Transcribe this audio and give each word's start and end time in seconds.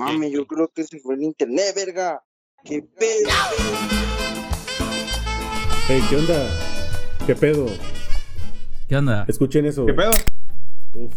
mames, 0.00 0.32
yo 0.32 0.46
creo 0.46 0.70
que 0.74 0.82
se 0.84 0.98
fue 0.98 1.14
el 1.14 1.22
internet, 1.22 1.74
verga. 1.76 2.22
¿Qué 2.64 2.82
pedo? 2.82 3.28
Hey, 5.86 6.00
¿qué 6.08 6.16
onda? 6.16 6.48
¿Qué 7.26 7.34
pedo? 7.34 7.66
¿Qué 8.88 8.96
onda? 8.96 9.26
Escuchen 9.28 9.66
eso. 9.66 9.84
¿Qué 9.84 9.92
pedo? 9.92 10.10
Uf. 10.94 11.14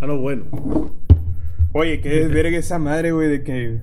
Ah, 0.00 0.06
no, 0.06 0.18
bueno. 0.18 0.44
Oye, 1.72 2.00
qué 2.00 2.10
desverga 2.10 2.58
esa 2.58 2.78
madre, 2.78 3.10
güey, 3.10 3.28
de 3.28 3.42
que. 3.42 3.80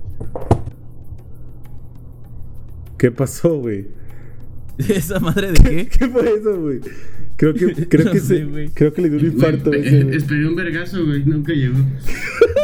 ¿Qué 2.96 3.10
pasó, 3.10 3.58
güey? 3.58 3.88
¿Esa 4.78 5.20
madre 5.20 5.52
de 5.52 5.58
qué? 5.62 5.88
¿Qué 5.98 6.08
fue 6.08 6.32
eso, 6.34 6.58
güey? 6.58 6.80
Creo 7.36 7.52
que, 7.52 7.88
creo 7.88 8.04
No 8.06 8.12
que, 8.12 8.20
sé, 8.20 8.46
se, 8.46 8.70
creo 8.72 8.92
que 8.94 9.02
le 9.02 9.10
dio 9.10 9.18
un 9.18 9.26
infarto. 9.34 9.70
Güey, 9.70 9.86
ese, 9.86 10.04
güey. 10.04 10.16
esperé 10.16 10.46
un 10.46 10.56
vergazo, 10.56 11.04
güey. 11.04 11.24
Nunca 11.26 11.52
llegó. 11.52 11.78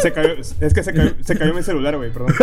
Se 0.03 0.13
cayó, 0.13 0.35
es 0.61 0.75
que 0.75 0.83
se 0.83 0.93
cayó, 0.93 1.13
se 1.23 1.37
cayó 1.37 1.55
mi 1.55 1.63
celular, 1.63 1.97
güey, 1.97 2.11
perdón. 2.13 2.35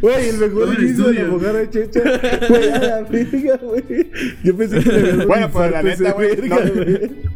Güey, 0.00 0.28
el 0.28 0.38
mejor 0.38 0.74
inicio 0.80 1.06
de 1.08 1.14
la 1.14 1.20
estudio. 1.20 1.38
mojarra 1.38 1.70
checha. 1.70 2.00
Güey, 2.48 2.70
a 2.70 2.78
la 2.78 3.02
verga, 3.02 3.58
güey. 3.62 4.10
Yo 4.42 4.56
pensé 4.56 4.80
que 4.80 4.90
le 4.92 5.26
Bueno, 5.26 5.50
pues 5.50 5.70
la 5.70 5.82
neta, 5.82 6.12
güey. 6.12 6.36
no- 6.48 6.56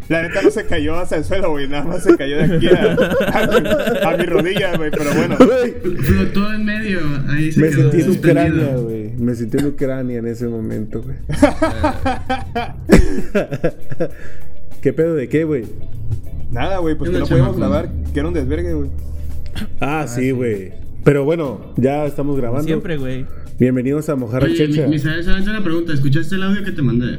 la 0.09 0.23
neta 0.23 0.43
no 0.43 0.51
se 0.51 0.65
cayó 0.67 0.97
hasta 0.97 1.17
el 1.17 1.25
suelo, 1.25 1.51
güey. 1.51 1.69
Nada 1.69 1.84
más 1.84 2.03
se 2.03 2.17
cayó 2.17 2.37
de 2.39 2.45
aquí 2.56 2.69
a, 2.69 2.93
a, 2.93 3.47
mi, 3.47 3.56
a 4.03 4.17
mi 4.17 4.25
rodilla, 4.27 4.77
güey. 4.77 4.91
Pero 4.91 5.12
bueno. 5.15 5.37
Güey, 5.39 5.75
Flotó 6.03 6.53
en 6.53 6.65
medio. 6.65 7.01
Ahí 7.29 7.53
se 7.53 7.61
Me 7.61 7.69
quedó 7.70 7.91
sentí 7.91 8.01
en. 8.05 8.11
Ucrania, 8.19 8.77
güey. 8.77 9.12
Me 9.19 9.34
sentí 9.34 9.59
en 9.59 9.67
Ucrania 9.67 10.19
en 10.19 10.27
ese 10.27 10.47
momento, 10.47 11.03
güey. 11.03 11.17
¿Qué 14.83 14.93
pedo 14.93 15.15
de 15.15 15.29
qué, 15.29 15.45
güey? 15.45 15.65
Nada, 16.51 16.79
güey, 16.79 16.97
pues 16.97 17.11
que 17.11 17.19
no 17.19 17.27
podíamos 17.27 17.57
grabar. 17.57 17.91
Que 18.12 18.21
era 18.21 18.29
un 18.29 18.34
desvergue, 18.34 18.75
güey. 18.75 18.91
Ah, 19.81 20.07
sí, 20.09 20.31
güey. 20.31 20.73
Pero 21.05 21.25
bueno, 21.25 21.73
ya 21.77 22.07
estamos 22.07 22.37
grabando. 22.37 22.65
Siempre, 22.65 22.97
güey. 22.97 23.27
Bienvenidos 23.59 24.09
a 24.09 24.15
Mojarra 24.15 24.47
Oye, 24.47 24.55
Checha. 24.55 24.85
mi, 24.85 24.91
mi 24.91 24.98
¿sabes 25.01 25.27
sabes 25.27 25.47
una 25.48 25.62
pregunta? 25.65 25.93
¿Escuchaste 25.93 26.37
el 26.37 26.45
audio 26.45 26.62
que 26.65 26.70
te 26.70 26.81
mandé? 26.83 27.19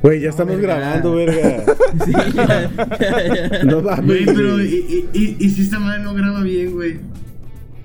Güey, 0.00 0.20
ya 0.20 0.30
estamos 0.30 0.58
grabando, 0.60 1.14
verga. 1.16 1.64
Sí, 2.04 2.12
ya, 2.12 2.70
ya, 3.00 3.50
ya. 3.50 3.64
No 3.64 3.82
mames. 3.82 4.06
Güey, 4.06 4.24
pero 4.26 4.52
güey. 4.54 4.66
¿y, 4.74 5.08
y, 5.12 5.18
y, 5.20 5.36
y 5.40 5.50
si 5.50 5.62
esta 5.62 5.80
madre 5.80 6.02
no 6.02 6.14
graba 6.14 6.42
bien, 6.42 6.72
güey? 6.72 6.98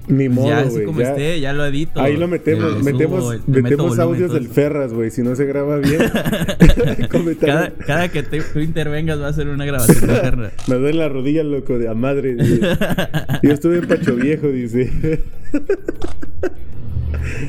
Ni 0.08 0.30
modo, 0.30 0.48
ya, 0.48 0.64
güey. 0.64 0.76
así 0.76 0.86
como 0.86 1.02
ya. 1.02 1.10
esté, 1.10 1.40
ya 1.42 1.52
lo 1.54 1.66
edito. 1.66 2.00
Ahí 2.00 2.16
lo 2.16 2.28
metemos, 2.30 2.74
lo 2.78 2.80
metemos, 2.80 3.24
subo, 3.24 3.44
metemos 3.48 4.00
audios 4.00 4.32
del. 4.34 4.48
Ferras, 4.48 4.94
güey. 4.94 5.12
Si 5.12 5.22
no 5.22 5.36
se 5.36 5.46
graba 5.46 5.78
bien. 5.78 6.00
Cada, 7.40 7.72
cada 7.72 8.10
que 8.10 8.24
te- 8.24 8.42
tú 8.42 8.60
intervengas 8.60 9.22
va 9.22 9.28
a 9.28 9.34
ser 9.34 9.48
una 9.50 9.66
grabación 9.66 10.08
de 10.08 10.16
perra. 10.16 10.52
Me 10.68 10.76
duele 10.76 11.00
la 11.00 11.10
rodilla, 11.10 11.44
loco, 11.44 11.78
de 11.78 11.90
a 11.90 11.94
madre. 11.94 12.36
dice. 12.36 12.62
Yo 13.44 13.52
estuve 13.52 13.80
en 13.80 13.88
Pacho 13.88 14.16
Viejo, 14.16 14.48
dice. 14.48 15.24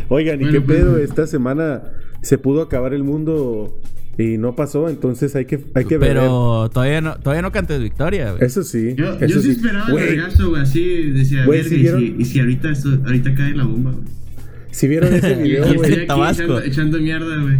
Oigan, 0.09 0.41
¿y 0.41 0.45
Bueno, 0.45 0.53
qué 0.53 0.61
pues, 0.61 0.79
pedo? 0.79 0.98
Esta 0.98 1.27
semana 1.27 1.83
se 2.23 2.39
pudo 2.39 2.62
acabar 2.62 2.95
el 2.95 3.05
mundo 3.05 3.81
y 4.19 4.36
no 4.36 4.56
pasó, 4.56 4.88
entonces 4.88 5.34
hay 5.36 5.44
que, 5.44 5.61
hay 5.74 5.84
que 5.84 5.97
ver. 5.97 6.08
Pero 6.11 6.69
todavía 6.72 7.00
no, 7.00 7.16
todavía 7.20 7.41
no 7.42 7.52
cantes 7.52 7.80
victoria, 7.80 8.33
güey. 8.33 8.44
Eso 8.44 8.62
sí. 8.64 8.94
Yo, 8.97 9.14
eso 9.14 9.27
yo 9.27 9.36
sí 9.41 9.42
sí. 9.42 9.50
esperaba 9.52 9.88
el 9.88 9.94
vergazo, 9.94 10.50
güey. 10.50 10.62
Así 10.62 11.11
decía, 11.12 11.44
Güey, 11.47 11.62
¿sí 11.64 11.77
y, 11.77 11.86
si, 11.88 12.16
y 12.19 12.24
si 12.24 12.41
ahorita, 12.41 12.70
esto- 12.70 12.98
ahorita 13.06 13.34
cae 13.34 13.55
la 13.55 13.64
bomba, 13.64 13.92
güey. 13.92 14.05
Si 14.72 14.89
vieron 14.89 15.14
ese 15.14 15.34
video, 15.42 15.62
güey. 15.64 15.74
estoy 15.77 15.92
aquí 15.94 16.06
Tabasco. 16.06 16.42
echando, 16.42 16.62
echando 16.62 16.98
mierda, 16.98 17.36
güey. 17.42 17.56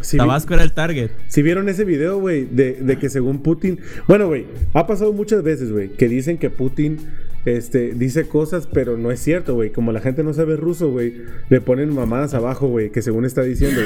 Si 0.00 0.16
vi- 0.16 0.18
Tabasco 0.18 0.54
era 0.54 0.62
el 0.64 0.72
target. 0.72 1.10
Si 1.28 1.42
vieron 1.42 1.68
ese 1.68 1.84
video, 1.84 2.18
güey, 2.18 2.44
de, 2.44 2.74
de 2.74 2.98
que 2.98 3.08
según 3.08 3.42
Putin. 3.42 3.78
Bueno, 4.06 4.26
güey, 4.28 4.46
ha 4.74 4.86
pasado 4.86 5.12
muchas 5.12 5.42
veces, 5.42 5.70
güey, 5.72 5.90
que 5.90 6.08
dicen 6.08 6.38
que 6.38 6.50
Putin 6.50 6.98
este, 7.56 7.92
dice 7.94 8.26
cosas, 8.26 8.68
pero 8.72 8.96
no 8.96 9.10
es 9.10 9.20
cierto, 9.20 9.54
güey. 9.54 9.70
Como 9.70 9.92
la 9.92 10.00
gente 10.00 10.22
no 10.22 10.32
sabe 10.32 10.56
ruso, 10.56 10.90
güey, 10.90 11.14
le 11.48 11.60
ponen 11.60 11.94
mamadas 11.94 12.34
abajo, 12.34 12.68
güey, 12.68 12.90
que 12.90 13.02
según 13.02 13.24
está 13.24 13.42
diciendo. 13.42 13.80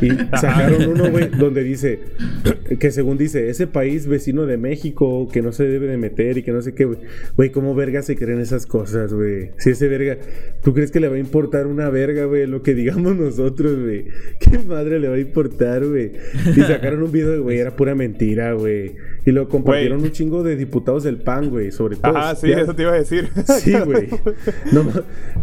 Y 0.00 0.10
sacaron 0.36 0.88
uno, 0.88 1.10
güey, 1.10 1.28
donde 1.28 1.62
dice, 1.62 2.00
que 2.78 2.90
según 2.90 3.18
dice, 3.18 3.48
ese 3.50 3.66
país 3.66 4.06
vecino 4.06 4.46
de 4.46 4.56
México 4.56 5.28
que 5.32 5.42
no 5.42 5.52
se 5.52 5.64
debe 5.64 5.86
de 5.86 5.96
meter 5.96 6.38
y 6.38 6.42
que 6.42 6.52
no 6.52 6.62
sé 6.62 6.74
qué, 6.74 6.84
güey. 6.84 6.98
Güey, 7.36 7.50
¿cómo 7.50 7.74
verga 7.74 8.02
se 8.02 8.16
creen 8.16 8.40
esas 8.40 8.66
cosas, 8.66 9.12
güey? 9.12 9.50
Si 9.58 9.70
ese 9.70 9.88
verga, 9.88 10.18
¿tú 10.62 10.74
crees 10.74 10.90
que 10.90 11.00
le 11.00 11.08
va 11.08 11.16
a 11.16 11.18
importar 11.20 11.66
una 11.66 11.90
verga, 11.90 12.24
güey, 12.24 12.46
lo 12.46 12.62
que 12.62 12.74
digamos 12.74 13.16
nosotros, 13.16 13.80
güey? 13.80 14.06
¿Qué 14.40 14.58
madre 14.58 14.98
le 14.98 15.08
va 15.08 15.16
a 15.16 15.20
importar, 15.20 15.84
güey? 15.86 16.12
Y 16.56 16.60
sacaron 16.60 17.02
un 17.02 17.12
video, 17.12 17.42
güey, 17.42 17.58
era 17.58 17.74
pura 17.76 17.94
mentira, 17.94 18.52
güey. 18.52 18.94
Y 19.26 19.32
lo 19.32 19.48
compartieron 19.48 20.02
un 20.02 20.12
chingo 20.12 20.42
de 20.42 20.54
diputados 20.54 21.02
del 21.04 21.16
PAN, 21.16 21.48
güey, 21.48 21.72
sobre 21.72 21.96
todo. 21.96 22.14
Ajá, 22.16 22.34
sí, 22.34 22.48
Ya- 22.48 22.60
eso 22.60 22.74
te 22.74 22.82
iba 22.82 22.92
a 22.92 22.96
decir. 22.96 23.30
Sí, 23.60 23.72
güey. 23.84 24.08
No, 24.72 24.84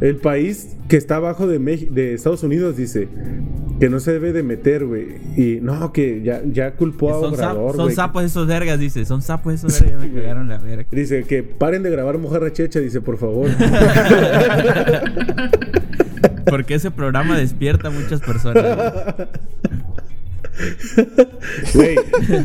el 0.01 0.17
país 0.17 0.75
que 0.87 0.97
está 0.97 1.15
abajo 1.15 1.47
de, 1.47 1.59
Mex- 1.59 1.89
de 1.89 2.13
Estados 2.13 2.43
Unidos 2.43 2.77
dice 2.77 3.07
que 3.79 3.89
no 3.89 3.99
se 3.99 4.11
debe 4.13 4.33
de 4.33 4.43
meter, 4.43 4.85
güey. 4.85 5.07
Y 5.35 5.59
no, 5.61 5.91
que 5.93 6.21
ya, 6.23 6.41
ya 6.45 6.73
culpó 6.75 7.09
a 7.09 7.13
Son, 7.21 7.33
Obrador, 7.33 7.75
son 7.75 7.91
sapos 7.93 8.23
esos 8.23 8.45
vergas, 8.45 8.79
dice. 8.79 9.03
Son 9.05 9.21
sapos 9.23 9.53
esos 9.55 9.81
vergas. 9.81 10.01
Me 10.03 10.13
cagaron 10.13 10.47
la 10.47 10.59
verga. 10.59 10.85
Dice 10.91 11.23
que 11.23 11.41
paren 11.41 11.81
de 11.81 11.89
grabar 11.89 12.17
mojarra 12.19 12.53
checha, 12.53 12.79
dice, 12.79 13.01
por 13.01 13.17
favor. 13.17 13.49
Porque 16.45 16.75
ese 16.75 16.91
programa 16.91 17.37
despierta 17.37 17.87
a 17.87 17.91
muchas 17.91 18.19
personas. 18.21 18.63
güey. 18.63 19.27
Güey, 21.73 21.95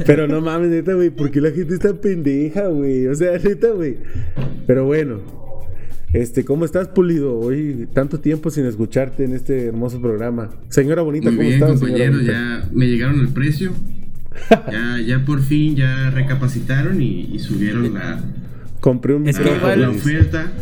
pero 0.06 0.26
no 0.26 0.40
mames, 0.40 0.70
neta, 0.70 0.94
güey, 0.94 1.10
¿por 1.10 1.30
qué 1.30 1.40
la 1.40 1.50
gente 1.50 1.74
está 1.74 1.94
pendeja, 1.94 2.66
güey? 2.68 3.06
O 3.06 3.14
sea, 3.14 3.38
neta, 3.38 3.68
güey. 3.70 3.96
Pero 4.66 4.84
bueno, 4.86 5.20
este, 6.12 6.44
¿cómo 6.44 6.64
estás, 6.64 6.88
Pulido? 6.88 7.38
Hoy 7.38 7.88
tanto 7.92 8.20
tiempo 8.20 8.50
sin 8.50 8.64
escucharte 8.66 9.24
en 9.24 9.34
este 9.34 9.66
hermoso 9.66 10.00
programa. 10.00 10.50
Señora 10.68 11.02
bonita, 11.02 11.26
Muy 11.30 11.36
¿cómo 11.36 11.48
bien, 11.48 11.62
estás, 11.62 11.80
bonita? 11.80 12.22
Ya 12.32 12.68
me 12.72 12.86
llegaron 12.86 13.20
el 13.20 13.28
precio. 13.28 13.72
Ya, 14.70 14.98
ya 15.00 15.24
por 15.24 15.40
fin 15.40 15.76
ya 15.76 16.10
recapacitaron 16.10 17.00
y, 17.00 17.22
y 17.32 17.38
subieron 17.38 17.94
la, 17.94 18.20
Compré 18.80 19.14
un 19.14 19.26
Es 19.26 19.38
que 19.38 19.50
igual- 19.56 19.80
la 19.80 19.88
dice. 19.88 19.98
oferta. 20.18 20.52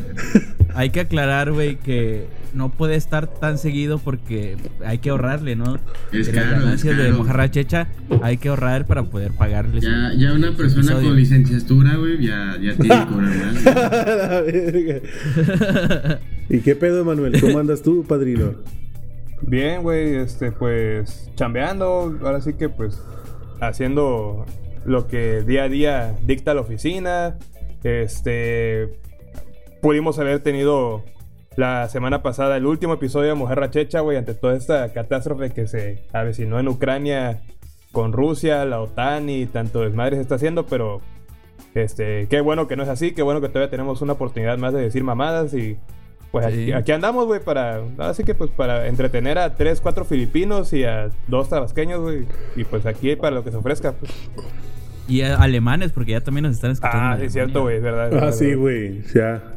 Hay 0.75 0.91
que 0.91 1.01
aclarar, 1.01 1.51
güey, 1.53 1.75
que 1.77 2.25
no 2.55 2.71
puede 2.71 2.95
estar 2.95 3.27
tan 3.27 3.59
seguido 3.59 3.99
porque 3.99 4.57
hay 4.85 4.99
que 4.99 5.11
ahorrarle, 5.11 5.57
¿no? 5.57 5.79
Es 6.13 6.27
De 6.27 6.33
caro, 6.33 6.51
las 6.51 6.61
ganancias 6.61 6.93
es 6.93 6.99
de 6.99 7.05
caro. 7.05 7.19
mojarra 7.19 7.51
checha 7.51 7.89
hay 8.23 8.37
que 8.39 8.49
ahorrar 8.49 8.87
para 8.87 9.03
poder 9.05 9.33
pagarles. 9.33 9.85
Ya, 9.85 10.13
ya 10.17 10.33
una 10.33 10.53
persona 10.57 10.83
episodio. 10.83 11.09
con 11.09 11.17
licenciatura, 11.17 11.97
güey, 11.97 12.25
ya, 12.25 12.57
ya 12.61 12.75
tiene 12.77 13.01
que 13.01 13.07
cobrar. 13.07 13.33
¿Y 16.49 16.59
qué 16.61 16.77
pedo, 16.77 17.05
Manuel? 17.05 17.41
¿Cómo 17.41 17.59
andas 17.59 17.83
tú, 17.83 18.05
padrino? 18.07 18.55
Bien, 19.43 19.83
güey, 19.83 20.15
este, 20.17 20.53
pues, 20.53 21.31
chambeando, 21.35 22.19
ahora 22.23 22.41
sí 22.41 22.55
que, 22.55 22.69
pues, 22.69 23.03
haciendo 23.61 24.47
lo 24.87 25.07
que 25.07 25.43
día 25.43 25.65
a 25.65 25.69
día 25.69 26.15
dicta 26.25 26.55
la 26.55 26.61
oficina. 26.61 27.37
Este, 27.83 28.99
pudimos 29.83 30.19
haber 30.19 30.41
tenido 30.41 31.05
la 31.57 31.89
semana 31.89 32.23
pasada 32.23 32.57
el 32.57 32.67
último 32.67 32.95
episodio 32.95 33.29
de 33.31 33.35
Mujer 33.35 33.59
Rachecha, 33.61 34.01
güey, 34.01 34.17
ante 34.17 34.35
toda 34.35 34.55
esta 34.57 34.93
catástrofe 34.93 35.51
que 35.51 35.67
se 35.69 36.03
avecinó 36.13 36.59
en 36.59 36.69
Ucrania 36.69 37.43
con 37.93 38.13
Rusia, 38.13 38.65
la 38.65 38.81
OTAN 38.81 39.29
y 39.31 39.47
tanto 39.47 39.83
desmadre 39.83 40.17
se 40.17 40.23
está 40.23 40.35
haciendo, 40.35 40.67
pero, 40.67 41.01
este, 41.75 42.27
qué 42.29 42.41
bueno 42.41 42.67
que 42.67 42.77
no 42.77 42.83
es 42.83 42.89
así, 42.89 43.13
qué 43.13 43.23
bueno 43.23 43.41
que 43.41 43.49
todavía 43.49 43.71
tenemos 43.71 44.03
una 44.03 44.15
oportunidad 44.15 44.59
más 44.59 44.73
de 44.75 44.81
decir 44.83 45.05
mamadas 45.05 45.55
y 45.55 45.77
pues 46.33 46.47
Sí. 46.47 46.63
aquí, 46.63 46.73
aquí 46.73 46.91
andamos, 46.93 47.27
güey, 47.27 47.39
para. 47.39 47.81
Así 47.99 48.25
que, 48.25 48.35
pues, 48.35 48.51
para 48.51 48.89
entretener 48.89 49.39
a 49.39 49.55
tres, 49.55 49.81
cuatro 49.81 50.05
filipinos 50.05 50.73
y 50.73 50.83
a 50.83 51.11
dos 51.29 51.49
tabasqueños, 51.49 52.01
güey. 52.01 52.27
Y 52.57 52.65
pues 52.65 52.87
aquí 52.87 53.15
para 53.15 53.37
lo 53.37 53.45
que 53.45 53.53
se 53.53 53.57
ofrezca, 53.59 53.93
pues. 53.93 54.11
Y 55.07 55.21
a- 55.23 55.37
alemanes, 55.37 55.93
porque 55.93 56.11
ya 56.11 56.21
también 56.23 56.43
nos 56.47 56.55
están 56.57 56.73
escuchando. 56.73 56.99
Ah, 57.07 57.17
sí, 57.21 57.27
es 57.27 57.33
cierto, 57.35 57.63
güey, 57.63 57.77
es 57.77 57.83
verdad. 57.85 58.13
Ah, 58.21 58.33
sí, 58.33 58.55
güey. 58.55 59.03
Ya. 59.15 59.54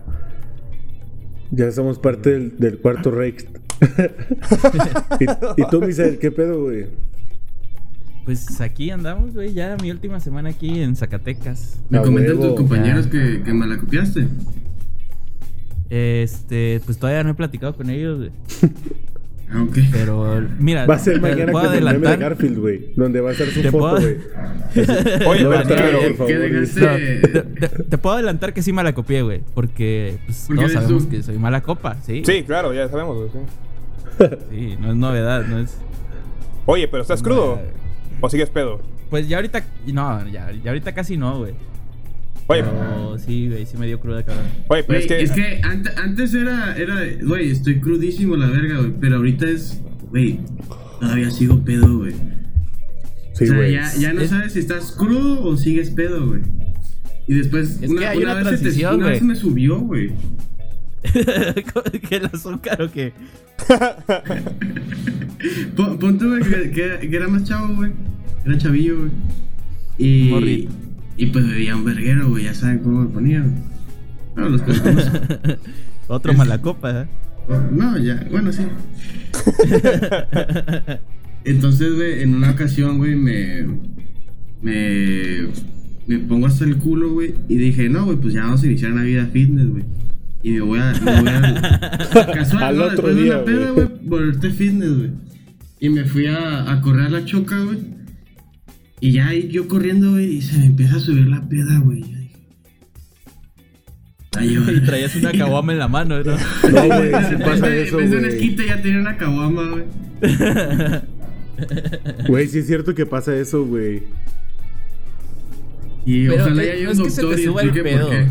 Ya 1.52 1.72
somos 1.72 2.00
parte 2.00 2.32
del, 2.32 2.58
del 2.58 2.80
cuarto 2.80 3.12
Reich. 3.12 3.48
¿Y, 5.20 5.62
y 5.62 5.66
tú, 5.70 5.82
Misael, 5.82 6.20
qué 6.20 6.32
pedo, 6.32 6.64
güey? 6.64 6.88
Pues 8.26 8.60
aquí 8.60 8.92
andamos, 8.92 9.34
güey, 9.34 9.54
ya 9.54 9.78
mi 9.82 9.90
última 9.90 10.20
semana 10.20 10.50
aquí 10.50 10.82
en 10.82 10.98
Zacatecas. 10.98 11.80
Me 11.90 12.02
comentan 12.02 12.40
tus 12.40 12.56
compañeros 12.56 13.08
que, 13.08 13.42
que 13.42 13.54
malacopiaste. 13.54 14.28
Este, 15.90 16.82
pues 16.86 16.98
todavía 16.98 17.24
no 17.24 17.30
he 17.30 17.36
platicado 17.36 17.74
con 17.76 17.90
ellos, 17.90 18.18
güey. 18.18 18.32
Ah, 19.50 19.64
ok. 19.64 19.78
Pero, 19.94 20.44
mira, 20.60 20.86
Va 20.86 20.96
a 20.96 21.00
ser 21.00 21.16
te 21.16 21.20
mañana 21.22 21.52
puedo 21.54 21.68
con 21.68 21.76
el 21.78 21.84
meme 21.86 22.08
de. 22.10 22.18
Garfield, 22.18 22.58
güey. 22.60 22.94
Donde 22.96 23.22
va 23.22 23.30
a 23.30 23.32
estar 23.32 23.48
su 23.48 23.62
¿Te 23.62 23.72
foto, 23.72 23.96
puedo- 23.96 24.02
güey. 24.02 24.18
Oye, 25.28 25.44
No, 25.44 25.50
pero, 25.68 26.00
por 26.16 26.16
favor. 26.18 26.66
Te, 26.66 27.28
te- 27.44 27.84
te 27.84 27.98
puedo 27.98 28.16
adelantar 28.16 28.54
que 28.54 28.62
sí 28.62 28.74
me 28.74 28.84
la 28.84 28.94
copié, 28.94 29.22
güey. 29.22 29.42
Porque 29.54 30.18
pues, 30.26 30.46
¿Por 30.48 30.56
qué 30.58 30.62
todos 30.64 30.74
sabemos 30.74 31.04
tú? 31.06 31.10
que 31.10 31.24
soy 31.24 31.38
mala 31.38 31.62
copa, 31.62 31.96
¿sí? 32.06 32.24
sí, 32.26 32.44
claro, 32.44 32.74
ya 32.74 32.90
sabemos, 32.90 33.18
güey. 33.18 33.30
sí. 33.32 33.40
Sí, 34.52 34.78
no 34.82 34.90
es 34.92 34.96
novedad, 34.98 35.46
no 35.46 35.60
es. 35.60 35.78
Oye, 36.66 36.88
pero 36.88 37.04
¿estás 37.04 37.22
crudo? 37.24 37.60
¿O 38.20 38.30
sigues 38.30 38.50
pedo? 38.50 38.82
Pues 39.10 39.30
ya 39.30 39.38
ahorita. 39.38 39.64
No, 39.86 40.28
ya, 40.28 40.52
ya 40.52 40.72
ahorita 40.72 40.92
casi 40.94 41.16
no, 41.16 41.38
güey. 41.38 41.54
Oye, 42.50 42.64
Pero 42.64 43.18
sí, 43.20 43.50
güey, 43.50 43.66
sí 43.66 43.76
me 43.78 43.88
dio 43.88 44.00
cruda, 44.00 44.24
cabrón. 44.24 44.46
oye, 44.70 44.84
pero 44.84 45.06
Güey, 45.06 45.22
es 45.24 45.32
que. 45.32 45.60
ante- 45.64 45.92
antes 45.98 46.34
era, 46.34 46.78
era, 46.78 46.96
güey, 47.24 47.52
estoy 47.52 47.82
crudísimo 47.82 48.38
la 48.38 48.48
verga, 48.48 48.78
güey. 48.78 48.94
Pero 49.02 49.18
ahorita 49.18 49.50
es, 49.50 49.82
güey, 50.10 50.40
todavía 51.02 51.30
sigo 51.30 51.60
pedo, 51.66 51.98
güey. 51.98 52.14
Sí, 53.34 53.44
o 53.44 53.48
sea, 53.48 53.56
güey. 53.58 53.74
ya, 53.74 53.94
ya 54.00 54.14
no 54.14 54.22
Es- 54.22 54.30
sabes 54.30 54.54
si 54.54 54.60
estás 54.60 54.94
crudo 54.94 55.44
o 55.44 55.58
sigues 55.58 55.90
pedo, 55.92 56.26
güey. 56.26 56.42
Y 57.28 57.34
después, 57.34 57.80
Es 57.82 57.94
que 57.94 58.06
hay 58.08 58.20
una 58.20 58.36
vez 58.36 58.46
se 58.46 58.52
te- 58.52 58.58
transición, 58.60 58.96
una 58.96 59.08
vez 59.08 59.20
güey. 59.20 59.28
me 59.30 59.36
subió, 59.36 59.80
güey. 59.82 60.12
que 62.10 62.16
el 62.16 62.26
azúcar 62.26 62.82
o 62.82 62.92
qué. 62.92 63.14
Pon, 65.76 65.98
pon 66.00 66.18
tú, 66.18 66.30
güey, 66.30 66.42
que, 66.44 66.72
que- 66.72 67.10
que 67.10 67.16
era 67.16 67.28
más 67.28 67.44
chavo, 67.44 67.76
güey. 67.76 67.92
Era 68.46 68.58
chavillo, 68.58 68.98
güey. 69.00 69.12
Y, 69.98 70.30
Morrito. 70.30 70.72
Y 71.18 71.28
pues 71.28 71.48
bebía 71.48 71.76
un 71.76 71.86
verguero, 71.86 72.30
güey. 72.30 72.46
Ya 72.46 72.54
saben 72.54 72.80
cómo 72.80 73.02
me 73.02 73.10
ponía, 73.10 73.42
güey. 73.42 73.54
No, 74.36 74.50
los 74.50 74.62
que 74.62 74.74
me 74.74 74.80
conocen. 74.80 75.22
Otro 76.08 76.34
malacopa, 76.34 77.02
¿eh? 77.02 77.08
No, 77.72 77.98
ya, 77.98 78.26
bueno, 78.30 78.52
sí. 78.52 78.64
Entonces, 81.44 81.96
güey, 81.96 82.22
en 82.24 82.36
una 82.36 82.52
ocasión, 82.52 82.98
güey, 82.98 83.16
me. 83.16 83.66
Me. 84.62 85.48
Me 86.08 86.20
pongo 86.20 86.48
hasta 86.48 86.64
el 86.64 86.78
culo, 86.78 87.12
güey. 87.12 87.36
Y 87.50 87.58
dije, 87.58 87.90
no, 87.90 88.06
güey, 88.06 88.18
pues 88.18 88.34
ya 88.34 88.44
vamos 88.44 88.64
a 88.64 88.68
iniciar 88.68 88.94
una 88.94 89.04
vida 89.04 89.26
fitness, 89.26 89.68
güey. 89.68 89.84
Y 90.44 90.52
me 90.52 90.62
voy 90.62 90.80
a. 90.80 90.94
Me 91.04 91.20
voy 91.22 91.30
a 91.30 92.28
casual, 92.34 92.64
Al 92.64 92.78
¿no? 92.78 92.84
otro 92.86 93.08
Después 93.08 93.16
de 93.16 93.24
una 93.30 93.44
peda, 93.44 93.72
güey. 93.72 93.86
güey, 93.88 94.00
volverte 94.08 94.50
fitness, 94.52 94.98
güey. 94.98 95.12
Y 95.80 95.90
me 95.90 96.06
fui 96.06 96.28
a, 96.28 96.72
a 96.72 96.82
correr 96.82 97.08
a 97.08 97.10
la 97.10 97.26
choca, 97.26 97.60
güey. 97.62 97.80
Y 99.00 99.12
ya 99.12 99.32
yo 99.34 99.68
corriendo, 99.68 100.12
güey, 100.12 100.38
y 100.38 100.42
se 100.42 100.58
me 100.58 100.66
empieza 100.68 100.96
a 100.96 101.00
subir 101.00 101.28
la 101.28 101.48
peda, 101.48 101.80
güey. 101.84 102.02
Yo 102.02 102.08
dije, 102.18 102.36
"Ay, 104.38 104.50
Y 104.54 104.58
güey". 104.58 104.84
traías 104.86 105.16
una 105.16 105.32
caguama 105.38 105.72
en 105.74 105.80
la 105.80 105.88
mano, 105.88 106.24
¿no? 106.24 106.32
No, 106.72 106.86
güey, 106.88 107.08
En 107.14 107.40
pasa 107.40 107.52
vez 107.52 107.62
de- 107.62 107.84
eso, 107.84 107.98
güey. 107.98 108.26
esquita 108.26 108.64
ya 108.66 108.82
tenía 108.82 109.00
una 109.00 109.18
caguama, 109.18 109.64
güey. 109.70 109.84
Güey, 112.28 112.48
sí 112.48 112.60
es 112.60 112.68
cierto 112.68 112.94
que 112.96 113.06
pasa 113.06 113.36
eso, 113.36 113.66
güey. 113.66 114.04
Y 116.06 116.28
Pero 116.28 116.44
ojalá 116.44 116.64
ya 116.64 116.72
haya 116.74 116.86
un 116.90 116.92
es 116.94 117.00
que 117.02 117.10
se 117.10 117.22
doctor 117.22 117.36
te 117.36 117.42
y 117.42 117.46
suba 117.46 117.62
el 117.62 117.68
explique 117.70 117.90
pedo. 117.90 118.08
por 118.08 118.16
qué. 118.16 118.28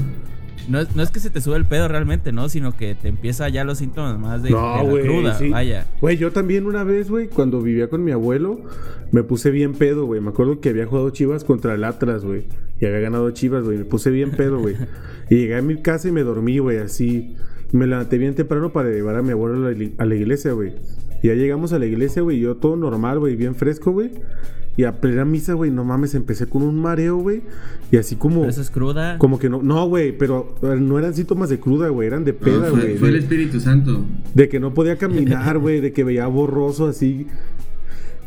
No 0.68 0.80
es, 0.80 0.94
no 0.96 1.02
es 1.02 1.10
que 1.10 1.20
se 1.20 1.30
te 1.30 1.40
sube 1.40 1.56
el 1.56 1.64
pedo 1.64 1.88
realmente, 1.88 2.32
¿no? 2.32 2.48
Sino 2.48 2.76
que 2.76 2.94
te 2.94 3.08
empieza 3.08 3.48
ya 3.48 3.64
los 3.64 3.78
síntomas 3.78 4.18
más 4.18 4.42
de, 4.42 4.48
de 4.48 4.54
No, 4.54 4.76
la 4.96 5.02
cruda, 5.02 5.38
sí. 5.38 5.48
vaya. 5.48 5.86
Güey, 6.00 6.16
yo 6.16 6.32
también 6.32 6.66
una 6.66 6.82
vez, 6.84 7.08
güey, 7.10 7.28
cuando 7.28 7.62
vivía 7.62 7.88
con 7.88 8.02
mi 8.04 8.10
abuelo, 8.12 8.60
me 9.12 9.22
puse 9.22 9.50
bien 9.50 9.74
pedo, 9.74 10.06
güey. 10.06 10.20
Me 10.20 10.30
acuerdo 10.30 10.60
que 10.60 10.70
había 10.70 10.86
jugado 10.86 11.10
Chivas 11.10 11.44
contra 11.44 11.74
el 11.74 11.84
Atlas, 11.84 12.24
güey. 12.24 12.44
Y 12.80 12.86
había 12.86 13.00
ganado 13.00 13.30
Chivas, 13.30 13.64
güey. 13.64 13.78
Me 13.78 13.84
puse 13.84 14.10
bien 14.10 14.30
pedo, 14.32 14.58
güey. 14.58 14.76
Y 15.28 15.34
llegué 15.36 15.56
a 15.56 15.62
mi 15.62 15.82
casa 15.82 16.08
y 16.08 16.12
me 16.12 16.22
dormí, 16.22 16.58
güey, 16.58 16.78
así. 16.78 17.34
Me 17.72 17.86
levanté 17.88 18.16
bien 18.16 18.34
temprano 18.36 18.72
para 18.72 18.90
llevar 18.90 19.16
a 19.16 19.22
mi 19.22 19.32
abuelo 19.32 19.66
a 19.66 19.72
la, 19.72 19.88
a 19.98 20.04
la 20.04 20.14
iglesia, 20.14 20.52
güey. 20.52 20.74
Ya 21.22 21.34
llegamos 21.34 21.72
a 21.72 21.80
la 21.80 21.86
iglesia, 21.86 22.22
güey. 22.22 22.38
Yo 22.38 22.56
todo 22.56 22.76
normal, 22.76 23.18
güey, 23.18 23.34
bien 23.34 23.56
fresco, 23.56 23.90
güey. 23.90 24.12
Y 24.76 24.84
a 24.84 25.00
plena 25.00 25.24
misa, 25.24 25.54
güey, 25.54 25.70
no 25.70 25.84
mames, 25.84 26.14
empecé 26.14 26.46
con 26.46 26.62
un 26.62 26.80
mareo, 26.80 27.16
güey. 27.16 27.42
Y 27.90 27.96
así 27.96 28.16
como... 28.16 28.40
Pero 28.40 28.50
eso 28.50 28.60
es 28.60 28.70
cruda. 28.70 29.16
Como 29.18 29.38
que 29.38 29.48
no, 29.48 29.62
no, 29.62 29.86
güey, 29.88 30.16
pero 30.16 30.54
no 30.62 30.98
eran 30.98 31.14
síntomas 31.14 31.48
de 31.48 31.58
cruda, 31.58 31.88
güey, 31.88 32.08
eran 32.08 32.24
de 32.24 32.32
peda, 32.34 32.68
fue, 32.70 32.80
güey. 32.80 32.96
fue 32.98 33.08
el 33.08 33.14
de- 33.14 33.20
Espíritu 33.20 33.60
Santo. 33.60 34.04
de 34.34 34.48
que 34.48 34.60
no 34.60 34.74
podía 34.74 34.96
caminar, 34.96 35.58
güey, 35.58 35.80
de 35.80 35.92
que 35.92 36.04
veía 36.04 36.26
borroso 36.26 36.86
así. 36.88 37.26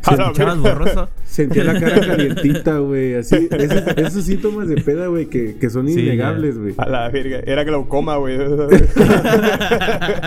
La 0.05 0.13
¿Escuchabas 0.13 0.59
borroso? 0.59 1.09
Sentía 1.25 1.63
la 1.63 1.79
cara 1.79 1.99
calientita, 1.99 2.77
güey, 2.79 3.15
así. 3.15 3.47
Esos, 3.51 3.87
esos 3.97 4.23
síntomas 4.25 4.67
de 4.67 4.77
peda, 4.77 5.07
güey, 5.07 5.27
que, 5.27 5.57
que 5.57 5.69
son 5.69 5.87
Sí, 5.87 5.99
innegables, 5.99 6.57
güey. 6.57 6.73
A 6.77 6.87
la 6.87 7.09
verga. 7.09 7.39
Era 7.45 7.63
glaucoma, 7.63 8.15
güey. 8.17 8.37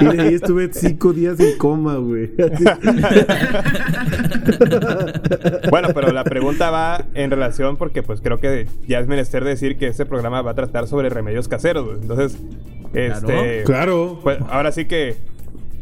Y 0.00 0.04
de 0.16 0.22
ahí 0.22 0.34
estuve 0.34 0.70
cinco 0.72 1.12
días 1.12 1.38
en 1.40 1.56
coma, 1.58 1.96
güey. 1.96 2.30
Bueno, 5.70 5.88
pero 5.94 6.12
la 6.12 6.24
pregunta 6.24 6.70
va 6.70 7.04
en 7.14 7.30
relación 7.30 7.76
porque 7.76 8.02
pues 8.02 8.20
creo 8.20 8.38
que 8.38 8.66
ya 8.86 8.98
es 8.98 9.06
menester 9.06 9.44
decir 9.44 9.76
que 9.76 9.86
este 9.86 10.04
programa 10.06 10.42
va 10.42 10.50
a 10.52 10.54
tratar 10.54 10.86
sobre 10.86 11.08
remedios 11.08 11.48
caseros, 11.48 11.86
güey. 11.86 11.98
Entonces, 12.00 12.38
este... 12.92 13.62
Claro. 13.64 14.18
Pues 14.22 14.38
ahora 14.48 14.72
sí 14.72 14.84
que 14.84 15.16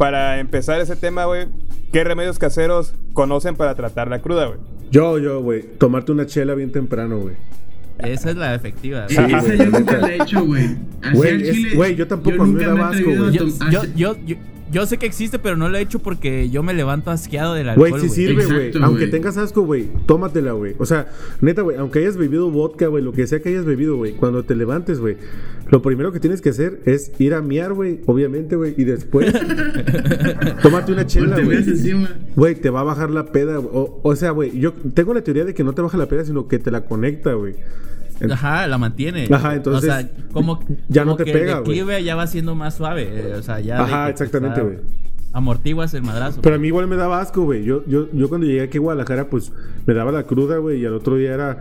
para 0.01 0.41
empezar 0.41 0.81
ese 0.81 0.97
tema, 0.97 1.27
güey, 1.27 1.47
¿qué 1.93 2.05
remedios 2.05 2.39
caseros 2.39 2.95
conocen 3.13 3.55
para 3.55 3.75
tratar 3.75 4.09
la 4.09 4.23
cruda, 4.23 4.47
güey? 4.47 4.59
Yo, 4.91 5.19
yo, 5.19 5.43
güey, 5.43 5.61
tomarte 5.77 6.11
una 6.11 6.25
chela 6.25 6.55
bien 6.55 6.73
temprano, 6.73 7.19
güey. 7.19 7.35
Esa 7.99 8.31
es 8.31 8.37
la 8.37 8.55
efectiva. 8.55 9.07
Sí, 9.11 9.17
güey. 9.17 9.35
esa 9.35 9.55
yo 9.57 9.67
nunca 9.67 9.99
la 9.99 10.11
he 10.11 10.23
hecho, 10.23 10.47
güey. 10.47 10.75
Güey, 11.75 11.97
yo 11.97 12.09
tampoco, 12.09 12.47
me 12.47 12.47
nunca 12.47 12.69
da 12.69 12.75
he 12.75 12.81
asco, 12.81 13.11
atrevido 13.11 13.27
a 13.27 13.29
güey. 13.29 13.71
Yo, 13.71 13.83
yo, 13.95 14.17
yo, 14.25 14.37
yo, 14.73 14.87
sé 14.87 14.99
que 14.99 15.07
existe, 15.07 15.39
pero 15.39 15.57
no 15.57 15.69
lo 15.69 15.79
he 15.79 15.81
hecho 15.81 15.99
porque 15.99 16.51
yo 16.51 16.63
me 16.63 16.73
levanto 16.75 17.11
asqueado 17.11 17.55
del 17.55 17.69
alcohol, 17.69 17.91
Güey, 17.91 18.01
güey. 18.03 18.09
sí 18.11 18.27
sirve, 18.27 18.47
güey. 18.47 18.73
Aunque 18.83 19.07
tengas 19.07 19.37
asco, 19.37 19.63
güey, 19.63 19.89
tómatela, 20.07 20.53
güey. 20.53 20.75
O 20.79 20.87
sea, 20.87 21.09
neta, 21.41 21.63
güey, 21.63 21.77
aunque 21.77 22.01
hayas 22.01 22.17
bebido 22.17 22.51
vodka, 22.51 22.87
güey, 22.87 23.03
lo 23.05 23.13
que 23.13 23.27
sea 23.27 23.41
que 23.41 23.49
hayas 23.51 23.65
bebido, 23.65 23.97
güey, 23.97 24.13
cuando 24.13 24.45
te 24.45 24.55
levantes, 24.55 25.01
güey, 25.01 25.17
lo 25.69 25.83
primero 25.83 26.13
que 26.13 26.21
tienes 26.21 26.41
que 26.41 26.51
hacer 26.51 26.81
es 26.85 27.13
ir 27.19 27.35
a 27.35 27.43
miar, 27.43 27.73
güey, 27.73 28.01
obviamente, 28.07 28.57
güey, 28.57 28.75
y 28.77 28.85
después 28.85 29.33
tómate 30.63 30.93
una 30.93 31.07
chela, 31.07 31.37
te 31.37 31.45
güey. 31.45 31.65
Güey, 32.37 32.55
te 32.57 32.71
va 32.71 32.81
a 32.81 32.85
bajar 32.85 33.11
la 33.11 33.27
peda. 33.33 33.57
güey. 33.57 33.71
O, 33.73 34.01
o 34.03 34.17
sea, 34.17 34.31
güey, 34.31 34.59
yo 34.59 34.73
tengo 34.95 35.15
la 35.15 35.23
teoría 35.23 35.45
de 35.45 35.55
que 35.55 35.65
no 35.65 35.73
te 35.73 35.83
baja 35.83 35.97
la 35.97 36.07
peda, 36.07 36.25
sino 36.25 36.49
que 36.49 36.59
te 36.59 36.71
la 36.71 36.83
conecta, 36.85 37.33
güey. 37.35 37.55
Ajá, 38.31 38.67
la 38.67 38.79
mantiene. 38.79 39.29
Ajá, 39.33 39.55
entonces, 39.55 39.89
O 39.91 39.93
sea, 39.93 40.09
como, 40.33 40.61
ya 40.89 41.05
no 41.05 41.17
te 41.17 41.25
que 41.25 41.33
pega, 41.33 41.59
declive 41.59 42.03
ya 42.05 42.15
va 42.17 42.27
siendo 42.27 42.55
más 42.55 42.75
suave. 42.75 43.09
eh, 43.13 43.35
O 43.39 43.43
sea, 43.43 43.61
ya. 43.61 43.81
Ajá, 43.83 44.09
exactamente, 44.11 44.61
güey. 44.61 44.79
Amortiguas 45.33 45.95
el 45.95 46.03
madrazo. 46.03 46.41
Pero 46.43 46.57
a 46.57 46.59
mí 46.59 46.67
igual 46.67 46.89
me 46.89 46.97
daba 46.97 47.21
asco, 47.21 47.45
güey. 47.45 47.63
Yo, 47.65 47.85
yo, 47.87 48.09
yo 48.13 48.29
cuando 48.29 48.47
llegué 48.47 48.63
aquí 48.63 48.79
a 48.79 48.81
Guadalajara, 48.81 49.29
pues 49.31 49.53
me 49.87 49.95
daba 49.95 50.11
la 50.11 50.25
cruda, 50.25 50.57
güey, 50.59 50.81
y 50.81 50.87
al 50.87 50.95
otro 50.95 51.17
día 51.17 51.33
era 51.33 51.59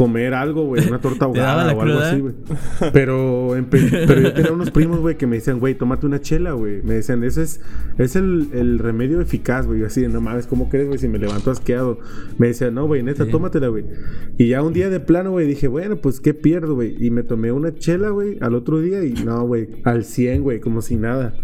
comer 0.00 0.32
algo, 0.32 0.64
güey, 0.64 0.88
una 0.88 0.98
torta 0.98 1.30
¿Te 1.32 1.40
daba 1.40 1.60
ahogada 1.64 1.74
o 1.74 1.82
algo 1.82 1.98
así, 1.98 2.20
güey. 2.20 2.34
Pero, 2.94 3.54
pero 3.70 4.20
yo 4.22 4.32
tenía 4.32 4.50
unos 4.52 4.70
primos, 4.70 4.98
güey, 5.00 5.18
que 5.18 5.26
me 5.26 5.36
decían, 5.36 5.58
güey, 5.60 5.74
tómate 5.74 6.06
una 6.06 6.22
chela, 6.22 6.52
güey. 6.52 6.80
Me 6.82 6.94
decían, 6.94 7.22
ese 7.22 7.42
es, 7.42 7.60
es 7.98 8.16
el, 8.16 8.48
el 8.54 8.78
remedio 8.78 9.20
eficaz, 9.20 9.66
güey. 9.66 9.80
Yo 9.80 9.86
así, 9.88 10.08
no 10.08 10.22
mames, 10.22 10.46
¿cómo 10.46 10.70
crees, 10.70 10.86
güey? 10.86 10.98
Si 10.98 11.06
me 11.06 11.18
levanto 11.18 11.50
asqueado. 11.50 11.98
Me 12.38 12.46
decían, 12.46 12.72
no, 12.74 12.86
güey, 12.86 13.02
neta, 13.02 13.26
Sí. 13.26 13.30
tómatela, 13.30 13.68
güey. 13.68 13.84
Y 14.38 14.48
ya 14.48 14.62
un 14.62 14.72
día 14.72 14.88
de 14.88 15.00
plano, 15.00 15.32
güey, 15.32 15.46
dije, 15.46 15.68
bueno, 15.68 15.96
pues, 15.96 16.18
¿qué 16.20 16.32
pierdo, 16.32 16.74
güey? 16.76 16.96
Y 16.98 17.10
me 17.10 17.22
tomé 17.22 17.52
una 17.52 17.74
chela, 17.74 18.08
güey, 18.08 18.38
al 18.40 18.54
otro 18.54 18.80
día 18.80 19.04
y 19.04 19.12
no, 19.12 19.46
güey, 19.46 19.68
al 19.84 20.04
100, 20.04 20.42
güey, 20.42 20.60
como 20.60 20.80
si 20.80 20.96
nada. 20.96 21.34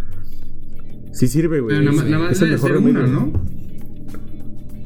Sí 1.12 1.26
sirve, 1.28 1.60
güey. 1.60 1.76
Pero 1.78 1.90
nada, 1.90 1.90
es- 1.96 2.02
más- 2.02 2.10
nada 2.10 2.22
más 2.24 2.32
es 2.32 2.40
el 2.42 2.50
mejor 2.52 2.72
remedio. 2.72 3.00
una, 3.00 3.06
¿no? 3.06 3.32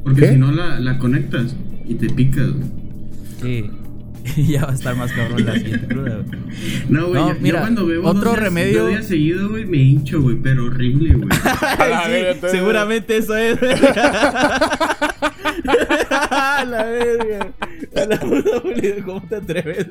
Porque 0.02 0.20
¿Qué? 0.22 0.28
si 0.32 0.36
no 0.38 0.50
la, 0.50 0.80
la 0.80 0.98
conectas 0.98 1.54
y 1.86 1.94
te 1.94 2.08
picas, 2.10 2.50
güey. 2.50 2.79
Sí. 3.40 3.70
ya 4.48 4.64
va 4.66 4.72
a 4.72 4.74
estar 4.74 4.94
más 4.96 5.10
cabrón 5.12 5.46
la 5.46 5.54
siguiente 5.54 5.86
cruda, 5.86 6.18
güey. 6.26 6.40
No, 6.88 7.08
güey, 7.08 7.20
No, 7.22 7.28
yo, 7.28 7.34
yo 7.34 7.40
mira, 7.40 7.60
cuando 7.60 7.86
bebo 7.86 8.08
otro 8.08 8.30
dos 8.30 8.38
remedio- 8.38 8.86
días 8.88 9.06
seguido, 9.06 9.48
güey, 9.48 9.64
me 9.64 9.78
hincho, 9.78 10.20
güey, 10.20 10.36
pero 10.36 10.66
horrible, 10.66 11.14
güey. 11.14 11.28
Sí, 12.40 12.48
seguramente 12.50 13.16
eso 13.16 13.36
es. 13.36 13.58
A 16.30 16.64
la 16.64 16.84
verga. 16.84 17.52
A 17.96 18.04
la 18.06 18.20
puta 18.20 18.50
¿Cómo 19.04 19.22
te 19.28 19.36
atreves? 19.36 19.86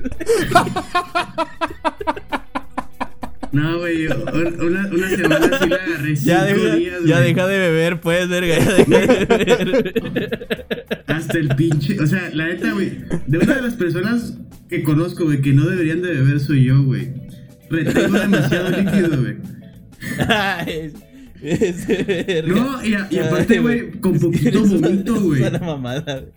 No, 3.51 3.79
güey, 3.79 4.05
una, 4.07 4.87
una 4.91 5.09
semana 5.09 5.59
sí 5.59 5.69
la 5.69 5.75
agarré 5.77 6.15
Ya 6.15 6.45
cinco 6.47 6.61
deja, 6.63 6.75
días, 6.75 6.99
ya 7.05 7.19
deja 7.19 7.47
de 7.47 7.57
beber, 7.59 7.99
pues, 8.01 8.29
verga. 8.29 8.59
Ya 8.59 8.73
deja 8.73 9.05
de 9.25 9.25
beber. 9.65 11.03
Hasta 11.07 11.37
el 11.39 11.49
pinche. 11.55 11.99
O 11.99 12.05
sea, 12.07 12.29
la 12.33 12.47
neta, 12.47 12.71
güey. 12.73 12.91
De 13.27 13.37
una 13.39 13.55
de 13.55 13.61
las 13.63 13.73
personas 13.73 14.37
que 14.69 14.83
conozco, 14.83 15.23
güey, 15.25 15.41
que 15.41 15.51
no 15.53 15.65
deberían 15.65 16.01
de 16.03 16.09
beber 16.13 16.39
soy 16.39 16.65
yo, 16.65 16.83
güey. 16.83 17.09
Retengo 17.71 18.19
demasiado 18.19 18.69
líquido, 18.69 19.21
güey. 19.21 19.37
Es-. 20.67 20.93
No, 22.47 22.83
y, 22.85 22.93
a- 22.95 23.07
y 23.09 23.17
aparte, 23.19 23.59
güey, 23.59 23.91
con 23.99 24.19
poquito 24.19 24.61
vomito, 24.65 25.21
güey. 25.21 25.41
una 25.43 25.59
mamada, 25.59 26.19
güey. 26.21 26.33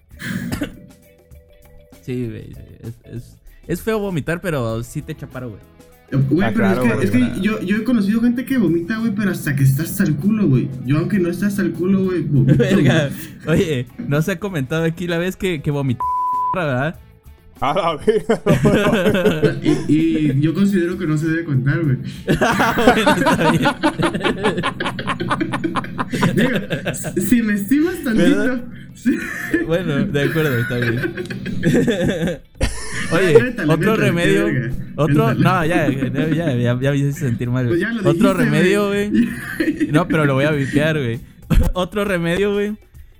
Sí, 2.02 2.26
güey. 2.28 2.46
sí, 2.54 2.60
Es, 2.82 2.94
es, 3.14 3.36
es 3.66 3.82
feo 3.82 3.98
vomitar, 3.98 4.40
pero 4.40 4.82
sí 4.82 5.02
te 5.02 5.12
echa 5.12 5.26
paro, 5.26 5.50
güey. 5.50 5.60
Güey, 6.12 6.46
Ah, 6.48 6.52
pero 6.54 6.74
claro, 6.82 7.00
es 7.00 7.10
que, 7.10 7.18
es 7.18 7.30
que 7.32 7.40
yo, 7.40 7.60
yo 7.62 7.76
he 7.78 7.84
conocido 7.84 8.20
gente 8.20 8.44
que 8.44 8.58
vomita, 8.58 8.98
güey, 8.98 9.14
pero 9.14 9.30
hasta 9.30 9.56
que 9.56 9.64
está 9.64 9.82
hasta 9.82 10.04
el 10.04 10.16
culo, 10.16 10.46
güey. 10.46 10.68
Yo, 10.84 10.98
aunque 10.98 11.18
no 11.18 11.30
está 11.30 11.46
hasta 11.46 11.62
el 11.62 11.72
culo, 11.72 12.04
güey, 12.04 12.20
vomito. 12.22 12.54
Verga. 12.58 13.08
Oye, 13.46 13.86
no 14.08 14.20
se 14.20 14.32
ha 14.32 14.38
comentado 14.38 14.84
aquí 14.84 15.06
la 15.06 15.16
vez 15.18 15.36
que, 15.36 15.62
que 15.62 15.70
vomité, 15.70 16.00
¿verdad? 16.54 16.98
A 17.60 17.74
la 17.74 17.96
verga. 17.96 18.40
Y, 19.88 19.92
y 20.32 20.40
yo 20.40 20.52
considero 20.52 20.98
que 20.98 21.06
no 21.06 21.16
se 21.16 21.28
debe 21.28 21.44
contar, 21.44 21.80
güey. 21.82 21.96
bueno, 22.26 23.16
está 23.16 23.50
bien. 23.52 23.62
Digo, 26.34 26.58
si 27.28 27.42
me 27.42 27.54
estimas 27.54 28.02
tantito. 28.02 28.36
¿Verdad? 28.36 28.64
sí. 28.94 29.16
Bueno, 29.66 30.04
de 30.04 30.22
acuerdo, 30.22 30.58
está 30.58 30.76
bien. 30.78 32.40
Oye, 33.12 33.54
otro 33.68 33.96
remedio. 33.96 34.44
verga. 34.46 34.74
Otro. 34.96 35.34
No, 35.34 35.64
ya, 35.64 35.88
ya, 35.88 36.28
ya, 36.28 36.54
ya, 36.56 36.78
ya 36.80 36.90
me 36.90 36.96
hice 36.96 37.12
sentir 37.12 37.50
mal. 37.50 37.68
Pues 37.68 37.82
Otro 38.04 38.32
dijiste, 38.32 38.32
remedio, 38.34 38.88
güey. 38.88 39.10
No, 39.90 40.08
pero 40.08 40.24
lo 40.24 40.34
voy 40.34 40.44
a 40.44 40.50
vipear, 40.50 40.98
güey. 40.98 41.20
Otro 41.74 42.04
remedio, 42.04 42.52
güey. 42.54 42.76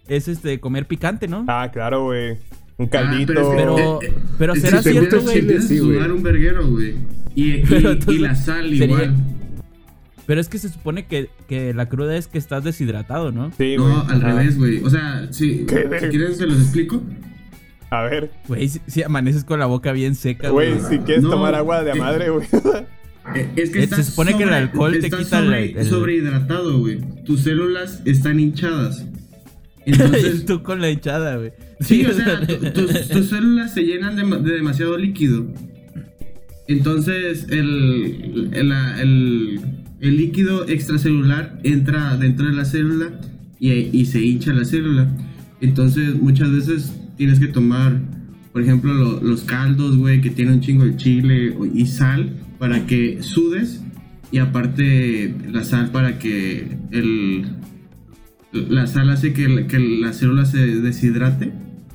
Es 0.08 0.28
este, 0.28 0.58
comer 0.60 0.86
picante, 0.86 1.28
¿no? 1.28 1.44
Ah, 1.48 1.70
claro, 1.72 2.04
güey. 2.04 2.32
Un 2.78 2.86
Ah, 2.86 2.90
caldito. 2.90 3.32
pero 3.34 3.42
es 3.42 3.48
que- 3.48 3.56
Pero, 3.56 3.78
eh, 3.78 4.06
eh, 4.06 4.12
pero 4.38 4.54
Si 4.54 4.60
será 4.62 4.82
te 4.82 4.90
cierto, 4.92 5.20
güey. 5.22 5.40
chile, 5.40 5.60
Sí, 5.62 5.78
sudar 5.78 6.10
un 6.12 6.22
verguero, 6.22 6.66
güey. 6.68 6.94
Y, 7.34 7.50
y- 7.56 7.98
y 8.08 8.18
la 8.18 8.34
sal 8.34 8.68
sería- 8.70 8.84
igual. 8.84 9.14
Pero 10.26 10.40
es 10.40 10.48
que 10.48 10.58
se 10.58 10.68
supone 10.68 11.06
que, 11.06 11.28
que 11.48 11.74
la 11.74 11.86
cruda 11.88 12.16
es 12.16 12.28
que 12.28 12.38
estás 12.38 12.62
deshidratado, 12.64 13.32
¿no? 13.32 13.50
Sí, 13.58 13.76
güey. 13.76 13.88
No, 13.92 14.00
al 14.02 14.16
Ajá. 14.24 14.32
revés, 14.32 14.56
güey. 14.56 14.82
O 14.82 14.88
sea, 14.88 15.26
sí, 15.32 15.66
si 15.68 15.74
verga. 15.74 16.08
quieres 16.08 16.36
se 16.38 16.46
los 16.46 16.58
explico. 16.60 17.02
A 17.94 18.02
ver, 18.04 18.30
Güey, 18.48 18.68
si, 18.70 18.80
si 18.86 19.02
amaneces 19.02 19.44
con 19.44 19.58
la 19.58 19.66
boca 19.66 19.92
bien 19.92 20.14
seca, 20.14 20.48
güey, 20.48 20.70
güey. 20.78 20.82
si 20.88 20.98
quieres 21.00 21.22
No, 21.24 21.30
tomar 21.30 21.54
agua 21.54 21.82
de 21.84 21.90
eh, 21.90 21.94
madre, 21.94 22.30
güey. 22.30 22.46
Eh, 23.34 23.50
Es 23.56 23.70
que 23.70 23.80
Eh, 23.80 23.82
estás 23.84 24.04
se 24.06 24.10
supone 24.10 24.34
que 24.36 24.44
el 24.44 24.52
alcohol 24.54 24.92
te 24.98 25.10
quita 25.10 25.18
el- 25.18 25.26
sobre- 25.46 25.78
el- 25.78 25.86
sobrehidratado, 25.86 26.78
güey. 26.78 27.00
Tus 27.24 27.42
células 27.42 28.00
están 28.06 28.40
hinchadas. 28.40 29.04
Entonces, 29.84 30.44
Tú 30.46 30.62
con 30.62 30.80
la 30.80 30.90
hinchada, 30.90 31.36
güey. 31.36 31.52
sí, 31.80 32.04
o 32.06 32.12
sea, 32.14 32.40
tu- 32.46 32.70
tus, 32.72 33.08
tus 33.08 33.26
células 33.28 33.74
se 33.74 33.82
llenan 33.82 34.16
de, 34.16 34.22
de 34.50 34.54
demasiado 34.56 34.96
líquido. 34.96 35.46
Entonces, 36.68 37.46
el, 37.50 38.50
el, 38.52 38.72
el- 38.72 39.60
el 40.00 40.16
líquido 40.16 40.66
extracelular 40.66 41.58
entra 41.62 42.16
dentro 42.16 42.46
de 42.46 42.54
la 42.54 42.64
célula 42.64 43.20
y, 43.60 43.70
y 43.72 44.06
se 44.06 44.20
hincha 44.20 44.52
la 44.52 44.64
célula. 44.64 45.08
Entonces, 45.60 46.14
muchas 46.14 46.50
veces 46.50 46.92
tienes 47.22 47.38
que 47.38 47.46
tomar, 47.46 48.00
por 48.52 48.62
ejemplo, 48.62 48.92
lo- 48.92 49.22
los 49.22 49.42
caldos, 49.42 49.96
güey, 49.96 50.20
que 50.20 50.30
tienen 50.30 50.54
un 50.54 50.60
chingo 50.60 50.84
de 50.84 50.96
chile 50.96 51.54
y 51.72 51.86
sal 51.86 52.32
para 52.58 52.84
que 52.84 53.22
sudes. 53.22 53.80
Y 54.32 54.38
aparte, 54.38 55.32
la 55.52 55.62
sal 55.62 55.90
para 55.92 56.18
que 56.18 56.76
el, 56.90 57.44
la 58.52 58.88
sal 58.88 59.10
hace 59.10 59.32
que, 59.32 59.66
que 59.68 59.78
la 59.78 60.12
célula 60.12 60.46
se 60.46 60.58
deshidrate 60.80 61.52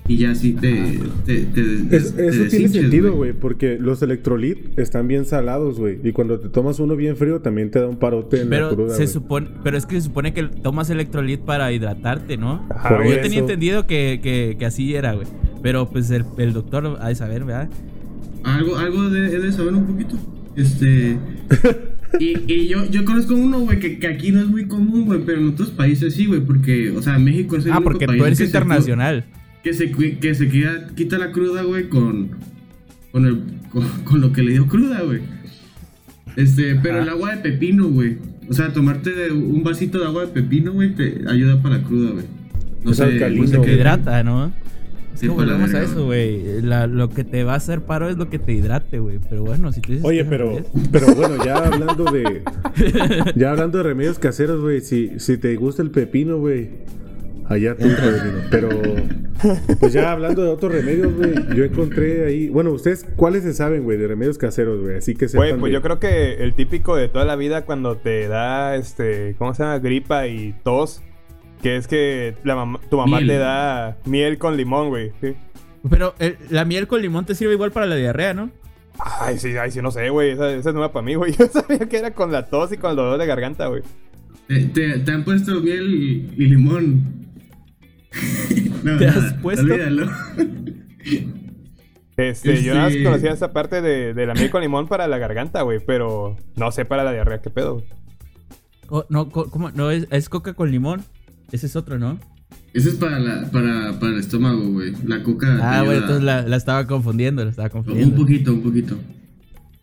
y 0.07 0.17
ya 0.17 0.31
así 0.31 0.53
te, 0.53 0.99
te, 1.25 1.39
te- 1.45 1.95
Es- 1.95 2.15
te 2.15 2.27
eso 2.27 2.43
tiene 2.49 2.69
sentido, 2.69 3.13
güey, 3.13 3.33
porque 3.33 3.77
los 3.79 4.01
electrolit 4.01 4.77
están 4.79 5.07
bien 5.07 5.25
salados, 5.25 5.79
güey. 5.79 5.99
Y 6.03 6.11
cuando 6.13 6.39
te 6.39 6.49
tomas 6.49 6.79
uno 6.79 6.95
bien 6.95 7.15
frío, 7.17 7.41
también 7.41 7.71
te 7.71 7.79
da 7.79 7.87
un 7.87 7.97
parote 7.97 8.41
en 8.41 8.49
la 8.49 8.55
Pero 8.55 8.75
cruda, 8.75 8.95
se 8.95 9.07
supone, 9.07 9.49
pero 9.63 9.77
es 9.77 9.85
que 9.85 9.95
se 9.95 10.01
supone 10.07 10.33
que 10.33 10.43
tomas 10.43 10.89
electrolit 10.89 11.41
para 11.41 11.71
hidratarte, 11.71 12.37
¿no? 12.37 12.65
Ajá, 12.69 12.89
Por 12.97 13.07
Yo 13.07 13.19
tenía 13.21 13.39
entendido 13.39 13.85
que, 13.87 14.19
que, 14.23 14.55
que 14.57 14.65
así 14.65 14.95
era, 14.95 15.13
güey. 15.13 15.27
Pero 15.61 15.89
pues 15.89 16.09
el, 16.11 16.23
el 16.37 16.53
doctor 16.53 16.97
ha 17.01 17.09
de 17.09 17.15
saber, 17.15 17.43
¿verdad? 17.43 17.69
Algo, 18.43 18.77
algo 18.77 19.09
de, 19.09 19.27
he 19.35 19.39
de 19.39 19.51
saber 19.51 19.73
un 19.73 19.85
poquito. 19.87 20.15
Este. 20.55 21.17
Y, 22.21 22.39
y 22.51 22.67
yo, 22.69 22.85
yo 22.85 23.03
conozco 23.03 23.35
uno, 23.35 23.59
güey, 23.59 23.79
que, 23.81 23.99
que 23.99 24.07
aquí 24.07 24.31
no 24.31 24.39
es 24.39 24.47
muy 24.47 24.65
común, 24.65 25.05
güey, 25.05 25.19
pero 25.25 25.39
en 25.41 25.49
otros 25.49 25.71
países 25.71 26.13
sí, 26.13 26.25
güey, 26.25 26.39
porque, 26.39 26.89
o 26.91 27.01
sea, 27.01 27.19
México 27.19 27.57
es 27.57 27.65
el 27.65 27.73
Ah, 27.73 27.75
único 27.77 27.91
porque 27.91 28.05
país 28.07 28.19
tú 28.19 28.25
eres 28.25 28.37
que 28.39 28.45
se 28.45 28.51
cu- 28.51 28.57
internacional. 28.57 29.25
Que 29.63 29.73
se, 29.73 29.91
que 29.91 30.33
se 30.35 30.47
quita, 30.49 30.87
quita 30.95 31.17
la 31.17 31.31
cruda, 31.31 31.63
güey, 31.63 31.89
con, 31.89 32.29
con, 33.11 33.25
el, 33.25 33.41
con, 33.71 33.87
con 34.03 34.21
lo 34.21 34.31
que 34.31 34.43
le 34.43 34.51
dio 34.53 34.67
cruda, 34.67 35.01
güey. 35.03 35.21
Este, 36.35 36.75
pero 36.75 37.01
el 37.01 37.09
agua 37.09 37.35
de 37.35 37.41
pepino, 37.41 37.87
güey. 37.89 38.17
O 38.49 38.53
sea, 38.53 38.71
tomarte 38.71 39.31
un 39.31 39.63
vasito 39.63 39.99
de 39.99 40.05
agua 40.05 40.25
de 40.25 40.31
pepino, 40.31 40.71
güey, 40.71 40.93
te 40.95 41.21
ayuda 41.27 41.61
para 41.61 41.77
la 41.79 41.83
cruda, 41.83 42.11
güey. 42.11 42.25
No 42.83 42.91
Es 42.91 42.97
sé, 42.97 43.03
alcalino, 43.03 43.43
no 43.43 43.49
sé 43.49 43.61
qué- 43.61 43.73
hidrata, 43.73 44.23
¿no? 44.23 44.45
Es 45.13 45.21
Sí, 45.21 45.25
que 45.27 45.33
volvemos 45.33 45.73
a 45.73 45.81
eso, 45.81 46.05
güey. 46.05 46.61
La- 46.61 46.85
Lo 46.85 47.09
que 47.09 47.23
te 47.23 47.43
va 47.43 47.53
a 47.53 47.57
hacer 47.57 47.81
paro 47.81 48.07
es 48.07 48.17
lo 48.17 48.29
que 48.29 48.37
te 48.37 48.53
hidrate, 48.53 48.99
güey. 48.99 49.17
Pero 49.29 49.43
bueno, 49.43 49.73
si 49.73 49.81
tú 49.81 49.93
dices 49.93 50.05
Oye, 50.05 50.23
pero, 50.23 50.49
revés. 50.51 50.65
pero 50.91 51.07
bueno, 51.15 51.43
ya 51.43 51.57
hablando 51.57 52.05
de. 52.05 52.43
Ya 53.35 53.49
hablando 53.51 53.79
de 53.79 53.83
remedios 53.83 54.19
caseros, 54.19 54.61
güey. 54.61 54.79
Si, 54.81 55.13
si 55.17 55.37
te 55.37 55.55
gusta 55.55 55.81
el 55.81 55.89
pepino, 55.89 56.37
güey. 56.37 56.69
Allá 57.49 57.75
tú, 57.75 57.87
padrino. 57.87 58.39
Pero. 58.51 58.69
Pues 59.79 59.93
ya 59.93 60.11
hablando 60.11 60.43
de 60.43 60.49
otros 60.49 60.71
remedios, 60.71 61.13
güey. 61.13 61.33
Yo 61.55 61.63
encontré 61.63 62.25
ahí. 62.25 62.49
Bueno, 62.49 62.71
¿ustedes 62.71 63.05
cuáles 63.15 63.43
se 63.43 63.53
saben, 63.53 63.83
güey, 63.83 63.97
de 63.97 64.07
remedios 64.07 64.37
caseros, 64.37 64.81
güey? 64.81 64.97
Así 64.97 65.13
que 65.15 65.27
sepan 65.27 65.47
Güey, 65.49 65.59
pues 65.59 65.69
de- 65.69 65.73
yo 65.75 65.81
creo 65.81 65.99
que 65.99 66.43
el 66.43 66.53
típico 66.55 66.95
de 66.95 67.07
toda 67.07 67.23
la 67.25 67.35
vida 67.35 67.63
cuando 67.65 67.95
te 67.97 68.27
da, 68.27 68.75
este, 68.75 69.35
¿cómo 69.37 69.53
se 69.53 69.63
llama? 69.63 69.79
Gripa 69.79 70.27
y 70.27 70.55
tos. 70.63 71.01
Que 71.61 71.75
es 71.77 71.87
que 71.87 72.35
la 72.43 72.55
tu 72.89 72.97
mamá 72.97 73.17
Miel. 73.17 73.27
te 73.29 73.37
da 73.37 73.97
miel 74.05 74.37
con 74.37 74.57
limón, 74.57 74.89
güey. 74.89 75.11
Sí. 75.21 75.33
Pero 75.89 76.13
el- 76.19 76.37
la 76.49 76.65
miel 76.65 76.87
con 76.87 77.01
limón 77.01 77.25
te 77.25 77.33
sirve 77.35 77.53
igual 77.53 77.71
para 77.71 77.85
la 77.85 77.95
diarrea, 77.95 78.33
¿no? 78.33 78.51
Ay, 78.99 79.37
sí, 79.37 79.55
ay, 79.57 79.69
sí, 79.71 79.81
no 79.81 79.91
sé, 79.91 80.09
güey. 80.09 80.31
Esa, 80.31 80.51
esa 80.53 80.69
es 80.69 80.73
nueva 80.75 80.91
para 80.91 81.05
mí, 81.05 81.15
güey. 81.15 81.31
Yo 81.39 81.47
sabía 81.47 81.79
que 81.87 81.97
era 81.97 82.11
con 82.11 82.31
la 82.31 82.47
tos 82.47 82.71
y 82.73 82.77
con 82.77 82.89
el 82.91 82.95
dolor 82.97 83.19
de 83.19 83.25
garganta, 83.27 83.67
güey. 83.67 83.83
Te, 84.47 84.65
te- 84.65 84.99
te 84.99 85.11
han 85.11 85.23
puesto 85.23 85.59
miel 85.61 85.93
y, 85.93 86.43
y 86.43 86.45
limón. 86.47 87.26
No, 88.83 88.97
¿Te 88.97 89.07
has 89.07 89.15
nada, 89.17 89.39
puesto? 89.41 89.63
Olvídalo. 89.63 90.09
Este, 92.17 92.63
yo 92.63 92.73
nada 92.73 92.85
más 92.85 92.93
Este- 92.93 93.03
conocía 93.03 93.31
esa 93.31 93.51
parte 93.53 93.81
de, 93.81 94.13
de 94.15 94.25
la 94.25 94.33
miel 94.33 94.49
con 94.49 94.61
limón 94.61 94.87
para 94.87 95.07
la 95.07 95.19
garganta, 95.19 95.61
güey. 95.61 95.79
Pero 95.85 96.35
no 96.55 96.71
sé 96.71 96.83
para 96.83 97.03
la 97.03 97.11
diarrea 97.11 97.41
qué 97.41 97.49
pedo, 97.51 97.75
güey. 97.75 97.85
Oh, 98.89 99.05
no, 99.09 99.29
co- 99.29 99.51
¿cómo? 99.51 99.69
No, 99.71 99.91
es, 99.91 100.07
es 100.09 100.27
coca 100.29 100.53
con 100.53 100.71
limón. 100.71 101.03
Ese 101.51 101.67
es 101.67 101.75
otro, 101.75 101.99
¿no? 101.99 102.17
Ese 102.73 102.89
es 102.89 102.95
para, 102.95 103.19
la, 103.19 103.49
para, 103.51 103.99
para 103.99 104.13
el 104.13 104.19
estómago, 104.19 104.63
güey. 104.71 104.93
La 105.05 105.21
coca. 105.21 105.59
Ah, 105.61 105.83
güey, 105.83 105.97
entonces 105.99 106.23
la, 106.23 106.41
la 106.41 106.55
estaba 106.57 106.87
confundiendo, 106.87 107.43
la 107.43 107.51
estaba 107.51 107.67
Un 107.67 107.71
confundiendo. 107.71 108.15
poquito, 108.15 108.51
un 108.53 108.61
poquito. 108.63 108.97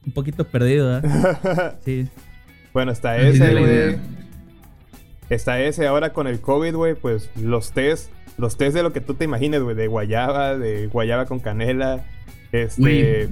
Un 0.06 0.12
poquito 0.12 0.44
perdido, 0.44 0.88
¿verdad? 1.00 1.78
Sí. 1.84 2.08
Bueno, 2.72 2.90
está 2.90 3.16
ese, 3.18 3.52
güey. 3.52 3.96
Está 5.34 5.60
ese 5.60 5.86
ahora 5.86 6.12
con 6.12 6.26
el 6.26 6.40
COVID, 6.40 6.74
güey. 6.74 6.94
Pues 6.94 7.30
los 7.36 7.72
test. 7.72 8.10
Los 8.36 8.56
test 8.56 8.74
de 8.74 8.82
lo 8.82 8.92
que 8.92 9.00
tú 9.00 9.14
te 9.14 9.24
imagines, 9.24 9.62
güey. 9.62 9.76
De 9.76 9.86
guayaba, 9.86 10.56
de 10.56 10.86
guayaba 10.86 11.26
con 11.26 11.40
canela. 11.40 12.04
Este. 12.52 13.28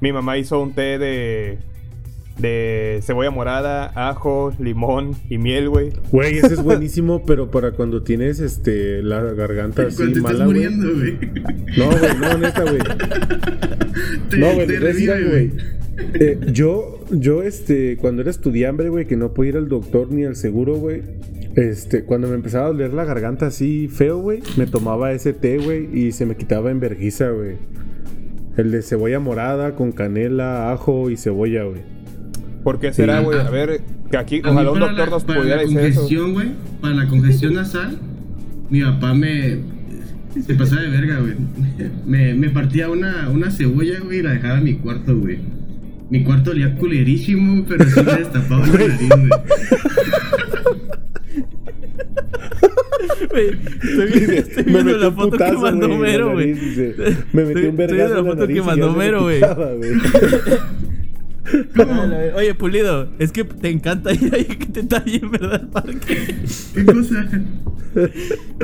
Mi 0.00 0.12
mamá 0.12 0.36
hizo 0.36 0.60
un 0.60 0.72
té 0.74 0.98
de. 0.98 1.58
De 2.38 3.00
cebolla 3.02 3.30
morada, 3.30 3.92
ajo, 3.94 4.52
limón 4.58 5.12
y 5.30 5.38
miel, 5.38 5.68
güey. 5.68 5.92
Güey, 6.10 6.38
ese 6.38 6.54
es 6.54 6.62
buenísimo, 6.64 7.24
pero 7.24 7.50
para 7.50 7.72
cuando 7.72 8.02
tienes 8.02 8.40
este 8.40 9.02
la 9.02 9.22
garganta 9.22 9.86
así 9.86 10.12
te 10.12 10.20
mala, 10.20 10.44
güey. 10.44 10.68
muriendo, 10.68 10.94
güey. 10.94 11.18
No, 11.76 11.90
güey, 11.90 12.18
no, 12.20 12.38
neta, 12.38 12.62
güey. 12.62 12.78
No, 14.36 14.54
güey, 14.54 15.28
güey. 15.28 15.52
Eh, 16.14 16.38
yo, 16.52 17.00
yo, 17.10 17.42
este, 17.42 17.96
cuando 17.98 18.22
era 18.22 18.30
estudiante, 18.30 18.88
güey, 18.88 19.06
que 19.06 19.16
no 19.16 19.32
podía 19.32 19.50
ir 19.50 19.56
al 19.56 19.68
doctor 19.68 20.10
ni 20.10 20.24
al 20.24 20.34
seguro, 20.36 20.74
güey. 20.74 21.02
Este, 21.54 22.02
cuando 22.04 22.26
me 22.26 22.34
empezaba 22.34 22.64
a 22.66 22.68
doler 22.68 22.92
la 22.92 23.04
garganta 23.04 23.46
así 23.46 23.88
feo, 23.88 24.18
güey, 24.18 24.40
me 24.56 24.66
tomaba 24.66 25.12
ese 25.12 25.32
té, 25.32 25.58
güey, 25.58 25.88
y 25.96 26.10
se 26.10 26.26
me 26.26 26.36
quitaba 26.36 26.72
en 26.72 26.80
verguiza, 26.80 27.30
güey. 27.30 27.56
El 28.56 28.72
de 28.72 28.82
cebolla 28.82 29.20
morada 29.20 29.76
con 29.76 29.92
canela, 29.92 30.72
ajo 30.72 31.10
y 31.10 31.16
cebolla, 31.16 31.62
güey. 31.64 31.93
¿Por 32.64 32.80
qué 32.80 32.92
será, 32.92 33.18
Sí. 33.20 33.24
güey? 33.26 33.38
A 33.38 33.50
ver, 33.50 33.80
que 34.10 34.16
aquí 34.16 34.40
A 34.42 34.50
ojalá 34.50 34.70
un 34.72 34.80
doctor 34.80 34.98
la- 34.98 35.06
nos 35.10 35.24
para 35.24 35.38
pudiera 35.40 35.56
la 35.56 35.62
decir 35.62 35.76
congestión, 35.78 36.32
güey. 36.32 36.48
Para 36.80 36.94
la 36.94 37.06
congestión 37.08 37.54
nasal, 37.54 37.98
mi 38.70 38.80
papá 38.82 39.14
me. 39.14 39.58
Se 40.44 40.54
pasaba 40.56 40.82
de 40.82 40.88
verga, 40.88 41.20
güey. 41.20 41.34
Me, 42.06 42.34
me 42.34 42.48
partía 42.50 42.90
una, 42.90 43.28
una 43.30 43.50
cebolla, 43.52 44.00
güey, 44.00 44.18
y 44.18 44.22
la 44.22 44.32
dejaba 44.32 44.58
en 44.58 44.64
mi 44.64 44.74
cuarto, 44.74 45.16
güey. 45.16 45.38
Mi 46.10 46.24
cuarto 46.24 46.50
olía 46.50 46.74
culerísimo, 46.76 47.64
pero 47.68 47.84
sí 47.84 48.00
me 48.02 48.12
destapaba 48.16 48.66
la 48.66 48.72
nariz, 48.72 49.08
güey. 49.08 49.28
Güey, 53.30 53.48
estoy, 53.48 54.06
viendo- 54.12 54.32
estoy 54.32 54.62
viendo 54.64 54.84
metí 54.84 54.98
la 55.00 55.10
foto 55.12 55.36
que 55.36 55.52
mandó 55.52 55.86
güey, 55.88 55.90
en 55.90 55.90
la 55.90 55.98
Mero, 55.98 56.32
güey. 56.32 56.54
Me 57.32 57.44
metí 57.44 57.66
un 57.66 57.76
vergazo 57.76 58.18
en 58.18 58.24
la 58.24 58.30
foto 58.30 58.46
que 58.46 58.54
nariz 58.54 58.66
mandó 58.66 58.86
ya 58.86 58.92
se 58.92 58.98
me 58.98 59.04
Mero, 59.04 59.22
güey. 59.22 59.40
Oye, 62.36 62.54
Pulido, 62.54 63.08
es 63.18 63.32
que 63.32 63.44
te 63.44 63.70
encanta 63.70 64.12
ir 64.12 64.34
ahí 64.34 64.44
que 64.44 64.66
te 64.66 64.82
tallen, 64.82 65.30
¿verdad, 65.30 65.68
parque? 65.70 66.34
¿Qué 66.74 66.84
cosa? 66.84 67.28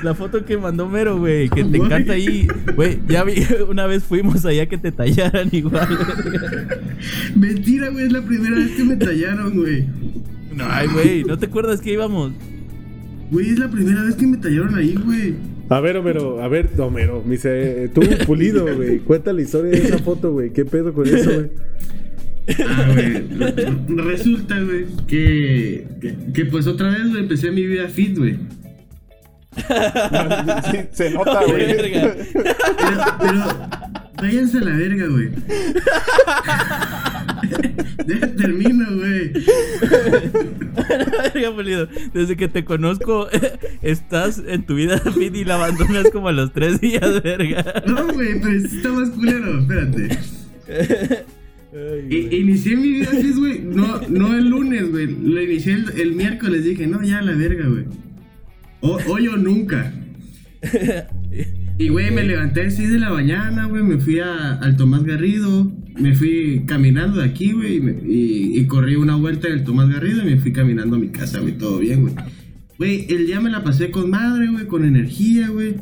La 0.03 0.15
foto 0.15 0.45
que 0.45 0.57
mandó 0.57 0.89
Mero, 0.89 1.19
güey, 1.19 1.49
que 1.51 1.65
te 1.65 1.77
encanta 1.77 2.15
ahí. 2.15 2.49
Güey, 2.75 3.01
ya 3.07 3.25
vi, 3.25 3.35
una 3.69 3.87
vez 3.87 4.03
fuimos 4.05 4.45
allá 4.45 4.67
que 4.67 4.79
te 4.79 4.93
tallaran 4.93 5.49
igual. 5.53 5.89
Mentira, 7.37 7.91
güey, 7.91 8.07
es 8.07 8.13
la 8.13 8.23
primera 8.23 8.57
vez 8.57 8.71
que 8.73 8.85
me 8.85 8.97
tallaron, 8.97 9.57
güey. 9.57 9.87
No, 10.55 10.65
ay, 10.69 10.89
güey, 10.89 11.25
¿no 11.25 11.39
te 11.39 11.47
acuerdas 11.47 11.81
que 11.81 11.93
íbamos? 11.93 12.33
Güey, 13.31 13.51
es 13.51 13.59
la 13.59 13.71
primera 13.71 14.03
vez 14.03 14.17
que 14.17 14.27
me 14.27 14.37
tallaron 14.39 14.75
ahí, 14.75 14.95
güey. 15.05 15.35
A 15.69 15.79
ver, 15.79 15.97
Homero, 15.99 16.43
a 16.43 16.49
ver, 16.49 16.69
Homero, 16.79 17.23
me 17.25 17.33
dice, 17.33 17.85
eh, 17.85 17.89
tú, 17.89 18.01
pulido, 18.27 18.75
güey, 18.75 18.99
cuenta 18.99 19.33
la 19.33 19.43
historia 19.43 19.71
de 19.71 19.79
esa 19.79 19.99
foto, 19.99 20.33
güey, 20.33 20.53
¿qué 20.53 20.65
pedo 20.65 20.93
con 20.93 21.07
eso, 21.07 21.31
güey? 21.33 21.51
Ah, 22.67 22.87
güey. 22.93 23.27
Resulta, 23.89 24.61
güey, 24.61 24.87
que, 25.07 25.87
que, 26.01 26.17
que 26.33 26.45
pues 26.47 26.67
otra 26.67 26.91
vez, 26.91 27.09
güey, 27.09 27.23
empecé 27.23 27.51
mi 27.51 27.67
vida 27.67 27.89
fit, 27.89 28.17
güey. 28.17 28.39
Sí, 30.71 30.79
se 30.93 31.11
nota, 31.11 31.45
güey. 31.47 31.77
Pero, 31.77 32.15
pero 33.19 33.45
Váyanse 34.21 34.59
a 34.59 34.61
la 34.61 34.77
verga, 34.77 35.07
güey. 35.07 35.31
Termino, 38.37 38.85
güey. 38.97 39.33
Verga, 41.33 41.55
Pulido, 41.55 41.89
Desde 42.13 42.37
que 42.37 42.49
te 42.49 42.65
conozco, 42.65 43.29
estás 43.83 44.43
en 44.47 44.67
tu 44.67 44.75
vida 44.75 44.99
fit 44.99 45.35
y 45.35 45.45
la 45.45 45.55
abandonas 45.55 46.11
como 46.11 46.29
a 46.29 46.33
los 46.33 46.53
tres 46.53 46.81
días, 46.81 47.23
verga. 47.23 47.83
No, 47.87 48.13
güey, 48.13 48.39
pero 48.41 48.57
está 48.57 48.91
más 48.91 49.09
culero, 49.11 49.59
espérate. 49.61 50.19
Ay, 51.73 52.29
inicié 52.33 52.77
mi 52.77 52.89
vida 52.89 53.09
así, 53.13 53.33
güey. 53.33 53.61
No, 53.63 54.01
no 54.09 54.35
el 54.37 54.49
lunes, 54.49 54.91
güey. 54.91 55.07
Lo 55.07 55.41
inicié 55.43 55.75
el, 55.75 55.85
el 56.01 56.13
miércoles. 56.15 56.65
Dije, 56.65 56.87
no, 56.87 57.03
ya 57.03 57.23
la 57.23 57.33
verga, 57.33 57.67
güey. 57.69 57.85
Hoy 58.81 59.29
o 59.29 59.37
nunca. 59.37 59.93
Y, 61.79 61.89
güey, 61.89 62.11
me 62.11 62.25
levanté 62.25 62.61
a 62.61 62.65
las 62.65 62.75
6 62.75 62.91
de 62.91 62.99
la 62.99 63.11
mañana, 63.11 63.67
güey. 63.67 63.83
Me 63.83 63.99
fui 63.99 64.19
a, 64.19 64.55
al 64.55 64.77
Tomás 64.77 65.05
Garrido. 65.05 65.71
Me 65.99 66.15
fui 66.15 66.63
caminando 66.67 67.19
de 67.21 67.25
aquí, 67.27 67.53
güey. 67.53 67.77
Y, 67.77 68.13
y- 68.15 68.59
y 68.61 68.67
corrí 68.67 68.97
una 68.97 69.17
vuelta 69.17 69.49
en 69.49 69.55
el 69.55 69.65
Tomás 69.65 69.89
Garrido 69.89 70.23
y 70.23 70.27
me 70.35 70.41
fui 70.41 70.53
caminando 70.53 70.97
a 70.97 70.99
mi 70.99 71.09
casa, 71.09 71.41
güey. 71.41 71.57
Todo 71.57 71.79
bien, 71.79 72.03
güey. 72.03 72.15
Güey, 72.79 73.07
el 73.11 73.27
día 73.27 73.41
me 73.41 73.51
la 73.51 73.63
pasé 73.63 73.91
con 73.91 74.11
madre, 74.11 74.49
güey. 74.51 74.67
Con 74.67 74.85
energía, 74.85 75.49
güey. 75.49 75.77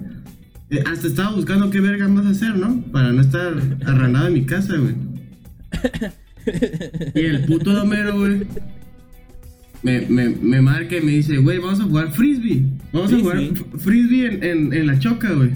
Eh, 0.71 0.83
hasta 0.87 1.07
estaba 1.07 1.35
buscando 1.35 1.71
qué 1.71 1.80
verga 1.80 2.09
más 2.09 2.26
hacer, 2.26 2.57
¿no? 2.57 2.83
Para 2.92 3.12
no 3.12 3.21
estar 3.21 3.54
arranado 3.87 4.26
en 4.28 4.35
mi 4.35 4.45
casa, 4.45 4.76
güey. 4.76 4.95
Y 7.14 7.20
el 7.20 7.44
puto 7.44 7.73
Domero, 7.73 8.18
güey. 8.18 8.42
Me, 9.82 10.00
me, 10.08 10.30
me 10.30 10.61
marca 10.61 10.97
y 10.97 11.00
me 11.00 11.12
dice, 11.12 11.37
güey, 11.38 11.58
vamos 11.58 11.80
a 11.80 11.85
jugar 11.85 12.12
frisbee. 12.12 12.64
Vamos 12.92 13.12
a 13.12 13.18
jugar 13.18 13.40
frisbee 13.78 14.26
en, 14.26 14.42
en, 14.44 14.73
en 14.73 14.87
la 14.87 14.99
choca, 14.99 15.32
güey. 15.32 15.50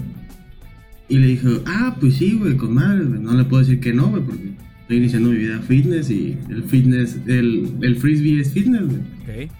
Y 1.09 1.17
le 1.17 1.27
dije, 1.27 1.47
ah, 1.65 1.97
pues 1.99 2.15
sí, 2.15 2.37
güey, 2.39 2.55
con 2.55 2.73
madre, 2.73 3.03
güey. 3.03 3.19
No 3.19 3.33
le 3.33 3.43
puedo 3.43 3.61
decir 3.63 3.79
que 3.79 3.93
no, 3.93 4.07
güey, 4.07 4.23
porque 4.23 4.51
estoy 4.81 4.97
iniciando 4.97 5.29
mi 5.29 5.37
vida 5.37 5.59
fitness 5.59 6.09
y 6.09 6.37
el 6.49 6.63
fitness, 6.63 7.17
el, 7.27 7.73
el 7.81 7.95
frisbee 7.97 8.39
es 8.39 8.51
fitness, 8.53 8.83
güey. 8.85 9.45
Ok. 9.47 9.51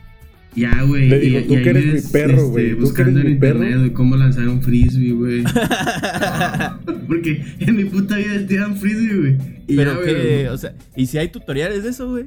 Ya, 0.56 0.82
güey. 0.84 1.10
Le 1.10 1.20
digo, 1.20 1.40
y- 1.40 1.44
tú 1.44 1.54
que 1.56 1.70
eres 1.70 2.06
mi 2.06 2.12
perro, 2.12 2.50
güey, 2.50 2.68
que 2.70 2.74
Buscando 2.76 3.20
en 3.22 3.28
mi 3.28 3.36
perro. 3.36 3.58
internet, 3.60 3.80
güey, 3.80 3.94
cómo 3.94 4.16
lanzar 4.16 4.48
un 4.48 4.62
frisbee, 4.62 5.12
güey. 5.14 5.44
Porque 7.08 7.44
en 7.60 7.76
mi 7.76 7.86
puta 7.86 8.18
vida 8.18 8.46
tiran 8.48 8.78
frisbee, 8.78 9.18
güey. 9.18 9.38
Y 9.68 9.76
Pero 9.76 10.00
ya, 10.00 10.06
que, 10.06 10.14
güey, 10.14 10.46
o 10.48 10.58
sea, 10.58 10.74
¿y 10.96 11.06
si 11.08 11.18
hay 11.18 11.30
tutoriales 11.30 11.84
de 11.84 11.90
eso, 11.90 12.10
güey? 12.10 12.26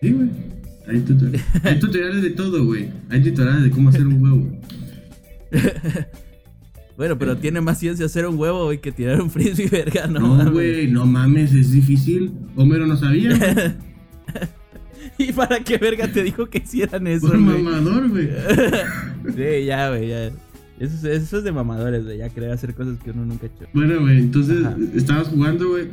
Sí, 0.00 0.10
güey. 0.12 0.28
Hay, 0.88 1.00
tutoriales. 1.00 1.42
Hay 1.62 1.78
tutoriales 1.78 2.22
de 2.22 2.30
todo, 2.30 2.64
güey. 2.64 2.88
Hay 3.10 3.22
tutoriales 3.22 3.64
de 3.64 3.70
cómo 3.70 3.88
hacer 3.90 4.06
un 4.06 4.22
huevo. 4.22 4.60
Bueno, 6.96 7.16
pero 7.18 7.34
tiene 7.38 7.62
más 7.62 7.78
ciencia 7.78 8.04
hacer 8.04 8.26
un 8.26 8.38
huevo, 8.38 8.66
güey, 8.66 8.78
que 8.78 8.92
tirar 8.92 9.22
un 9.22 9.30
frisbee, 9.30 9.68
verga, 9.68 10.06
no, 10.06 10.44
No, 10.44 10.52
güey, 10.52 10.86
no 10.86 11.06
mames, 11.06 11.54
es 11.54 11.72
difícil. 11.72 12.30
Homero 12.56 12.86
no 12.86 12.94
sabía, 12.94 13.34
güey. 13.34 13.54
¿Y 15.28 15.32
para 15.32 15.60
qué 15.60 15.76
verga 15.78 16.08
te 16.08 16.22
dijo 16.22 16.46
que 16.48 16.58
hicieran 16.58 17.06
eso, 17.06 17.28
Por 17.28 17.42
güey? 17.42 17.62
mamador, 17.62 18.08
güey. 18.08 18.28
Sí, 19.36 19.64
ya, 19.66 19.90
güey, 19.90 20.08
ya. 20.08 20.26
Eso, 20.26 20.96
es- 20.96 21.04
eso 21.04 21.38
es 21.38 21.44
de 21.44 21.52
mamadores, 21.52 22.04
güey, 22.04 22.18
ya 22.18 22.28
querer 22.30 22.50
hacer 22.52 22.74
cosas 22.74 22.98
que 23.04 23.10
uno 23.10 23.24
nunca 23.26 23.46
ha 23.46 23.50
hecho. 23.50 23.68
Bueno, 23.74 24.00
güey, 24.00 24.18
entonces 24.18 24.64
Ajá. 24.64 24.76
estabas 24.94 25.28
jugando, 25.28 25.68
güey. 25.68 25.88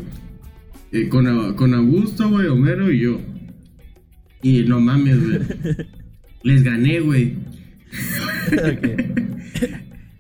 eh, 0.94 1.10
con, 1.10 1.54
con 1.56 1.74
Augusto, 1.74 2.30
güey, 2.30 2.48
Homero 2.48 2.90
y 2.92 3.00
yo. 3.02 3.20
Y 4.42 4.64
no 4.64 4.80
mames, 4.80 5.20
güey. 5.26 5.40
Les 6.44 6.64
gané, 6.64 7.00
güey. 7.02 7.34
Ok. 8.54 8.88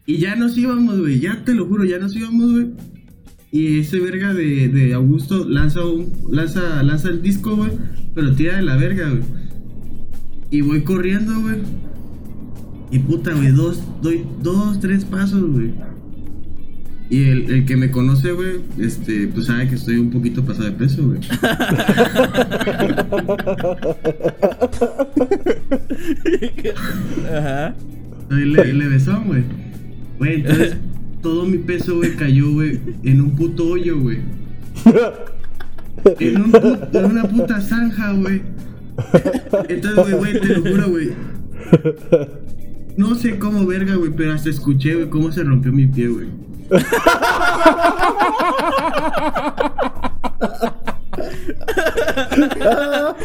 Y 0.06 0.18
ya 0.18 0.36
nos 0.36 0.58
íbamos, 0.58 1.00
güey. 1.00 1.20
Ya 1.20 1.44
te 1.46 1.54
lo 1.54 1.66
juro, 1.68 1.86
ya 1.86 2.00
nos 2.00 2.16
íbamos, 2.16 2.52
güey. 2.52 2.68
Y 3.52 3.80
ese 3.80 4.00
verga 4.00 4.34
de, 4.34 4.68
de 4.68 4.94
Augusto 4.94 5.48
lanza 5.48 5.86
un, 5.86 6.12
lanza, 6.32 6.84
lanza 6.84 7.10
el 7.10 7.22
disco, 7.22 7.56
güey. 7.56 7.72
Pero 8.18 8.34
tira 8.34 8.56
de 8.56 8.64
la 8.64 8.76
verga, 8.76 9.10
güey. 9.10 9.22
Y 10.50 10.62
voy 10.62 10.82
corriendo, 10.82 11.40
güey. 11.40 11.58
Y 12.90 12.98
puta, 12.98 13.32
güey, 13.36 13.52
dos, 13.52 13.80
doy 14.02 14.26
dos, 14.42 14.80
tres 14.80 15.06
pasos, 15.06 15.44
güey. 15.52 15.76
Y 17.12 17.26
el, 17.26 17.52
el 17.52 17.66
que 17.66 17.78
me 17.78 17.92
conoce, 17.92 18.32
güey, 18.32 18.62
este, 18.80 19.28
pues 19.28 19.46
sabe 19.46 19.70
que 19.70 19.76
estoy 19.76 19.98
un 19.98 20.10
poquito 20.10 20.44
pasado 20.44 20.66
de 20.66 20.72
peso, 20.72 21.04
güey. 21.08 21.20
Ajá. 27.32 27.76
Ahí 28.32 28.46
le, 28.46 28.74
le 28.74 28.88
besó, 28.88 29.22
güey. 29.28 29.44
Güey, 30.18 30.38
entonces 30.38 30.76
todo 31.22 31.46
mi 31.46 31.60
peso, 31.60 31.98
güey, 31.98 32.16
cayó, 32.16 32.52
güey, 32.52 32.80
en 33.04 33.22
un 33.22 33.36
puto 33.36 33.68
hoyo, 33.68 34.00
güey. 34.00 34.18
En, 36.20 36.42
un 36.42 36.52
pu- 36.52 36.90
en 36.94 37.06
una 37.06 37.24
puta 37.24 37.60
zanja, 37.62 38.12
güey. 38.14 38.42
Entonces, 39.70 40.16
güey, 40.16 40.34
güey, 40.34 40.40
te 40.42 40.48
lo 40.58 40.62
juro, 40.70 40.90
güey. 40.90 41.10
No 42.98 43.16
sé 43.16 43.38
cómo 43.38 43.66
verga, 43.66 43.96
güey, 43.96 44.12
pero 44.16 44.34
hasta 44.34 44.50
escuché, 44.50 44.96
güey, 44.96 45.10
cómo 45.10 45.32
se 45.32 45.44
rompió 45.44 45.72
mi 45.72 45.86
pie, 45.88 46.08
güey. 46.08 46.28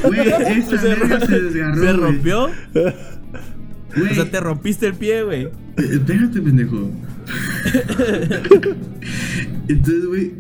Güey, 0.05 0.21
esa 0.29 0.79
Se 0.79 0.89
verga 0.89 1.21
se 1.21 1.41
desgarró. 1.41 1.83
¿Se 1.83 1.93
rompió? 1.93 2.51
Güey, 2.75 4.11
O 4.11 4.15
sea, 4.15 4.31
te 4.31 4.41
rompiste 4.41 4.87
el 4.87 4.95
pie, 4.95 5.23
güey. 5.23 5.49
Espérate, 5.77 6.41
pendejo. 6.41 6.91
Entonces, 9.69 10.07
güey, 10.07 10.25
eh, 10.27 10.35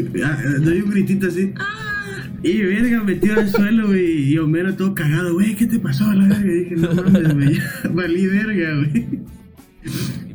doy 0.00 0.80
un 0.80 0.90
gritito 0.90 1.28
así. 1.28 1.52
¡ah! 1.56 1.94
Y 2.42 2.60
verga, 2.60 3.02
metido 3.02 3.40
al 3.40 3.48
suelo, 3.48 3.86
güey. 3.86 4.32
Y 4.32 4.38
Homero 4.38 4.74
todo 4.74 4.94
cagado, 4.94 5.32
güey, 5.32 5.56
¿qué 5.56 5.66
te 5.66 5.78
pasó 5.78 6.12
la 6.12 6.28
verga? 6.28 6.52
Y 6.52 6.58
dije, 6.64 6.76
no 6.76 6.94
mames, 6.94 7.34
güey, 7.34 7.58
valí 7.94 8.26
verga, 8.26 8.74
güey. 8.76 9.08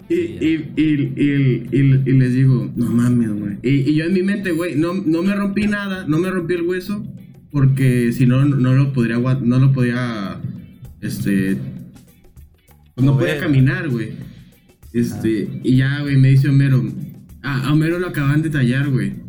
Y, 0.10 0.74
y, 0.76 2.14
les 2.14 2.34
digo, 2.34 2.72
no 2.76 2.90
mames, 2.90 3.30
güey. 3.30 3.58
Y, 3.62 3.94
yo 3.94 4.06
en 4.06 4.14
mi 4.14 4.24
mente, 4.24 4.52
güey, 4.52 4.76
no, 4.76 4.96
no 4.96 5.22
me 5.22 5.36
rompí 5.36 5.68
nada, 5.68 6.08
no 6.08 6.18
me 6.18 6.32
rompí 6.32 6.56
el 6.56 6.64
hueso, 6.64 7.06
porque 7.52 8.12
si 8.12 8.26
no, 8.26 8.44
no 8.44 8.74
lo 8.74 8.92
podría, 8.92 9.20
no 9.20 9.60
lo 9.60 9.72
podía, 9.72 10.42
este, 11.02 11.58
pues 12.96 13.06
no 13.06 13.20
podía 13.20 13.40
caminar, 13.40 13.88
güey. 13.88 14.14
Este, 14.94 15.48
y 15.64 15.78
ya, 15.78 16.02
güey, 16.02 16.18
me 16.18 16.30
dice 16.30 16.50
Homero, 16.50 16.84
ah, 17.44 17.68
a 17.68 17.74
Homero 17.74 18.00
lo 18.00 18.08
acaban 18.08 18.42
de 18.42 18.50
tallar, 18.50 18.90
güey. 18.90 19.29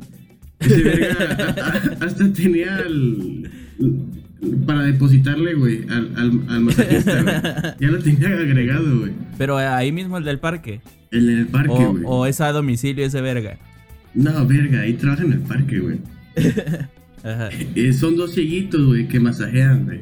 Ese 0.60 0.82
verga 0.82 1.96
hasta 2.00 2.32
tenía 2.32 2.78
el, 2.80 3.50
para 4.66 4.82
depositarle, 4.84 5.54
güey, 5.54 5.84
al, 5.88 6.12
al, 6.16 6.40
al 6.48 6.60
masajista, 6.60 7.22
güey. 7.22 7.34
Ya 7.80 7.88
lo 7.88 7.98
tenía 7.98 8.28
agregado, 8.28 8.98
güey. 9.00 9.12
Pero 9.38 9.56
ahí 9.58 9.90
mismo 9.92 10.18
el 10.18 10.24
del 10.24 10.38
parque. 10.38 10.80
El 11.10 11.28
en 11.28 11.38
el 11.38 11.46
parque, 11.46 11.72
O, 11.72 11.90
güey. 11.92 12.02
o 12.06 12.26
es 12.26 12.40
a 12.40 12.52
domicilio 12.52 13.04
ese 13.04 13.20
verga. 13.20 13.58
No, 14.14 14.46
verga, 14.46 14.80
ahí 14.82 14.94
trabaja 14.94 15.24
en 15.24 15.32
el 15.32 15.40
parque, 15.40 15.78
güey. 15.80 15.98
Ajá. 17.24 17.48
Eh, 17.74 17.92
son 17.92 18.16
dos 18.16 18.32
cieguitos, 18.34 18.84
güey, 18.86 19.06
que 19.08 19.20
masajean, 19.20 19.84
güey. 19.84 20.00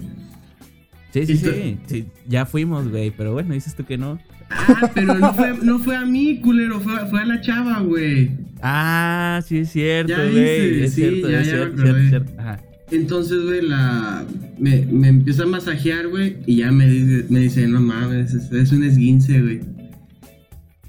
Sí, 1.27 1.37
sí, 1.37 1.47
sí, 1.53 1.79
sí. 1.87 2.05
Ya 2.27 2.47
fuimos, 2.47 2.89
güey. 2.89 3.11
Pero 3.11 3.33
bueno, 3.33 3.55
dices 3.55 3.75
tú 3.75 3.85
que 3.85 3.99
no. 3.99 4.19
Ah, 4.51 4.91
pero 4.95 5.15
no 5.15 5.35
fue, 5.35 5.55
no 5.63 5.79
fue 5.79 5.95
a 5.97 6.05
mí, 6.07 6.41
culero, 6.41 6.81
fue, 6.81 6.95
a- 6.95 7.07
fue 7.07 7.21
a 7.21 7.27
la 7.27 7.41
chava, 7.41 7.81
güey. 7.81 8.31
Ah, 8.63 9.41
sí, 9.47 9.59
es 9.59 9.71
cierto, 9.71 10.15
güey. 10.17 10.85
Es 10.85 10.95
sí, 10.95 11.03
cierto, 11.03 11.31
ya- 11.31 11.41
es 11.43 11.47
ya 11.49 11.53
cierto, 11.55 11.83
cierto, 11.83 12.09
cierto. 12.09 12.33
Ajá. 12.39 12.61
Entonces, 12.91 13.43
güey, 13.45 13.61
la... 13.63 14.25
Me, 14.59 14.87
me 14.91 15.09
empieza 15.09 15.43
a 15.43 15.47
masajear, 15.47 16.09
güey, 16.09 16.39
y 16.47 16.57
ya 16.57 16.73
me 16.73 16.87
dice, 16.87 17.27
me 17.29 17.41
dice, 17.41 17.69
no 17.69 17.81
mames, 17.81 18.33
es, 18.33 18.51
es 18.51 18.73
un 18.73 18.83
esguince, 18.83 19.41
güey. 19.43 19.61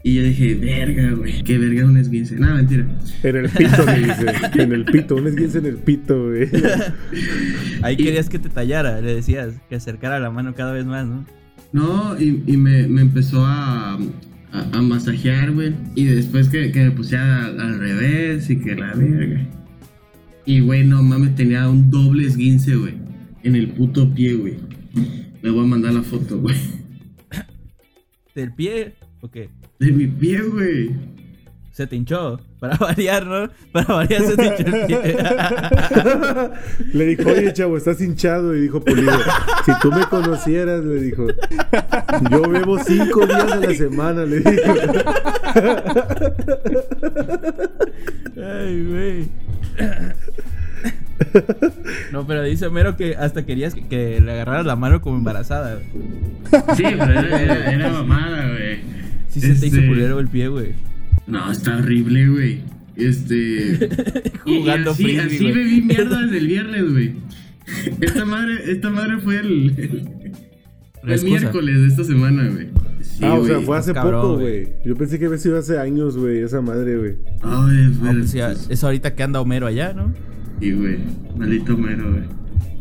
Y 0.02 0.16
yo 0.16 0.24
dije, 0.24 0.56
verga, 0.56 1.12
güey, 1.12 1.44
qué 1.44 1.58
verga 1.58 1.86
un 1.86 1.98
esguince. 1.98 2.36
No, 2.38 2.56
mentira. 2.56 2.88
En 3.24 3.36
el 3.36 3.50
pito, 3.50 3.86
me 3.86 4.00
dice. 4.00 4.26
En 4.64 4.72
el 4.72 4.86
pito, 4.86 5.16
un 5.18 5.28
esguince 5.28 5.58
en 5.58 5.66
el 5.66 5.76
pito, 5.78 6.28
güey. 6.30 6.48
Ahí 7.82 7.96
Y- 8.00 8.04
querías 8.06 8.30
que 8.30 8.40
te 8.40 8.50
tallara, 8.50 9.02
le 9.02 9.14
decías 9.16 9.56
que 9.68 9.76
acercara 9.76 10.20
la 10.20 10.32
mano 10.32 10.56
cada 10.56 10.72
vez 10.72 10.86
más, 10.86 11.06
¿no? 11.06 11.26
No, 11.74 12.20
y, 12.20 12.44
y 12.48 12.56
me, 12.58 12.88
me 12.88 13.02
empezó 13.02 13.46
a, 13.46 13.96
a, 13.96 14.00
a 14.72 14.82
masajear, 14.82 15.52
güey. 15.52 15.74
Y 15.96 16.06
después 16.06 16.48
que, 16.50 16.72
que 16.72 16.86
me 16.86 16.92
puse 16.92 17.18
a- 17.18 17.46
al 17.48 17.80
revés 17.80 18.50
y 18.50 18.58
que 18.58 18.76
la 18.76 18.94
verga. 18.94 19.46
Y, 20.46 20.62
güey, 20.62 20.86
no 20.86 21.04
mames, 21.04 21.36
tenía 21.36 21.68
un 21.70 21.92
doble 21.92 22.26
esguince, 22.26 22.76
güey. 22.76 22.94
En 23.44 23.56
el 23.56 23.68
puto 23.72 24.12
pie, 24.14 24.34
güey. 24.36 24.56
Le 25.42 25.50
voy 25.50 25.66
a 25.66 25.68
mandar 25.68 25.94
la 25.94 26.02
foto, 26.04 26.40
güey. 26.40 26.56
¿Del 28.34 28.54
pie? 28.54 28.94
¿O 29.22 29.30
qué? 29.30 29.50
De 29.80 29.92
mi 29.92 30.08
pie, 30.08 30.42
güey. 30.42 30.92
Se 31.72 31.88
te 31.88 31.96
hinchó. 31.96 32.40
Para 32.60 32.76
variar, 32.80 33.26
¿no? 33.26 33.50
Para 33.72 33.94
variar 33.96 34.22
se 34.24 34.36
te 34.36 34.46
hinchó 34.48 34.64
el 34.78 34.86
pie. 34.86 35.18
Le 36.94 37.06
dijo, 37.06 37.30
oye, 37.30 37.54
chavo, 37.54 37.78
estás 37.78 38.02
hinchado. 38.02 38.54
Y 38.56 38.62
dijo 38.62 38.82
Pulido, 38.82 39.14
si 39.66 39.72
tú 39.82 39.90
me 39.92 40.06
conocieras, 40.08 40.84
le 40.84 41.02
dijo, 41.02 41.28
yo 42.30 42.42
bebo 42.42 42.78
cinco 42.84 43.26
días 43.26 43.52
a 43.52 43.56
la 43.56 43.74
semana, 43.74 44.26
le 44.26 44.40
dijo. 44.42 44.74
Ay, 48.36 48.86
güey. 48.86 49.30
No, 52.12 52.26
pero 52.28 52.44
dice 52.44 52.70
Mero 52.70 52.96
que 52.98 53.16
hasta 53.16 53.46
querías 53.46 53.74
que, 53.76 53.88
que 53.88 54.20
le 54.20 54.32
agarraras 54.34 54.66
la 54.66 54.76
mano 54.76 55.00
como 55.02 55.18
embarazada. 55.18 55.76
güey. 55.94 56.64
Sí, 56.76 56.84
pero 56.84 57.04
era, 57.12 57.42
era, 57.42 57.72
era 57.72 57.90
mamada, 57.90 58.48
güey. 58.50 58.80
Sí 59.30 59.42
se 59.42 59.54
te 59.56 59.68
hizo 59.68 59.78
Este, 59.78 59.88
culero 59.88 60.20
el 60.20 60.28
pie, 60.28 60.48
güey. 60.48 60.74
No, 61.28 61.52
está 61.52 61.78
horrible, 61.78 62.28
güey. 62.28 62.62
Este. 62.96 63.36
y- 64.46 64.60
Jugando 64.60 64.90
y 64.92 64.94
así, 64.94 65.04
frisbee, 65.04 65.26
así 65.26 65.38
güey. 65.40 65.54
bebí 65.54 65.82
mierda 65.86 66.22
desde 66.22 66.38
el 66.38 66.48
viernes, 66.48 66.92
güey. 66.92 67.14
Esta 68.02 68.26
madre, 68.26 68.72
esta 68.72 68.90
madre 68.90 69.18
fue 69.20 69.40
el, 69.40 70.10
el, 71.06 71.24
miércoles 71.24 71.82
de 71.82 71.88
esta 71.88 72.04
semana, 72.04 72.50
güey. 72.50 72.68
Sí, 73.02 73.20
ah, 73.24 73.36
o 73.36 73.46
sea, 73.46 73.56
güey. 73.56 73.66
fue 73.66 73.78
hace 73.78 73.94
cabrón, 73.94 74.22
poco, 74.22 74.34
güey. 74.40 74.64
güey. 74.64 74.76
Yo 74.86 74.96
pensé 74.96 75.20
que 75.20 75.26
había 75.28 75.38
sido 75.38 75.60
hace 75.60 75.78
años, 75.78 76.18
güey, 76.18 76.40
esa 76.40 76.62
madre, 76.62 76.98
güey. 76.98 77.16
Ay, 77.42 77.86
es 77.92 78.00
No, 78.00 78.12
pues 78.12 78.68
es 78.70 78.84
ahorita 78.84 79.14
que 79.14 79.22
anda 79.24 79.40
Homero 79.40 79.68
allá, 79.68 79.94
¿no? 79.94 80.14
Sí, 80.60 80.72
güey. 80.74 80.98
Maldito 81.38 81.78
mero, 81.78 82.12
güey. 82.12 82.24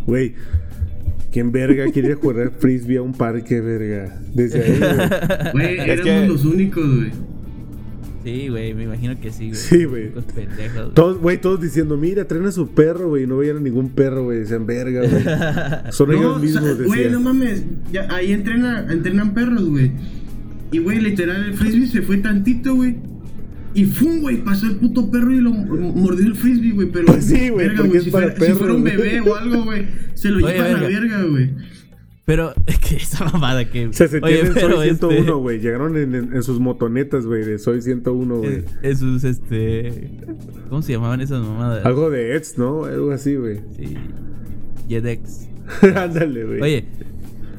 Güey, 0.07 0.35
¿quién 1.33 1.53
verga 1.53 1.85
quiere 1.93 2.15
jugar 2.15 2.53
frisbee 2.59 2.99
a 2.99 3.03
un 3.03 3.13
parque, 3.13 3.61
verga? 3.61 4.19
Desde 4.35 4.63
ahí, 4.63 4.79
güey. 4.79 5.53
Güey, 5.53 5.79
éramos 5.91 6.05
que- 6.05 6.29
los 6.29 6.45
únicos, 6.45 6.97
güey. 6.97 7.11
Sí, 8.25 8.49
güey, 8.49 8.75
me 8.75 8.83
imagino 8.85 9.19
que 9.19 9.31
sí, 9.31 9.47
güey. 9.49 9.55
Sí, 9.55 9.85
güey. 9.85 10.09
Pocos 10.09 10.33
pendejos, 10.35 10.75
güey. 10.83 10.95
Todos, 10.95 11.19
güey, 11.19 11.41
todos 11.41 11.61
diciendo, 11.61 11.97
mira, 11.97 12.27
traen 12.27 12.45
a 12.47 12.53
su 12.53 12.69
perro, 12.69 13.09
güey. 13.09 13.27
No 13.27 13.39
veían 13.39 13.57
a 13.59 13.61
ningún 13.61 13.91
perro, 13.91 14.25
güey. 14.25 14.41
Decían, 14.41 14.67
verga, 14.67 15.01
güey. 15.09 15.93
Son 15.93 16.13
ellos 16.13 16.41
mismos, 16.43 16.83
Güey, 16.85 17.11
no 17.11 17.21
mames. 17.21 17.65
Ya, 17.93 18.07
ahí 18.11 18.33
entrena, 18.33 18.87
entrenan 18.91 19.33
perros, 19.35 19.65
güey. 19.69 19.93
Y, 20.73 20.79
güey, 20.81 21.01
literal, 21.01 21.43
el 21.45 21.55
frisbee 21.55 21.87
se 21.87 22.03
fue 22.03 22.19
tantito, 22.19 22.75
güey. 22.75 22.97
Y 23.75 23.85
¡fum, 23.85 24.21
güey! 24.21 24.39
Pasó 24.45 24.67
el 24.67 24.77
puto 24.77 25.11
perro 25.11 25.33
y 25.33 25.41
lo 25.41 25.51
mordió 25.51 26.27
el 26.27 26.35
frisbee, 26.35 26.73
güey. 26.73 26.89
Pero, 26.91 27.07
Pues 27.07 27.27
sí, 27.27 27.49
güey, 27.51 27.69
verga, 27.69 27.83
porque 27.83 27.99
es 27.99 28.05
Si 28.05 28.11
para 28.11 28.31
fuera, 28.33 28.47
si 28.53 28.59
fuera 28.59 28.75
un 28.75 28.85
bebé 28.85 29.21
o 29.21 29.37
algo, 29.37 29.65
güey, 29.65 29.87
se 30.15 30.31
lo 30.31 30.45
Oye, 30.47 30.55
lleva 30.57 30.65
a 30.67 30.73
la 30.73 30.89
verga. 30.89 31.23
güey. 31.25 31.51
Pero, 32.25 32.53
es 32.67 32.79
que 32.79 32.97
esa 32.97 33.25
mamada 33.25 33.71
que. 33.71 33.89
Se 33.93 34.09
sentían 34.09 34.47
en 34.47 34.55
pero 34.55 34.77
Soy 34.77 34.85
101, 34.89 35.19
este, 35.21 35.33
güey. 35.33 35.61
Llegaron 35.61 35.97
en, 35.97 36.15
en- 36.15 36.35
en 36.35 36.43
sus 36.43 36.59
motonetas, 36.61 37.25
güey, 37.27 37.45
de 37.45 37.59
Soy 37.59 37.81
101, 37.83 38.37
güey. 38.39 38.55
en- 38.55 38.65
Esos, 38.83 39.25
este. 39.25 40.11
¿Cómo 40.69 40.83
se 40.83 40.93
llamaban 40.93 41.21
esas 41.21 41.43
mamadas? 41.43 41.85
Algo 41.87 42.11
de 42.11 42.37
Eds, 42.37 42.59
¿no? 42.59 42.85
Algo 42.85 43.13
así, 43.13 43.35
güey. 43.37 43.61
Sí. 43.77 43.95
Jedex. 44.89 45.49
Ándale, 45.97 46.45
güey. 46.45 46.61
Oye, 46.63 46.85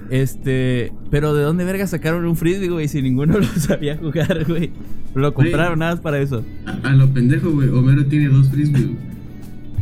este. 0.09 0.91
Pero 1.11 1.33
¿de 1.33 1.43
dónde 1.43 1.63
verga 1.65 1.85
sacaron 1.87 2.25
un 2.25 2.35
frisbee, 2.35 2.69
güey? 2.69 2.87
Si 2.87 3.01
ninguno 3.01 3.37
lo 3.39 3.45
sabía 3.45 3.97
jugar, 3.97 4.45
güey. 4.47 4.71
Lo 5.15 5.33
compraron 5.33 5.79
nada 5.79 5.93
más 5.93 6.01
para 6.01 6.19
eso. 6.19 6.43
A, 6.65 6.89
a 6.89 6.93
lo 6.93 7.11
pendejo, 7.13 7.51
güey. 7.51 7.69
Homero 7.69 8.05
tiene 8.05 8.27
dos 8.29 8.49
frisbees, 8.49 8.85
güey. 8.85 9.09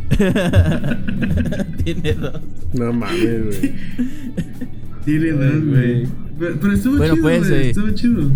Tiene 1.84 2.14
dos. 2.14 2.40
No 2.72 2.92
mames, 2.92 3.44
güey. 3.44 3.74
Tiene 5.04 5.30
dos, 5.32 5.64
güey. 5.64 6.06
Pero, 6.38 6.56
pero 6.60 6.72
estuvo 6.72 6.96
Bueno, 6.96 7.14
chido, 7.14 7.22
pues, 7.22 7.48
güey. 7.48 7.60
eh. 7.62 7.70
Estuvo 7.70 7.90
chido. 7.90 8.30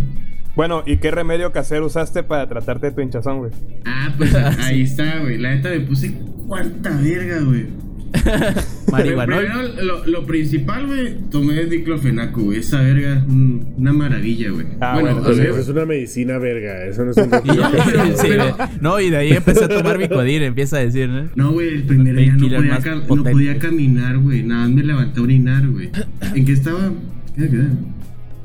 Bueno, 0.55 0.83
¿y 0.87 0.99
qué 0.99 1.11
remedio 1.11 1.51
casero 1.53 1.87
usaste 1.87 2.23
para 2.23 2.47
tratarte 2.47 2.89
de 2.89 2.93
tu 2.93 3.01
hinchazón, 3.01 3.39
güey? 3.39 3.53
Ah, 3.87 4.13
pues 4.19 4.35
ahí 4.61 4.83
está, 4.83 5.19
güey. 5.21 5.39
La 5.39 5.55
neta 5.55 5.71
me 5.71 5.81
puse 5.81 6.15
cuánta 6.47 6.91
verga, 7.01 7.41
güey. 7.41 7.67
Lo, 9.83 10.05
lo 10.07 10.27
principal, 10.27 10.87
güey, 10.87 11.15
tomé 11.31 11.65
diclofenaco, 11.65 12.43
güey. 12.43 12.59
Esa 12.59 12.81
verga, 12.83 13.25
una 13.27 13.93
maravilla, 13.93 14.51
güey. 14.51 14.67
Ah, 14.81 14.95
bueno, 15.01 15.17
bueno, 15.17 15.21
a 15.21 15.25
Pues 15.25 15.39
ver, 15.39 15.49
eso 15.51 15.61
es 15.61 15.69
una 15.69 15.87
medicina, 15.87 16.39
verga. 16.39 16.85
Eso 16.85 17.05
no 17.05 17.11
es 17.13 17.17
un 17.17 17.31
sí, 18.17 18.29
no, 18.81 19.01
y 19.01 19.11
de 19.11 19.17
ahí 19.17 19.33
empecé 19.33 19.65
a 19.65 19.69
tomar 19.69 19.97
Bicodin, 19.99 20.43
empieza 20.43 20.77
a 20.77 20.81
decir, 20.81 21.09
¿no? 21.09 21.29
No, 21.37 21.53
güey, 21.53 21.69
el 21.69 21.83
primer 21.85 22.15
día 22.17 22.35
no 22.35 22.49
podía, 22.49 22.79
cam- 22.81 23.07
no 23.17 23.25
podía 23.25 23.59
caminar, 23.59 24.19
güey. 24.19 24.43
Nada 24.43 24.63
más 24.63 24.71
me 24.71 24.83
levanté 24.85 25.21
a 25.21 25.23
orinar, 25.23 25.67
güey. 25.69 25.91
¿En 26.35 26.45
qué 26.45 26.53
estaba? 26.53 26.93
¿Qué 27.37 27.49
qué? 27.49 27.63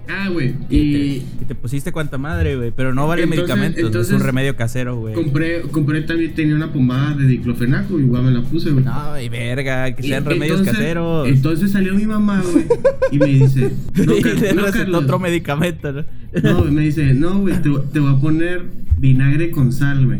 Ah, 0.10 0.30
güey. 0.30 0.54
Y 0.70 0.78
Y 0.78 0.94
te, 0.94 1.44
y 1.44 1.46
te 1.48 1.56
pusiste 1.56 1.92
cuanta 1.92 2.18
madre, 2.18 2.56
güey. 2.56 2.72
Pero 2.76 2.94
no 2.94 3.08
vale 3.08 3.24
Entonces- 3.24 3.48
medicamentos, 3.48 4.08
es 4.08 4.14
un 4.14 4.22
remedio 4.22 4.56
casero, 4.56 4.98
güey. 4.98 5.14
compré, 5.14 5.62
compré 5.64 6.02
también, 6.02 6.34
tenía 6.34 6.56
una 6.56 6.72
pomada 6.72 7.14
de 7.16 7.26
diclofenaco, 7.28 8.00
igual 8.00 8.24
me 8.24 8.32
la 8.32 8.42
puse, 8.42 8.72
güey. 8.72 8.84
No, 8.86 9.20
y 9.20 9.30
verga, 9.30 9.92
que 9.96 10.06
Y 10.06 10.10
sean 10.10 10.26
remedios 10.26 10.60
entonces- 10.60 10.78
caseros. 10.84 11.28
Entonces 11.28 11.72
salió 11.72 11.94
mi 11.96 12.06
mamá, 12.06 12.42
güey, 12.52 12.66
y 13.12 13.20
me 13.20 13.26
dice, 13.26 13.72
no, 13.96 14.14
Car- 14.22 14.56
no, 14.56 14.64
Carlos. 14.72 15.04
otro 15.04 15.20
medicamento, 15.20 15.92
¿no? 15.92 16.06
No, 16.44 16.60
güey, 16.60 16.72
me 16.72 16.82
dice, 16.84 17.14
no, 17.14 17.40
güey, 17.40 17.56
te, 17.62 17.70
te 17.92 18.00
voy 18.00 18.14
a 18.14 18.20
poner 18.20 18.64
vinagre 18.98 19.52
con 19.52 19.72
sal, 19.72 20.06
güey. 20.06 20.20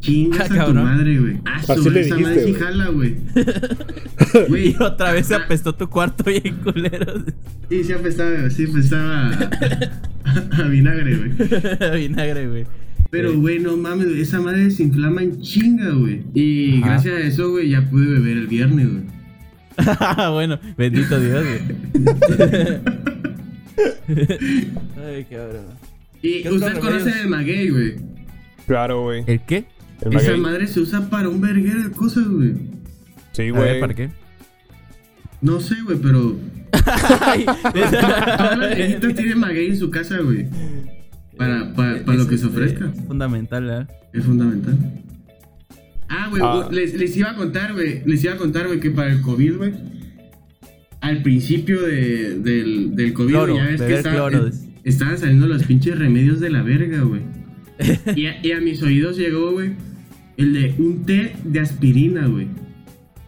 Chingas 0.00 0.40
Ah, 0.40 0.44
a 0.44 0.48
tu 0.48 0.54
cabrón. 0.54 0.84
madre, 0.84 1.18
güey. 1.18 1.36
Ah, 1.44 1.56
Así 1.56 1.82
sobre 1.82 1.90
le 1.94 2.00
esa 2.02 2.14
dijiste, 2.16 2.22
madre 2.22 2.44
sí 2.44 2.54
jala, 2.54 2.86
güey. 4.46 4.64
Y 4.64 4.76
otra 4.82 5.12
vez 5.12 5.26
se 5.26 5.34
ajá. 5.34 5.44
apestó 5.44 5.74
tu 5.74 5.88
cuarto 5.88 6.24
bien 6.24 6.56
culero. 6.62 7.14
Sí, 7.68 7.84
sí 7.84 7.92
apestaba, 7.92 8.48
sí 8.50 8.66
apestaba 8.70 9.30
a, 10.24 10.62
a 10.62 10.68
vinagre, 10.68 11.16
güey. 11.16 12.00
Vinagre, 12.08 12.48
güey. 12.48 12.66
Pero, 13.10 13.34
güey, 13.38 13.58
no 13.58 13.76
mames, 13.76 14.06
esa 14.08 14.40
madre 14.40 14.64
desinflama 14.64 15.22
en 15.22 15.40
chinga, 15.40 15.90
güey. 15.92 16.22
Y 16.34 16.78
Ajá. 16.82 16.90
gracias 16.90 17.14
a 17.14 17.20
eso, 17.20 17.50
güey, 17.50 17.70
ya 17.70 17.82
pude 17.88 18.06
beber 18.06 18.36
el 18.36 18.46
viernes, 18.46 18.86
güey. 18.90 19.02
bueno, 20.32 20.58
bendito 20.76 21.18
Dios, 21.20 21.44
güey. 21.44 22.80
Ay, 25.06 25.24
cabrón. 25.30 25.64
Y 26.22 26.42
¿Qué 26.42 26.50
usted 26.50 26.78
conoce 26.78 27.20
el 27.22 27.28
maguey, 27.28 27.68
güey. 27.70 27.96
Claro, 28.66 29.02
güey. 29.04 29.24
¿El 29.26 29.40
qué? 29.40 29.64
El 30.02 30.14
Esa 30.14 30.26
maguey. 30.28 30.40
madre 30.40 30.66
se 30.66 30.80
usa 30.80 31.08
para 31.10 31.28
un 31.28 31.40
verguero 31.40 31.82
de 31.82 31.90
cosas, 31.90 32.26
güey. 32.28 32.54
Sí, 33.32 33.50
güey. 33.50 33.80
¿para 33.80 33.94
qué? 33.94 34.10
No 35.40 35.60
sé, 35.60 35.76
güey, 35.84 35.98
pero 35.98 36.36
Ay, 37.20 37.44
todas 37.62 38.58
las 38.58 38.76
viejitas 38.76 39.14
tienen 39.14 39.38
maguey 39.38 39.68
en 39.68 39.78
su 39.78 39.90
casa, 39.90 40.18
güey. 40.18 40.46
Para, 41.36 41.72
para, 41.74 42.04
para 42.04 42.18
lo 42.18 42.26
que 42.28 42.36
se 42.36 42.46
ofrezca. 42.46 42.90
Es 42.94 43.04
fundamental, 43.06 43.64
¿verdad? 43.64 43.88
Es 44.12 44.24
fundamental. 44.24 44.76
Ah, 46.08 46.26
güey, 46.30 46.42
Ah. 46.44 46.68
les, 46.70 46.94
les 46.94 47.16
iba 47.16 47.30
a 47.30 47.36
contar, 47.36 47.72
güey. 47.74 48.02
Les 48.06 48.22
iba 48.24 48.34
a 48.34 48.36
contar, 48.36 48.66
güey, 48.66 48.80
que 48.80 48.90
para 48.90 49.12
el 49.12 49.20
COVID, 49.20 49.56
güey. 49.56 49.72
Al 51.00 51.22
principio 51.22 51.82
de, 51.82 52.38
del, 52.40 52.96
del 52.96 53.12
COVID, 53.12 53.30
Cloro, 53.30 53.56
ya 53.56 53.64
ves 53.64 53.80
que 53.82 53.94
estaba- 53.94 54.28
cloro. 54.28 54.48
eh, 54.48 54.52
estaban 54.84 55.16
saliendo 55.18 55.46
los 55.46 55.62
pinches 55.62 55.96
remedios 55.98 56.40
de 56.40 56.50
la 56.50 56.62
verga, 56.62 57.02
güey. 57.02 57.22
Y 58.42 58.50
a 58.52 58.60
mis 58.60 58.82
oídos 58.82 59.16
llegó, 59.16 59.52
güey, 59.52 59.72
el 60.38 60.52
de 60.54 60.74
un 60.78 61.04
té 61.04 61.36
de 61.44 61.60
aspirina, 61.60 62.26
güey. 62.26 62.46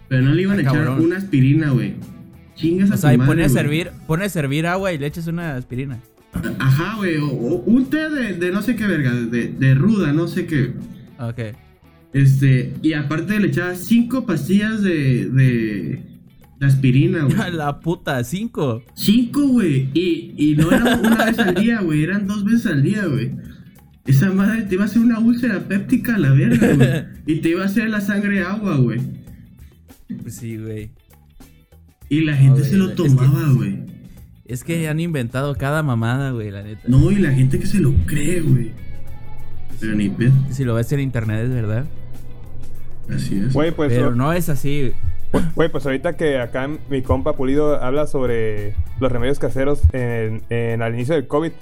Pero 0.08 0.22
no 0.22 0.32
le 0.32 0.42
iban 0.42 0.56
Ah, 0.56 0.58
a 0.58 0.62
echar 0.62 0.74
cabrón. 0.86 1.04
una 1.04 1.16
aspirina, 1.18 1.70
güey. 1.70 1.94
Chingas 2.56 2.90
a 2.90 2.94
O 2.94 2.96
sea, 2.96 3.10
tu 3.10 3.14
y 3.14 3.18
madre, 3.18 3.28
pone 3.30 3.42
a 3.44 3.48
güey. 3.48 3.54
servir, 3.62 3.90
pone 4.06 4.24
a 4.24 4.28
servir 4.28 4.66
agua 4.66 4.92
y 4.92 4.98
le 4.98 5.06
echas 5.06 5.26
una 5.26 5.54
aspirina. 5.56 5.98
Ajá, 6.58 6.96
güey. 6.96 7.16
O, 7.18 7.26
o 7.28 7.54
un 7.64 7.90
té 7.90 8.08
de, 8.10 8.32
de 8.34 8.50
no 8.50 8.62
sé 8.62 8.74
qué 8.76 8.86
verga, 8.86 9.12
de, 9.12 9.48
de 9.48 9.74
ruda, 9.74 10.12
no 10.12 10.26
sé 10.28 10.46
qué. 10.46 10.72
Ok. 11.18 11.56
Este, 12.12 12.72
y 12.82 12.92
aparte 12.94 13.38
le 13.38 13.48
echaba 13.48 13.74
cinco 13.76 14.26
pastillas 14.26 14.82
de, 14.82 15.26
de, 15.30 16.02
de 16.58 16.66
aspirina, 16.66 17.22
güey. 17.24 17.36
A 17.40 17.50
la 17.50 17.80
puta, 17.80 18.22
cinco. 18.24 18.82
Cinco, 18.94 19.46
güey. 19.46 19.88
Y, 19.94 20.34
y 20.36 20.56
no 20.56 20.70
era 20.72 20.96
una 20.96 21.24
vez 21.26 21.38
al 21.38 21.54
día, 21.54 21.80
güey. 21.82 22.02
Eran 22.02 22.26
dos 22.26 22.44
veces 22.44 22.66
al 22.66 22.82
día, 22.82 23.04
güey. 23.06 23.30
Esa 24.10 24.30
madre 24.32 24.62
te 24.62 24.74
iba 24.74 24.84
a 24.84 24.86
hacer 24.86 25.02
una 25.02 25.18
úlcera 25.18 25.60
péptica 25.60 26.14
a 26.14 26.18
la 26.18 26.30
verga, 26.30 26.74
güey. 26.74 27.04
Y 27.26 27.40
te 27.40 27.50
iba 27.50 27.62
a 27.62 27.66
hacer 27.66 27.88
la 27.90 28.00
sangre 28.00 28.42
agua, 28.42 28.76
güey. 28.76 29.00
Pues 30.22 30.36
sí, 30.36 30.56
güey. 30.56 30.90
Y 32.08 32.22
la 32.22 32.36
gente 32.36 32.60
No, 32.60 32.64
se 32.66 32.76
lo 32.76 32.84
güey, 32.86 32.96
es 33.06 33.14
que- 33.14 33.18
tomaba, 33.26 33.52
güey. 33.54 33.78
Es 34.46 34.64
que 34.64 34.88
han 34.88 34.98
inventado 34.98 35.54
cada 35.54 35.82
mamada, 35.84 36.32
güey, 36.32 36.50
la 36.50 36.62
neta. 36.64 36.82
No, 36.88 37.10
y 37.12 37.16
la 37.16 37.30
gente 37.32 37.60
que 37.60 37.66
se 37.66 37.78
lo 37.78 37.92
cree, 38.06 38.40
güey. 38.40 38.72
Pero 39.78 39.94
ni 39.94 40.08
pedo. 40.10 40.32
Si 40.50 40.64
lo 40.64 40.74
ves 40.74 40.90
en 40.92 40.98
internet 41.00 41.44
es 41.44 41.50
verdad. 41.50 41.84
Así 43.08 43.36
es. 43.38 43.52
Güey, 43.52 43.70
pues, 43.70 43.92
Pero 43.92 44.14
no 44.14 44.32
es 44.32 44.48
así. 44.48 44.92
güey, 45.54 45.70
pues 45.70 45.86
ahorita 45.86 46.16
que 46.16 46.38
acá 46.38 46.68
mi 46.90 47.02
compa 47.02 47.34
Pulido 47.36 47.80
habla 47.82 48.06
sobre 48.08 48.74
los 49.00 49.10
remedios 49.12 49.38
caseros 49.38 49.80
en, 49.92 50.42
en- 50.50 50.82
al 50.82 50.94
inicio 50.94 51.14
del 51.14 51.28
COVID. 51.28 51.52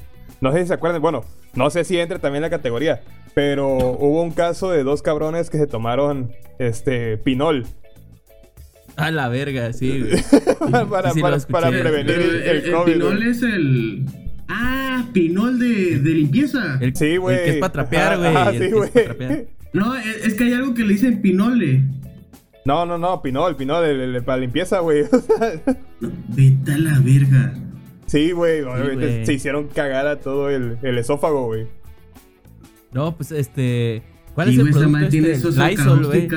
No 0.40 0.52
sé 0.52 0.62
si 0.62 0.68
se 0.68 0.74
acuerdan, 0.74 1.02
bueno, 1.02 1.24
no 1.54 1.70
sé 1.70 1.84
si 1.84 1.98
entra 1.98 2.18
también 2.18 2.44
en 2.44 2.50
la 2.50 2.56
categoría, 2.56 3.00
pero 3.34 3.68
hubo 3.76 4.22
un 4.22 4.30
caso 4.32 4.70
de 4.70 4.82
dos 4.84 5.02
cabrones 5.02 5.50
que 5.50 5.58
se 5.58 5.66
tomaron 5.66 6.32
este 6.58 7.16
pinol 7.18 7.66
A 8.96 9.10
la 9.10 9.28
verga, 9.28 9.72
sí, 9.72 10.00
güey. 10.00 10.86
para, 10.90 11.12
Sí, 11.12 11.20
para- 11.20 11.38
Pero 11.70 11.80
prevenir 11.80 12.10
el, 12.10 12.34
el 12.42 12.56
el 12.64 12.72
COVID. 12.72 12.92
pinol 12.92 13.16
güey. 13.16 13.28
es 13.30 13.42
el. 13.42 14.04
Ah, 14.48 15.04
pinol 15.12 15.58
de, 15.58 15.98
de 16.00 16.10
limpieza. 16.10 16.78
El, 16.80 16.96
Sí, 16.96 17.16
güey. 17.18 17.36
El 17.38 17.44
que 17.44 17.50
es 17.50 17.56
para 17.58 17.72
trapear, 17.72 18.16
güey. 18.18 18.28
Ajá, 18.34 18.50
el 18.50 18.58
sí, 18.58 18.70
güey. 18.72 18.90
No, 19.74 19.94
es, 19.94 20.26
es 20.26 20.34
que 20.34 20.44
hay 20.44 20.54
algo 20.54 20.74
que 20.74 20.82
le 20.84 20.94
dicen 20.94 21.20
pinole. 21.20 21.82
No, 22.64 22.84
no, 22.86 22.98
no, 22.98 23.22
Pinol, 23.22 23.56
Pinol, 23.56 23.84
el, 23.84 24.00
el- 24.00 24.16
el 24.16 24.24
para 24.24 24.38
limpieza, 24.40 24.80
güey. 24.80 25.02
Vete 26.00 26.72
a 26.72 26.78
la 26.78 26.98
verga. 27.00 27.54
Sí, 28.08 28.32
güey, 28.32 28.62
obviamente 28.62 29.24
se 29.24 29.32
hicieron 29.32 29.68
cagar 29.68 30.06
a 30.08 30.18
todo 30.18 30.50
el, 30.50 30.76
el 30.82 30.98
esófago, 30.98 31.46
güey. 31.46 31.66
No, 32.92 33.16
pues 33.16 33.30
este. 33.32 34.02
¿Cuál 34.34 34.48
Sí, 34.48 34.54
es 34.54 34.60
el 34.66 34.70
producto 34.72 34.98
este? 35.04 35.38
sosa 35.40 35.68
Lysol, 35.68 36.06
güey. 36.06 36.28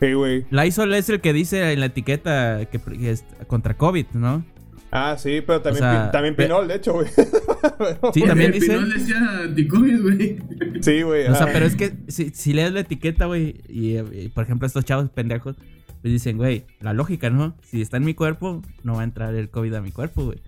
Sí, 0.00 0.12
güey. 0.14 0.46
Lysol 0.50 0.94
es 0.94 1.08
el 1.10 1.20
que 1.20 1.32
dice 1.32 1.72
en 1.72 1.80
la 1.80 1.86
etiqueta 1.86 2.64
que, 2.70 2.78
que 2.80 3.10
es 3.10 3.24
contra 3.46 3.76
COVID, 3.76 4.06
¿no? 4.14 4.44
Ah, 4.92 5.16
sí, 5.18 5.40
pero 5.46 5.60
también, 5.62 5.84
O 5.84 5.88
sea, 5.88 6.06
pin- 6.06 6.10
también 6.10 6.34
Pinol, 6.36 6.66
de 6.66 6.74
hecho, 6.76 6.94
güey. 6.94 7.06
Sí, 8.14 8.22
también 8.22 8.50
dice. 8.52 8.66
pinol 8.68 8.90
decía 8.92 9.18
anticovid, 9.44 10.02
güey. 10.02 10.38
Sí, 10.80 11.02
güey. 11.02 11.26
O 11.28 11.34
sea, 11.34 11.44
ajá. 11.44 11.50
pero 11.52 11.66
es 11.66 11.76
que 11.76 11.92
si, 12.08 12.30
si 12.30 12.52
lees 12.54 12.72
la 12.72 12.80
etiqueta, 12.80 13.26
güey, 13.26 13.60
y, 13.68 13.98
y, 13.98 14.28
por 14.34 14.44
ejemplo 14.44 14.66
estos 14.66 14.84
chavos 14.84 15.08
pendejos, 15.10 15.56
pues 16.02 16.12
dicen, 16.12 16.36
güey, 16.36 16.64
la 16.80 16.92
lógica, 16.94 17.30
¿no? 17.30 17.56
Si 17.62 17.80
está 17.80 17.96
en 17.98 18.04
mi 18.04 18.14
cuerpo, 18.14 18.62
no 18.84 18.94
va 18.94 19.00
a 19.02 19.04
entrar 19.04 19.34
el 19.34 19.48
COVID 19.50 19.74
a 19.74 19.82
mi 19.82 19.90
cuerpo, 19.92 20.24
güey. 20.24 20.38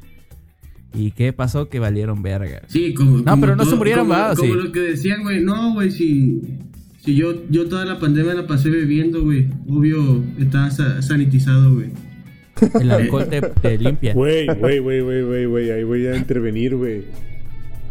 ¿Y 0.94 1.12
qué 1.12 1.32
pasó? 1.32 1.68
Que 1.68 1.78
valieron 1.78 2.22
verga. 2.22 2.62
Sí, 2.68 2.92
como. 2.94 3.18
No, 3.18 3.24
como 3.24 3.40
pero 3.40 3.56
no 3.56 3.64
se 3.64 3.70
todo- 3.70 3.78
murieron, 3.78 4.08
como, 4.08 4.18
¿va? 4.18 4.32
¿O 4.32 4.36
Como 4.36 4.54
sí? 4.54 4.60
lo 4.60 4.72
que 4.72 4.80
decían, 4.80 5.22
güey. 5.22 5.40
No, 5.42 5.72
güey, 5.74 5.90
si. 5.90 6.40
Si 7.00 7.14
yo, 7.16 7.48
yo 7.50 7.68
toda 7.68 7.84
la 7.84 7.98
pandemia 7.98 8.34
la 8.34 8.46
pasé 8.46 8.70
bebiendo, 8.70 9.22
güey. 9.24 9.48
Obvio, 9.68 10.22
estaba 10.38 10.70
sa- 10.70 11.02
sanitizado, 11.02 11.74
güey. 11.74 11.88
El 12.80 12.90
alcohol 12.92 13.26
te, 13.28 13.40
te 13.40 13.76
limpia. 13.78 14.12
Güey, 14.14 14.46
güey, 14.46 14.78
güey, 14.78 15.00
güey, 15.00 15.22
güey, 15.22 15.46
güey, 15.46 15.70
ahí 15.72 15.82
voy 15.82 16.06
a 16.06 16.14
intervenir, 16.16 16.76
güey. 16.76 17.02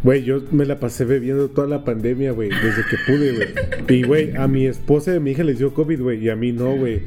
Güey, 0.03 0.23
yo 0.23 0.41
me 0.51 0.65
la 0.65 0.79
pasé 0.79 1.03
bebiendo 1.03 1.49
toda 1.49 1.67
la 1.67 1.83
pandemia, 1.83 2.31
güey, 2.31 2.49
desde 2.49 2.83
que 2.89 2.97
pude, 3.05 3.33
güey. 3.33 3.99
Y, 3.99 4.03
güey, 4.03 4.35
a 4.37 4.47
mi 4.47 4.65
esposa 4.67 5.13
y 5.13 5.17
a 5.17 5.19
mi 5.19 5.31
hija 5.31 5.43
les 5.43 5.57
dio 5.59 5.73
COVID, 5.73 5.99
güey, 6.01 6.23
y 6.23 6.29
a 6.29 6.35
mí 6.37 6.51
no, 6.53 6.75
güey. 6.77 7.01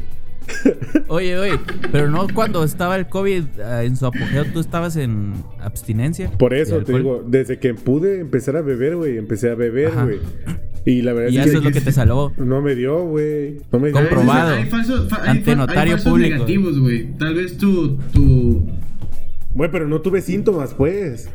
Oye, 1.08 1.38
oye, 1.38 1.58
pero 1.92 2.10
no 2.10 2.26
cuando 2.34 2.64
estaba 2.64 2.96
el 2.96 3.06
COVID 3.06 3.44
ah, 3.64 3.84
en 3.84 3.96
su 3.96 4.06
apogeo, 4.06 4.44
tú 4.52 4.60
estabas 4.60 4.96
en 4.96 5.32
abstinencia. 5.60 6.30
Por 6.32 6.54
eso 6.54 6.78
te 6.82 6.92
digo, 6.96 7.24
desde 7.26 7.58
que 7.58 7.74
pude 7.74 8.20
empezar 8.20 8.56
a 8.56 8.62
beber, 8.62 8.96
güey, 8.96 9.16
empecé 9.18 9.50
a 9.50 9.54
beber, 9.54 9.92
güey. 10.04 10.18
Y 10.86 11.00
la 11.02 11.14
verdad 11.14 11.30
Y 11.30 11.38
es 11.38 11.46
eso 11.46 11.52
que 11.52 11.58
es 11.58 11.64
lo 11.64 11.70
que 11.72 11.80
te 11.80 11.92
salvó. 11.92 12.32
no 12.36 12.60
me 12.60 12.74
dio, 12.74 13.04
güey. 13.06 13.58
No 13.72 13.78
me 13.78 13.88
dio. 13.88 13.96
Comprobado. 13.98 14.54
Hay 14.56 14.66
falsos, 14.66 15.08
fa- 15.08 15.22
hay 15.22 15.30
Ante 15.30 15.56
notario 15.56 15.82
hay 15.82 15.90
falsos 15.92 16.12
público. 16.12 16.34
negativos, 16.34 16.78
güey. 16.78 17.12
Tal 17.16 17.34
vez 17.34 17.56
tu. 17.56 17.96
tu... 18.12 18.66
Güey, 19.54 19.70
pero 19.70 19.88
no 19.88 20.00
tuve 20.02 20.20
síntomas, 20.20 20.74
pues. 20.74 21.30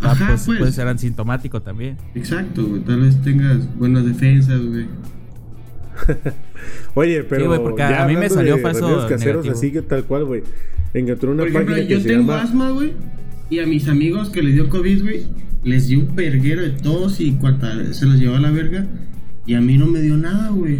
Ah, 0.00 0.10
Ajá, 0.10 0.26
pues, 0.28 0.42
pues. 0.44 0.58
puede 0.58 0.72
ser 0.72 0.86
asintomático 0.88 1.62
también. 1.62 1.96
Exacto, 2.14 2.66
güey. 2.66 2.82
Tal 2.82 3.00
vez 3.00 3.22
tengas 3.22 3.74
buenas 3.78 4.04
defensas, 4.04 4.60
güey. 4.60 4.86
Oye, 6.94 7.22
pero 7.24 7.46
güey, 7.48 7.60
porque 7.60 7.82
a 7.82 7.90
ya 7.90 8.06
mí 8.06 8.16
me 8.16 8.28
salió 8.28 8.56
de 8.56 8.62
falso 8.62 9.06
caseros 9.08 9.44
negativo. 9.44 9.54
así 9.54 9.72
que 9.72 9.82
tal 9.82 10.04
cual, 10.04 10.24
güey. 10.24 10.42
Encontré 10.94 11.28
una 11.30 11.38
Por 11.42 11.48
ejemplo, 11.48 11.74
página 11.74 11.88
que 11.88 11.94
yo 11.94 12.00
se 12.00 12.08
tengo 12.08 12.20
llama 12.32 12.42
asma, 12.42 12.70
güey. 12.70 12.92
Y 13.50 13.58
a 13.60 13.66
mis 13.66 13.88
amigos 13.88 14.30
que 14.30 14.42
les 14.42 14.54
dio 14.54 14.68
COVID, 14.68 15.02
güey, 15.02 15.26
les 15.64 15.88
dio 15.88 15.98
un 16.00 16.14
perguero 16.14 16.62
de 16.62 16.70
tos 16.70 17.20
y 17.20 17.32
cuanta 17.32 17.92
se 17.92 18.06
los 18.06 18.18
llevó 18.18 18.36
a 18.36 18.40
la 18.40 18.50
verga. 18.50 18.86
Y 19.46 19.54
a 19.54 19.60
mí 19.60 19.76
no 19.76 19.86
me 19.86 20.00
dio 20.00 20.16
nada, 20.16 20.48
güey. 20.50 20.78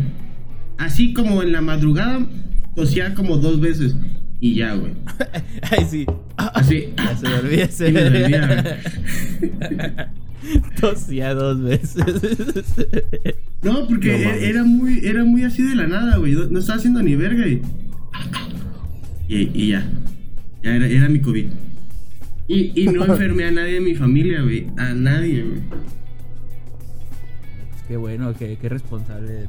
Así 0.78 1.12
como 1.12 1.42
en 1.42 1.52
la 1.52 1.60
madrugada, 1.60 2.26
tosía 2.74 3.14
como 3.14 3.36
dos 3.38 3.60
veces. 3.60 3.96
Y 4.40 4.54
ya, 4.56 4.74
güey. 4.74 4.92
Ay, 5.70 5.86
sí. 5.88 6.06
Así. 6.36 6.92
Ya 6.96 7.16
se 7.16 7.28
me 7.28 7.36
olvida. 7.36 7.68
Y 7.78 7.92
me. 7.92 8.02
Tosía 10.80 11.34
dos 11.34 11.62
veces. 11.62 12.04
No, 13.62 13.86
porque 13.88 14.08
No 14.24 14.30
e- 14.30 14.48
era 14.48 14.64
muy, 14.64 15.00
era 15.04 15.24
muy 15.24 15.44
así 15.44 15.62
de 15.62 15.74
la 15.76 15.86
nada, 15.86 16.16
güey. 16.18 16.32
No, 16.32 16.58
estaba 16.58 16.78
haciendo 16.78 17.02
ni 17.02 17.14
verga 17.16 17.46
y. 17.46 17.62
Y, 19.28 19.50
y 19.54 19.68
ya. 19.70 19.88
Ya 20.62 20.76
era, 20.76 20.86
era 20.88 21.08
mi 21.08 21.20
COVID. 21.20 21.46
Y, 22.48 22.72
y 22.82 22.86
no 22.88 23.04
enfermé 23.12 23.44
a 23.44 23.50
nadie 23.52 23.74
de 23.74 23.80
mi 23.80 23.94
familia, 23.94 24.42
güey. 24.42 24.66
A 24.76 24.92
nadie, 24.94 25.42
güey. 25.42 25.60
Qué 27.88 27.96
bueno, 27.96 28.34
qué, 28.38 28.56
qué 28.60 28.68
responsable. 28.68 29.46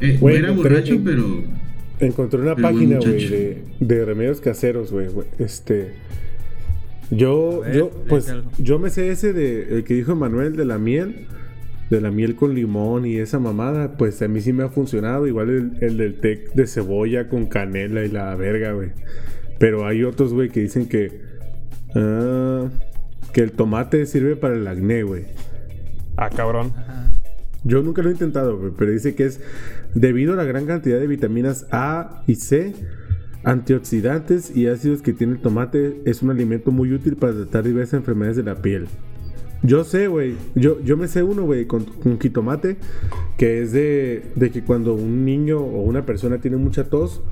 Eh, 0.00 0.16
Güey, 0.20 0.36
era 0.36 0.48
pero- 0.48 0.56
borracho, 0.62 1.00
pero. 1.04 1.44
Encontré 2.00 2.40
una 2.40 2.54
Pero 2.54 2.68
página, 2.70 2.98
güey, 2.98 3.28
de, 3.28 3.62
de 3.78 4.04
remedios 4.06 4.40
caseros, 4.40 4.90
güey. 4.90 5.08
güey. 5.08 5.26
Este. 5.38 5.92
Yo, 7.10 7.60
ver, 7.60 7.74
yo, 7.74 7.90
pues, 8.08 8.28
algo. 8.28 8.50
yo 8.58 8.78
me 8.78 8.90
sé 8.90 9.10
ese 9.10 9.32
de 9.32 9.78
el 9.78 9.84
que 9.84 9.94
dijo 9.94 10.14
Manuel 10.14 10.56
de 10.56 10.64
la 10.64 10.78
miel, 10.78 11.26
de 11.90 12.00
la 12.00 12.10
miel 12.10 12.36
con 12.36 12.54
limón 12.54 13.04
y 13.04 13.16
esa 13.16 13.38
mamada, 13.38 13.96
pues 13.96 14.22
a 14.22 14.28
mí 14.28 14.40
sí 14.40 14.52
me 14.52 14.62
ha 14.62 14.68
funcionado. 14.68 15.26
Igual 15.26 15.50
el, 15.50 15.72
el 15.80 15.96
del 15.96 16.20
té 16.20 16.44
de 16.54 16.66
cebolla 16.66 17.28
con 17.28 17.46
canela 17.46 18.04
y 18.04 18.08
la 18.08 18.34
verga, 18.36 18.72
güey. 18.72 18.90
Pero 19.58 19.86
hay 19.86 20.04
otros, 20.04 20.32
güey, 20.32 20.48
que 20.48 20.60
dicen 20.60 20.88
que. 20.88 21.20
ah, 21.94 22.68
que 23.32 23.42
el 23.42 23.52
tomate 23.52 24.06
sirve 24.06 24.36
para 24.36 24.54
el 24.54 24.66
acné, 24.66 25.02
güey. 25.02 25.24
Ah, 26.16 26.30
cabrón. 26.30 26.72
Yo 27.62 27.82
nunca 27.82 28.02
lo 28.02 28.08
he 28.08 28.12
intentado, 28.12 28.58
güey, 28.58 28.72
pero 28.76 28.90
dice 28.90 29.14
que 29.14 29.26
es 29.26 29.40
debido 29.94 30.32
a 30.32 30.36
la 30.36 30.44
gran 30.44 30.66
cantidad 30.66 30.98
de 30.98 31.06
vitaminas 31.06 31.66
A 31.70 32.22
y 32.26 32.36
C, 32.36 32.74
antioxidantes 33.44 34.54
y 34.54 34.66
ácidos 34.66 35.02
que 35.02 35.12
tiene 35.12 35.34
el 35.34 35.40
tomate, 35.40 36.00
es 36.04 36.22
un 36.22 36.30
alimento 36.30 36.70
muy 36.70 36.92
útil 36.92 37.16
para 37.16 37.32
tratar 37.32 37.64
diversas 37.64 37.94
enfermedades 37.94 38.36
de 38.36 38.42
la 38.44 38.56
piel. 38.56 38.86
Yo 39.62 39.84
sé, 39.84 40.06
güey, 40.06 40.36
yo, 40.54 40.80
yo 40.82 40.96
me 40.96 41.06
sé 41.06 41.22
uno, 41.22 41.44
güey, 41.44 41.66
con, 41.66 41.84
con 41.84 42.18
jitomate, 42.18 42.78
que 43.36 43.62
es 43.62 43.72
de, 43.72 44.22
de 44.34 44.50
que 44.50 44.62
cuando 44.62 44.94
un 44.94 45.24
niño 45.24 45.58
o 45.58 45.82
una 45.82 46.06
persona 46.06 46.38
tiene 46.38 46.56
mucha 46.56 46.84
tos, 46.84 47.22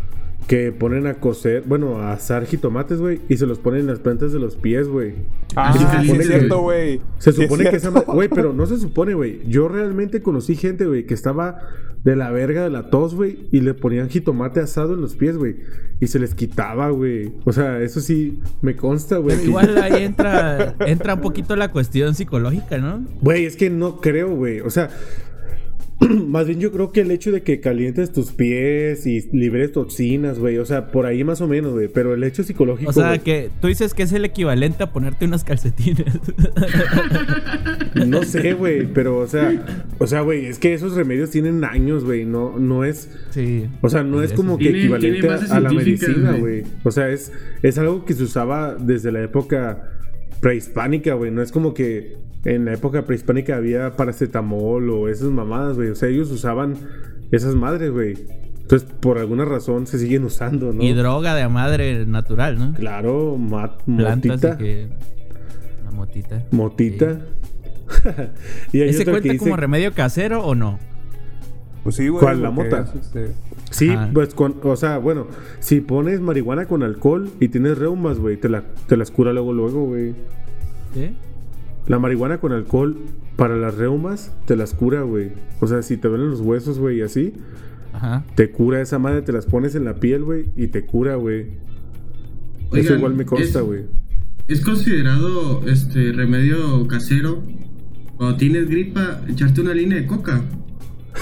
que 0.49 0.73
ponen 0.73 1.07
a 1.07 1.15
cocer, 1.21 1.63
bueno, 1.67 1.99
a 1.99 2.13
asar 2.13 2.47
jitomates, 2.47 2.99
güey, 3.01 3.21
y 3.29 3.37
se 3.37 3.45
los 3.47 3.59
ponen 3.59 3.81
en 3.83 3.87
las 3.87 3.99
plantas 4.01 4.33
de 4.33 4.39
los 4.41 4.57
pies, 4.57 4.89
güey. 4.89 5.13
Ah, 5.55 5.73
se 5.75 5.79
sí, 5.79 5.85
supone 5.85 6.05
es 6.05 6.17
que- 6.19 6.25
cierto, 6.39 6.61
güey. 6.63 7.01
Se 7.19 7.33
Sí 7.33 7.43
es 7.43 7.49
supone 7.49 7.71
que 7.71 7.77
esa 7.77 7.91
Güey, 7.91 8.29
pero 8.31 8.53
no 8.55 8.65
se 8.67 8.79
supone, 8.79 9.13
güey. 9.15 9.43
Yo 9.47 9.69
realmente 9.69 10.23
conocí 10.23 10.57
gente, 10.57 10.87
güey, 10.87 11.05
que 11.05 11.13
estaba 11.13 11.59
de 12.03 12.17
la 12.17 12.31
verga 12.31 12.63
de 12.63 12.71
la 12.71 12.89
tos, 12.91 13.15
güey, 13.15 13.47
y 13.53 13.61
le 13.61 13.75
ponían 13.75 14.09
jitomate 14.09 14.61
asado 14.61 14.95
en 14.95 15.03
los 15.03 15.17
pies, 15.17 15.37
güey. 15.37 15.57
Y 16.01 16.07
se 16.07 16.19
les 16.19 16.35
quitaba, 16.35 16.89
güey. 16.91 17.31
O 17.45 17.53
sea, 17.53 17.81
eso 17.83 18.01
sí 18.01 18.41
me 18.63 18.75
consta, 18.75 19.19
güey. 19.19 19.37
Pero 19.37 19.49
igual 19.51 19.77
ahí 19.83 20.03
entra, 20.03 20.77
entra 20.87 21.15
un 21.15 21.21
poquito 21.21 21.57
la 21.57 21.71
cuestión 21.73 22.15
psicológica, 22.15 22.79
¿no? 22.79 23.05
Güey, 23.21 23.45
es 23.45 23.55
que 23.57 23.69
no 23.69 24.01
creo, 24.01 24.35
güey. 24.35 24.61
O 24.61 24.71
sea, 24.71 24.89
más 26.29 26.47
bien 26.47 26.61
yo 26.61 26.71
creo 26.71 26.93
que 26.93 27.01
el 27.01 27.11
hecho 27.11 27.33
de 27.33 27.43
que 27.43 27.61
calientes 27.61 28.13
tus 28.13 28.31
pies 28.33 29.05
y 29.07 29.21
liberes 29.33 29.73
toxinas, 29.73 30.39
güey. 30.39 30.59
O 30.59 30.65
sea, 30.65 30.91
por 30.93 31.07
ahí 31.07 31.25
más 31.25 31.41
o 31.41 31.49
menos, 31.49 31.73
güey. 31.73 31.89
Pero 31.89 32.15
el 32.15 32.23
hecho 32.25 32.43
psicológico. 32.45 32.91
O 32.91 32.93
sea, 32.93 33.19
que 33.19 33.51
tú 33.61 33.67
dices 33.69 33.95
que 33.95 34.05
es 34.05 34.13
el 34.13 34.25
equivalente 34.25 34.83
a 34.85 34.93
ponerte 34.93 35.25
unos 35.25 35.43
calcetines. 35.45 36.05
No 38.07 38.23
sé, 38.23 38.53
güey. 38.55 38.87
Pero, 38.87 39.19
o 39.19 39.27
sea, 39.27 39.87
o 39.99 40.07
sea, 40.07 40.21
güey, 40.21 40.47
es 40.47 40.59
que 40.59 40.75
esos 40.75 40.95
remedios 40.95 41.31
tienen 41.31 41.65
años, 41.65 42.05
güey. 42.05 42.25
No, 42.25 42.59
no 42.59 42.85
es. 42.85 43.11
sí. 43.31 43.67
O 43.81 43.89
sea, 43.89 44.03
no 44.05 44.23
es 44.23 44.33
como 44.33 44.57
que 44.57 44.65
Tiene- 44.65 44.79
equivalente 44.81 45.21
tiene 45.21 45.35
a, 45.35 45.57
a 45.57 45.61
la 45.61 45.73
medicina, 45.73 46.31
güey. 46.33 46.61
güey. 46.63 46.65
O 46.85 46.91
sea, 46.91 47.09
es, 47.09 47.33
es 47.63 47.79
algo 47.79 48.05
que 48.05 48.15
se 48.15 48.23
usaba 48.23 48.75
desde 48.77 49.11
la 49.13 49.23
época 49.23 49.91
prehispánica, 50.41 51.15
güey. 51.15 51.31
No 51.31 51.43
es 51.43 51.51
como 51.51 51.75
que 51.75 52.17
en 52.45 52.65
la 52.65 52.75
época 52.75 53.05
prehispánica 53.05 53.57
había 53.57 53.97
paracetamol 53.97 54.89
o 54.91 55.09
esas 55.09 55.31
mamadas, 55.31 55.77
güey. 55.77 55.91
O 55.91 55.95
sea, 55.95 56.09
ellos 56.09 56.31
usaban 56.31 56.75
esas 57.31 57.55
madres, 57.55 57.91
güey. 57.91 58.15
Entonces, 58.61 58.89
por 59.01 59.19
alguna 59.19 59.45
razón 59.45 59.87
se 59.87 59.99
siguen 59.99 60.25
usando, 60.25 60.73
¿no? 60.73 60.83
Y 60.83 60.93
droga 60.93 61.35
de 61.35 61.49
madre 61.49 62.05
natural, 62.07 62.59
¿no? 62.59 62.75
Claro, 62.75 63.37
ma- 63.39 63.79
Plantas 63.79 64.31
motita. 64.43 64.59
que... 64.59 64.89
Motita. 65.93 66.45
Motita. 66.53 67.21
y 68.73 68.81
hay 68.83 68.91
¿Ese 68.91 69.03
otro 69.03 69.15
que 69.15 69.21
cuenta 69.21 69.33
dice- 69.33 69.39
como 69.45 69.57
remedio 69.57 69.93
casero 69.93 70.45
o 70.45 70.55
no? 70.55 70.79
Pues 71.83 71.97
sí, 71.97 72.09
güey. 72.09 72.21
¿Cuál, 72.23 72.43
la 72.43 72.51
mota? 72.51 72.83
es, 72.83 72.95
este, 73.07 73.29
Sí, 73.71 73.91
Ajá. 73.91 74.11
pues 74.13 74.35
con, 74.35 74.57
o 74.63 74.77
sea, 74.77 74.99
bueno, 74.99 75.27
si 75.61 75.81
pones 75.81 76.21
marihuana 76.21 76.67
con 76.67 76.83
alcohol 76.83 77.31
y 77.41 77.49
tienes 77.49 77.79
reumas, 77.79 78.19
güey, 78.19 78.37
te, 78.37 78.49
la, 78.49 78.63
te 78.87 78.97
las 78.97 79.11
cura 79.11 79.33
luego, 79.33 79.53
luego, 79.53 79.87
güey. 79.87 80.15
¿Sí? 80.95 81.15
La 81.89 81.99
marihuana 81.99 82.39
con 82.39 82.53
alcohol 82.53 82.97
para 83.37 83.57
las 83.57 83.77
reumas 83.77 84.33
te 84.47 84.55
las 84.57 84.75
cura, 84.75 85.03
güey. 85.03 85.31
O 85.61 85.67
sea, 85.67 85.83
si 85.83 85.97
te 85.97 86.07
duelen 86.09 86.31
los 86.31 86.41
huesos, 86.41 86.79
güey, 86.79 86.99
y 86.99 87.03
así, 87.03 87.33
Ajá. 87.93 88.25
te 88.35 88.51
cura 88.51 88.81
esa 88.81 88.99
madre, 88.99 89.23
te 89.23 89.33
las 89.33 89.47
pones 89.47 89.75
en 89.75 89.85
la 89.85 89.95
piel, 89.95 90.23
güey, 90.23 90.47
y 90.57 90.67
te 90.69 90.85
cura, 90.85 91.17
güey. 91.17 91.47
Eso 92.73 92.95
igual 92.95 93.15
me 93.15 93.25
consta, 93.25 93.61
es- 93.61 93.65
güey. 93.65 93.81
Es 94.49 94.61
considerado 94.63 95.63
este 95.67 96.13
remedio 96.13 96.87
casero. 96.87 97.43
Cuando 98.17 98.37
tienes 98.37 98.69
gripa, 98.69 99.21
echarte 99.29 99.61
una 99.61 99.75
línea 99.75 99.99
de 99.99 100.07
coca. 100.07 100.43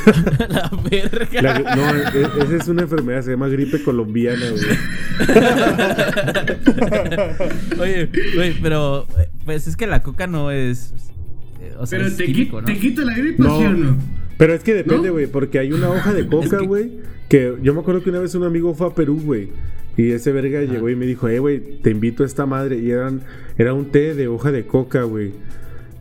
la 0.48 0.70
verga. 0.90 1.42
La- 1.42 1.58
no, 1.76 1.94
e- 1.94 2.44
esa 2.44 2.56
es 2.56 2.68
una 2.68 2.82
enfermedad, 2.82 3.22
se 3.22 3.30
llama 3.32 3.48
gripe 3.48 3.82
colombiana, 3.82 4.46
güey. 4.50 4.64
Oye, 7.80 8.08
güey, 8.34 8.54
pero 8.62 9.06
pues 9.44 9.66
es 9.66 9.76
que 9.76 9.86
la 9.86 10.02
coca 10.02 10.26
no 10.26 10.50
es. 10.50 10.94
O 11.78 11.86
sea, 11.86 11.98
Pero 11.98 12.08
es 12.08 12.16
te, 12.16 12.24
químico, 12.26 12.58
qui- 12.58 12.60
¿no? 12.60 12.66
te 12.66 12.78
quita 12.78 13.04
la 13.04 13.14
gripa, 13.16 13.42
No. 13.44 13.58
¿sí 13.58 13.64
o 13.66 13.72
no? 13.72 13.96
Pero 14.38 14.54
es 14.54 14.62
que 14.62 14.74
depende, 14.74 15.08
¿No? 15.08 15.14
güey, 15.14 15.26
porque 15.26 15.58
hay 15.58 15.72
una 15.72 15.88
hoja 15.90 16.12
de 16.12 16.26
coca, 16.26 16.58
que- 16.58 16.66
güey, 16.66 16.90
que... 17.28 17.54
yo 17.62 17.74
me 17.74 17.80
acuerdo 17.80 18.02
que 18.02 18.10
una 18.10 18.18
vez 18.20 18.34
un 18.34 18.44
amigo 18.44 18.74
fue 18.74 18.86
a 18.88 18.90
Perú, 18.94 19.20
güey, 19.24 19.48
y 19.96 20.10
ese 20.10 20.30
verga 20.32 20.60
llegó 20.62 20.88
y 20.90 20.96
me 20.96 21.06
dijo, 21.06 21.28
eh, 21.28 21.38
güey, 21.38 21.80
te 21.82 21.90
invito 21.90 22.22
a 22.22 22.26
esta 22.26 22.44
madre, 22.46 22.78
y 22.78 22.90
eran, 22.90 23.22
era 23.58 23.72
un 23.74 23.86
té 23.86 24.14
de 24.14 24.28
hoja 24.28 24.52
de 24.52 24.66
coca, 24.66 25.02
güey. 25.04 25.32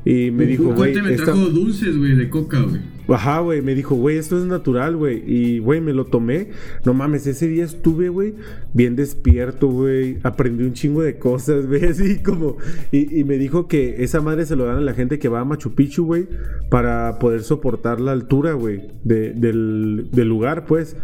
Y 0.04 0.32
me 0.32 0.46
dijo, 0.46 0.66
güey, 0.74 0.94
me 1.02 1.12
esta- 1.14 1.26
trajo 1.26 1.46
dulces, 1.48 1.98
güey, 1.98 2.16
de 2.16 2.30
coca, 2.30 2.60
güey. 2.60 2.82
Ajá, 3.08 3.39
güey, 3.39 3.62
me 3.62 3.76
dijo, 3.76 3.96
güey, 3.96 4.18
esto 4.18 4.38
es 4.38 4.46
natural, 4.46 4.96
güey. 4.96 5.24
Y, 5.26 5.60
güey, 5.60 5.82
me 5.82 5.94
lo 5.94 6.06
tomé. 6.06 6.48
No 6.86 6.94
mames, 6.94 7.28
ese 7.28 7.48
día 7.48 7.63
estuve, 7.65 8.10
güey, 8.10 8.34
bien 8.74 8.96
despierto, 8.96 9.68
güey. 9.68 10.18
Aprendí 10.24 10.63
un 10.63 10.74
chingo 10.74 11.02
de 11.04 11.18
cosas, 11.18 11.65
güey, 11.68 11.86
así 11.86 12.22
como... 12.24 12.58
Y, 12.91 13.24
me 13.24 13.38
dijo 13.38 13.68
que 13.68 14.04
esa 14.04 14.22
madre 14.22 14.46
se 14.46 14.56
lo 14.56 14.65
dan 14.65 14.78
a 14.78 14.82
la 14.82 14.94
gente 14.94 15.20
que 15.20 15.30
va 15.30 15.39
a 15.41 15.46
Machu 15.46 15.76
Picchu, 15.76 16.06
güey, 16.06 16.28
para 16.70 17.20
poder 17.20 17.44
soportar 17.44 18.00
la 18.02 18.12
altura, 18.12 18.54
güey, 18.54 18.82
de- 19.04 19.34
del, 19.34 20.10
del 20.12 20.28
lugar, 20.28 20.65
pues. 20.65 20.96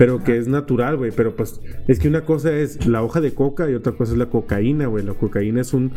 Pero 0.00 0.24
que 0.24 0.38
es 0.38 0.48
natural, 0.48 0.96
güey. 0.96 1.10
Pero 1.14 1.36
pues 1.36 1.60
es 1.86 1.98
que 1.98 2.08
una 2.08 2.22
cosa 2.22 2.50
es 2.54 2.86
la 2.86 3.02
hoja 3.02 3.20
de 3.20 3.34
coca 3.34 3.68
y 3.68 3.74
otra 3.74 3.92
cosa 3.92 4.12
es 4.12 4.18
la 4.18 4.30
cocaína, 4.30 4.86
güey. 4.86 5.04
La 5.04 5.12
cocaína 5.12 5.60
es 5.60 5.74
un, 5.74 5.92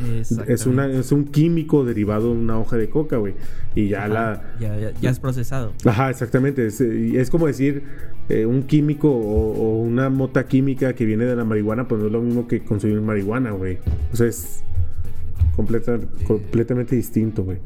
es 0.46 0.66
una, 0.66 0.88
es 0.88 1.13
un 1.13 1.24
químico 1.24 1.86
derivado 1.86 2.34
de 2.34 2.38
una 2.38 2.60
hoja 2.60 2.76
de 2.76 2.89
coca, 2.89 3.16
güey. 3.16 3.36
Y 3.76 3.88
ya 3.88 4.10
la... 4.10 4.56
Ya, 4.60 4.78
ya, 4.78 4.92
ya 5.00 5.10
es 5.10 5.20
procesado. 5.22 5.72
Ajá, 5.86 6.10
exactamente. 6.10 6.66
Es, 6.66 6.82
es 6.82 7.30
como 7.30 7.48
decir 7.48 7.84
eh, 8.28 8.46
un 8.46 8.63
químico 8.63 9.10
o, 9.10 9.54
o 9.54 9.82
una 9.82 10.10
mota 10.10 10.48
química 10.48 10.92
que 10.92 11.06
viene 11.06 11.24
de 11.24 11.38
la 11.38 11.46
marihuana, 11.46 11.88
pues 11.88 12.02
no 12.02 12.08
es 12.08 12.12
lo 12.12 12.20
mismo 12.20 12.46
que 12.46 12.62
consumir 12.62 13.00
marihuana, 13.00 13.52
güey. 13.52 13.78
O 14.12 14.18
sea, 14.18 14.28
es 14.28 14.66
completa- 15.56 16.00
completamente 16.26 16.96
distinto, 16.96 17.44
güey. 17.44 17.58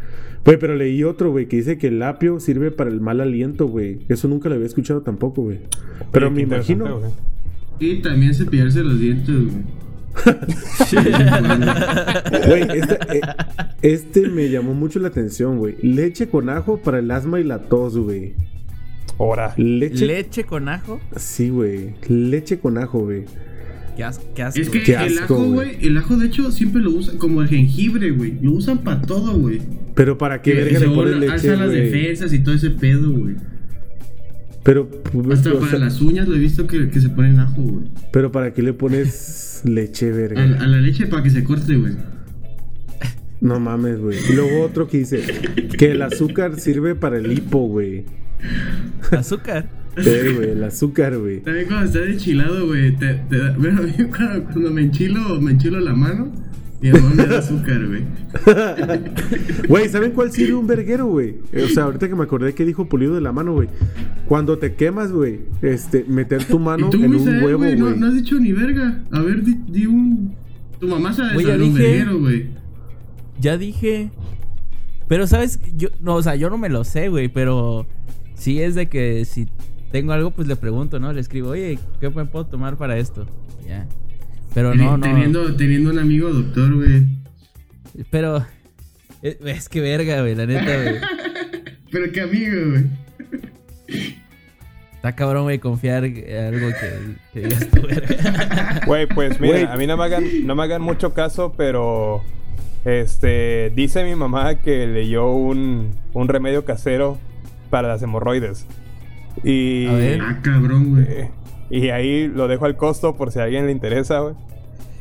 Güey, 0.46 0.58
pero 0.58 0.76
leí 0.76 1.04
otro, 1.04 1.32
güey, 1.32 1.48
que 1.48 1.58
dice 1.58 1.78
que 1.78 1.88
el 1.88 2.02
apio 2.04 2.40
sirve 2.40 2.72
para 2.72 2.90
el 2.90 3.02
mal 3.02 3.22
aliento, 3.22 3.68
güey. 3.68 4.00
Eso 4.08 4.28
nunca 4.28 4.50
lo 4.50 4.56
había 4.56 4.68
escuchado 4.68 5.02
tampoco, 5.02 5.44
güey. 5.44 5.60
Pero 6.12 6.28
Oye, 6.28 6.36
me 6.36 6.42
imagino... 6.44 7.02
Y 7.80 7.98
también 8.02 8.34
cepillarse 8.34 8.82
los 8.84 9.00
dientes, 9.00 9.36
güey. 9.36 9.78
Güey, 12.48 12.80
este, 12.80 13.18
eh, 13.18 13.22
este 13.82 14.28
me 14.30 14.50
llamó 14.50 14.74
mucho 14.74 15.00
la 15.00 15.10
atención, 15.10 15.58
güey. 15.58 15.76
Leche 15.82 16.28
con 16.28 16.50
ajo 16.50 16.78
para 16.78 17.00
el 17.00 17.10
asma 17.12 17.40
y 17.40 17.44
la 17.44 17.60
tos, 17.64 17.98
güey. 17.98 18.34
Ahora. 19.20 19.54
Leche... 19.58 20.06
Leche 20.06 20.44
con 20.44 20.70
ajo. 20.70 21.00
Sí, 21.16 21.50
güey. 21.50 21.96
Leche 22.08 22.60
con 22.60 22.78
ajo, 22.78 23.00
güey. 23.00 23.26
Qué, 23.98 24.04
as- 24.04 24.22
qué 24.36 24.44
asco. 24.44 24.62
Es 24.62 24.70
que 24.70 24.84
Qué 24.84 24.94
el 24.94 25.18
asco, 25.20 25.34
ajo, 25.36 25.46
güey. 25.52 25.78
el 25.82 25.98
ajo 25.98 26.16
de 26.18 26.28
hecho 26.28 26.50
siempre 26.52 26.82
lo 26.82 26.92
usan 26.92 27.18
como 27.18 27.42
el 27.42 27.48
jengibre, 27.50 28.12
güey. 28.12 28.38
Lo 28.42 28.52
usan 28.54 28.78
para 28.84 29.02
todo, 29.02 29.38
güey. 29.38 29.60
Pero 29.96 30.18
para 30.18 30.42
qué 30.42 30.52
Que 30.54 30.64
verga 30.64 30.80
le 30.80 30.86
pones 30.90 31.18
leche, 31.18 31.32
alza 31.34 31.56
las 31.56 31.72
defensas 31.72 32.32
y 32.32 32.40
todo 32.40 32.54
ese 32.56 32.70
pedo, 32.70 33.12
güey. 33.12 33.36
Pero, 34.64 34.90
pues, 34.90 35.40
Hasta 35.40 35.54
o 35.54 35.60
para 35.60 35.72
sea, 35.72 35.80
las 35.80 36.02
uñas 36.02 36.28
lo 36.28 36.36
he 36.36 36.40
visto 36.40 36.68
que, 36.68 36.90
que 36.90 37.00
se 37.02 37.10
ponen 37.10 37.40
ajo, 37.40 37.62
güey. 37.62 37.86
pero 38.12 38.32
para 38.32 38.54
qué 38.54 38.62
le 38.62 38.74
pones 38.74 39.62
leche, 39.66 40.10
A, 40.12 40.14
verga. 40.14 40.44
a 40.44 40.68
la 40.68 40.78
leche 40.82 41.08
para 41.08 41.24
que 41.24 41.30
se 41.30 41.44
corte, 41.44 41.76
güey. 41.76 41.94
No 43.40 43.60
mames, 43.60 44.00
güey. 44.00 44.18
Y 44.30 44.34
luego 44.34 44.62
otro 44.64 44.88
que 44.88 44.98
dice 45.00 45.22
que 45.78 45.92
el 45.92 46.02
azúcar 46.02 46.60
sirve 46.60 46.96
para 46.96 47.18
el 47.18 47.32
hipo, 47.32 47.68
güey. 47.68 48.06
Azúcar. 49.12 49.70
Sí, 50.02 50.34
güey, 50.36 50.52
el 50.52 50.64
azúcar, 50.64 51.18
güey. 51.18 51.42
También 51.42 51.68
cuando 51.68 51.86
estás 51.86 52.08
enchilado, 52.08 52.68
güey, 52.68 52.96
te, 52.96 53.14
te 53.16 53.38
da... 53.38 53.52
Bueno, 53.58 53.82
a 53.82 53.86
mí 53.86 53.94
cuando, 54.16 54.44
cuando 54.46 54.72
me 54.72 54.82
enchilo, 54.82 55.42
me 55.42 55.52
enchilo 55.52 55.80
la 55.80 55.94
mano, 55.94 56.32
mi 56.82 56.92
mamá 56.92 57.10
me 57.16 57.26
da 57.26 57.40
azúcar, 57.40 57.86
güey. 57.88 58.04
Güey, 59.68 59.90
¿saben 59.90 60.12
cuál 60.12 60.32
sirve 60.32 60.54
un 60.54 60.68
verguero, 60.68 61.08
güey? 61.08 61.38
Eh, 61.52 61.64
O 61.64 61.68
sea, 61.70 61.84
ahorita 61.84 62.08
que 62.08 62.16
me 62.16 62.24
acordé 62.24 62.54
que 62.54 62.66
dijo 62.66 62.88
pulido 62.88 63.16
de 63.16 63.22
la 63.22 63.32
mano, 63.32 63.54
güey. 63.54 63.68
Cuando 64.28 64.58
te 64.60 64.76
quemas, 64.76 65.12
güey, 65.12 65.40
este, 65.62 66.06
meter 66.08 66.44
tu 66.44 66.60
mano 66.60 66.88
y 66.88 66.90
tú, 66.92 67.04
en 67.04 67.16
un 67.16 67.28
huevo, 67.44 67.58
güey, 67.58 67.76
no, 67.76 68.08
has 68.08 68.14
dicho 68.14 68.40
ni 68.40 68.52
verga. 68.52 69.04
A 69.12 69.22
ver, 69.22 69.44
di, 69.44 69.56
di 69.68 69.86
un... 69.88 70.36
Tu 70.80 70.88
mamá 70.88 71.12
sabe 71.14 71.34
ya 71.44 71.54
sobre 71.54 71.56
un 71.56 71.74
dije. 71.74 71.82
verguero, 71.84 72.20
güey. 72.20 72.48
Ya 73.42 73.58
dije. 73.58 74.12
Pero, 75.08 75.26
¿sabes? 75.26 75.60
Yo, 75.76 75.90
no, 76.02 76.16
o 76.16 76.22
sea, 76.22 76.36
yo 76.36 76.50
no 76.50 76.58
me 76.60 76.70
lo 76.70 76.84
sé, 76.84 77.10
güey, 77.10 77.30
pero 77.30 77.88
sí 78.36 78.62
es 78.62 78.76
de 78.76 78.88
que 78.88 79.26
si 79.26 79.48
tengo 79.92 80.14
algo, 80.14 80.32
pues 80.32 80.48
le 80.48 80.56
pregunto, 80.56 81.00
¿no? 81.00 81.14
Le 81.14 81.22
escribo, 81.22 81.50
oye, 81.50 81.80
¿qué 82.00 82.10
me 82.10 82.26
puedo 82.26 82.46
tomar 82.46 82.78
para 82.78 82.98
esto? 82.98 83.28
Ya. 83.66 83.88
Pero 84.54 84.74
no, 84.74 84.98
no. 84.98 85.04
Teniendo, 85.06 85.56
teniendo 85.56 85.92
un 85.92 86.00
amigo 86.00 86.30
doctor, 86.30 86.74
güey. 86.76 87.08
Pero. 88.10 88.46
Es, 89.22 89.38
es 89.44 89.70
que 89.70 89.82
verga, 89.82 90.22
güey, 90.22 90.36
la 90.36 90.46
neta, 90.46 90.84
güey. 90.84 90.96
Pero 91.92 92.12
qué 92.12 92.22
amigo, 92.22 92.56
güey. 92.72 92.84
Está 94.96 95.16
cabrón, 95.16 95.44
güey, 95.44 95.60
confiar 95.60 96.06
en 96.06 96.56
algo 96.56 96.70
que, 96.70 97.16
que 97.34 97.48
digas 97.48 97.70
tú, 97.70 97.82
verga. 97.82 98.82
Güey, 98.86 99.06
pues 99.08 99.40
mira, 99.40 99.72
a 99.72 99.78
mí 99.78 99.86
no 99.86 99.96
me 99.96 100.04
hagan, 100.06 100.24
no 100.46 100.56
me 100.56 100.64
hagan 100.64 100.82
mucho 100.82 101.14
caso, 101.14 101.54
pero 101.56 102.24
este 102.84 103.72
dice 103.76 104.04
mi 104.04 104.16
mamá 104.16 104.56
que 104.56 104.88
leyó 104.88 105.30
un, 105.32 105.92
un 106.14 106.28
remedio 106.28 106.66
casero 106.66 107.18
para 107.70 107.88
las 107.88 108.02
hemorroides. 108.02 108.66
Y, 109.44 109.88
A 109.88 109.94
ver. 109.94 110.22
Ah, 110.22 110.40
cabrón, 110.42 110.90
güey. 110.92 111.06
eh, 111.08 111.32
y 111.70 111.90
ahí 111.90 112.28
lo 112.28 112.48
dejo 112.48 112.66
al 112.66 112.78
costo 112.78 113.16
por 113.16 113.32
si 113.32 113.40
a 113.40 113.44
alguien 113.44 113.66
le 113.66 113.72
interesa, 113.72 114.20
güey. 114.20 114.36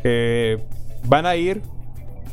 Eh, 0.05 0.59
van 1.07 1.27
a 1.27 1.37
ir 1.37 1.62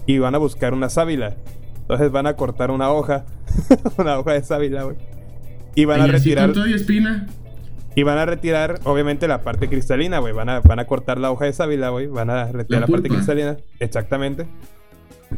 y 0.06 0.18
van 0.20 0.36
a 0.36 0.38
buscar 0.38 0.74
una 0.74 0.90
sábila. 0.90 1.36
Entonces 1.82 2.12
van 2.12 2.28
a 2.28 2.36
cortar 2.36 2.72
una 2.72 2.90
hoja, 2.92 3.26
una 3.98 4.18
hoja 4.20 4.34
de 4.34 4.44
sábila, 4.44 4.84
güey. 4.84 4.98
Y 5.76 5.86
van 5.86 6.02
a 6.02 6.04
así 6.06 6.12
retirar 6.14 6.46
con 6.48 6.54
todo 6.56 6.68
y 6.68 6.74
espina. 6.74 7.28
y 7.96 8.04
van 8.04 8.18
a 8.18 8.26
retirar, 8.26 8.80
obviamente, 8.84 9.28
la 9.28 9.42
parte 9.42 9.68
cristalina, 9.70 10.20
güey. 10.20 10.34
Van 10.34 10.50
a, 10.50 10.60
van 10.62 10.80
a 10.80 10.86
cortar 10.86 11.20
la 11.20 11.32
hoja 11.32 11.46
de 11.46 11.54
sábila, 11.54 11.90
güey. 11.90 12.08
Van 12.08 12.30
a 12.30 12.46
retirar 12.52 12.82
La 12.82 12.88
la, 12.88 12.92
parte 12.92 13.10
cristalina. 13.10 13.58
Exactamente. 13.80 14.46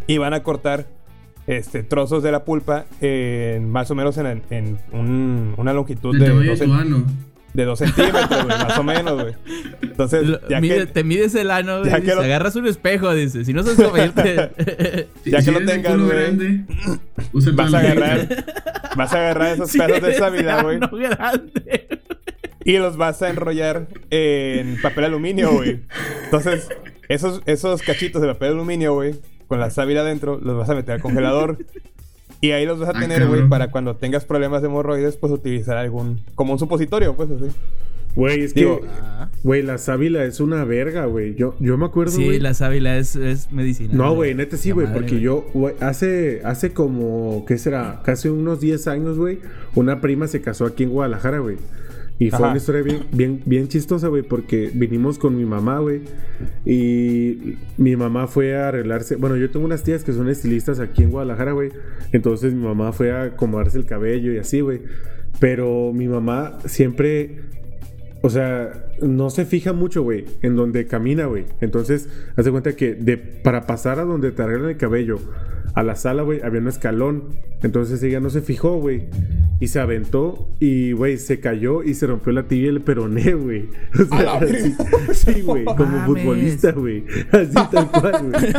Y 0.07 0.17
van 0.17 0.33
a 0.33 0.43
cortar 0.43 0.87
este, 1.47 1.83
trozos 1.83 2.23
de 2.23 2.31
la 2.31 2.43
pulpa 2.43 2.85
en, 3.01 3.69
más 3.69 3.91
o 3.91 3.95
menos 3.95 4.17
en, 4.17 4.41
en 4.49 4.77
un- 4.91 5.53
una 5.57 5.73
longitud 5.73 6.17
de 6.17 6.29
de 6.29 6.29
dos, 6.35 6.59
de 7.53 7.63
centímetros, 7.79 8.43
güey. 8.43 8.47
Más 8.47 8.77
o 8.77 8.83
menos, 8.83 9.21
güey. 9.21 9.33
Entonces, 9.81 10.27
Lo- 10.27 10.49
ya 10.49 10.59
mide- 10.59 10.79
que, 10.79 10.85
Te 10.87 11.03
mides 11.05 11.35
el 11.35 11.51
ano, 11.51 11.79
güey. 11.79 11.89
lo- 12.15 12.21
agarras 12.21 12.55
un 12.57 12.67
espejo, 12.67 13.13
dice. 13.13 13.45
Si 13.45 13.53
no 13.53 13.63
sabes 13.63 13.77
cómo 13.81 13.97
irte. 14.03 14.51
Ya 15.25 15.39
Si 15.41 15.45
que 15.45 15.51
lo 15.59 15.65
tengas, 15.65 15.97
güey, 15.97 16.65
vas 17.53 17.73
a 17.73 17.79
agarrar, 17.79 18.27
vas 18.97 19.13
a 19.13 19.17
agarrar 19.17 19.53
esos 19.53 19.71
pedazos 19.71 20.01
de 20.01 20.09
ese 20.09 20.19
sábila, 20.19 20.63
güey. 20.63 20.79
Y 22.65 22.77
los 22.77 22.97
vas 22.97 23.21
a 23.21 23.29
enrollar 23.29 23.87
en 24.09 24.81
papel 24.81 25.05
aluminio, 25.05 25.51
güey. 25.53 25.81
Entonces, 26.25 26.67
esos, 27.07 27.41
esos 27.45 27.81
cachitos 27.83 28.21
de 28.21 28.27
papel 28.29 28.53
aluminio, 28.53 28.95
güey, 28.95 29.15
con 29.47 29.59
la 29.59 29.69
sábila 29.69 30.01
adentro, 30.01 30.39
los 30.41 30.57
vas 30.57 30.69
a 30.69 30.75
meter 30.75 30.95
al 30.95 31.01
congelador. 31.01 31.57
Y 32.41 32.51
ahí 32.51 32.65
los 32.65 32.77
vas 32.79 32.89
a 32.89 32.97
Ah, 32.97 32.99
tener, 32.99 33.25
güey, 33.27 33.47
para 33.47 33.71
cuando 33.71 33.95
tengas 33.95 34.25
problemas 34.25 34.61
de 34.61 34.67
hemorroides, 34.67 35.15
pues 35.15 35.31
utilizar 35.31 35.77
algún. 35.77 36.19
como 36.35 36.53
un 36.53 36.59
supositorio, 36.59 37.15
pues 37.15 37.31
así. 37.31 37.45
Güey, 38.13 38.41
es 38.43 38.53
Digo, 38.53 38.81
que, 38.81 38.87
güey, 39.43 39.63
la 39.63 39.77
sábila 39.77 40.23
es 40.25 40.39
una 40.39 40.63
verga, 40.63 41.05
güey. 41.05 41.33
Yo, 41.35 41.55
yo 41.59 41.77
me 41.77 41.85
acuerdo, 41.85 42.11
Sí, 42.11 42.39
la 42.39 42.53
sábila 42.53 42.97
es, 42.97 43.15
es 43.15 43.51
medicina. 43.51 43.93
No, 43.93 44.13
güey, 44.13 44.35
neta 44.35 44.57
sí, 44.57 44.71
güey, 44.71 44.85
porque 44.93 45.19
yo, 45.21 45.45
güey, 45.53 45.75
hace, 45.79 46.41
hace 46.43 46.71
como, 46.71 47.45
¿qué 47.47 47.57
será? 47.57 48.01
Casi 48.03 48.27
unos 48.27 48.59
10 48.59 48.87
años, 48.89 49.17
güey, 49.17 49.39
una 49.73 49.99
prima 50.01 50.27
se 50.27 50.41
casó 50.41 50.65
aquí 50.65 50.83
en 50.83 50.89
Guadalajara, 50.91 51.39
güey. 51.39 51.57
Y 52.17 52.29
fue 52.31 52.47
una 52.47 52.55
historia 52.57 52.81
bien, 52.81 53.03
bien, 53.11 53.41
bien 53.45 53.67
chistosa, 53.67 54.07
güey, 54.07 54.23
porque 54.23 54.71
vinimos 54.73 55.19
con 55.19 55.35
mi 55.35 55.43
mamá, 55.43 55.79
güey. 55.79 56.01
Y 56.65 57.57
mi 57.77 57.97
mamá 57.97 58.27
fue 58.27 58.55
a 58.55 58.69
arreglarse. 58.69 59.17
Bueno, 59.17 59.35
yo 59.35 59.51
tengo 59.51 59.65
unas 59.65 59.83
tías 59.83 60.03
que 60.05 60.13
son 60.13 60.29
estilistas 60.29 60.79
aquí 60.79 61.03
en 61.03 61.11
Guadalajara, 61.11 61.51
güey. 61.51 61.71
Entonces 62.13 62.53
mi 62.53 62.63
mamá 62.63 62.93
fue 62.93 63.11
a 63.11 63.23
acomodarse 63.23 63.77
el 63.77 63.85
cabello 63.85 64.31
y 64.31 64.37
así, 64.37 64.61
güey. 64.61 64.81
Pero 65.41 65.91
mi 65.93 66.07
mamá 66.07 66.59
siempre, 66.65 67.39
o 68.25 68.29
sea, 68.31 68.71
no 69.03 69.29
se 69.29 69.45
fija 69.45 69.71
mucho, 69.71 70.01
güey, 70.01 70.25
en 70.41 70.55
donde 70.55 70.87
camina, 70.87 71.27
güey. 71.27 71.45
Entonces, 71.61 72.09
hace 72.35 72.49
cuenta 72.49 72.75
que 72.75 72.95
de, 72.95 73.17
para 73.17 73.67
pasar 73.67 73.99
a 73.99 74.03
donde 74.03 74.31
te 74.31 74.41
arreglan 74.41 74.71
el 74.71 74.77
cabello, 74.77 75.19
a 75.75 75.83
la 75.83 75.95
sala, 75.95 76.23
güey, 76.23 76.41
había 76.41 76.59
un 76.61 76.67
escalón. 76.69 77.35
Entonces 77.61 78.01
ella 78.03 78.19
no 78.19 78.29
se 78.29 78.41
fijó, 78.41 78.77
güey. 78.79 79.07
Y 79.59 79.67
se 79.67 79.79
aventó 79.79 80.49
y, 80.59 80.91
güey, 80.93 81.17
se 81.17 81.39
cayó 81.39 81.83
y 81.83 81.93
se 81.95 82.07
rompió 82.07 82.31
la 82.33 82.43
tibia 82.43 82.65
y 82.67 82.69
el 82.69 82.81
peroné, 82.81 83.33
güey. 83.33 83.69
O 83.99 84.05
sea, 84.17 84.33
así- 84.35 84.73
sí, 85.13 85.41
güey, 85.41 85.65
como 85.65 85.85
Mames. 85.85 86.05
futbolista, 86.05 86.71
güey. 86.71 87.03
Así 87.31 87.53
tal 87.71 87.91
cual, 87.91 88.31
güey. 88.31 88.43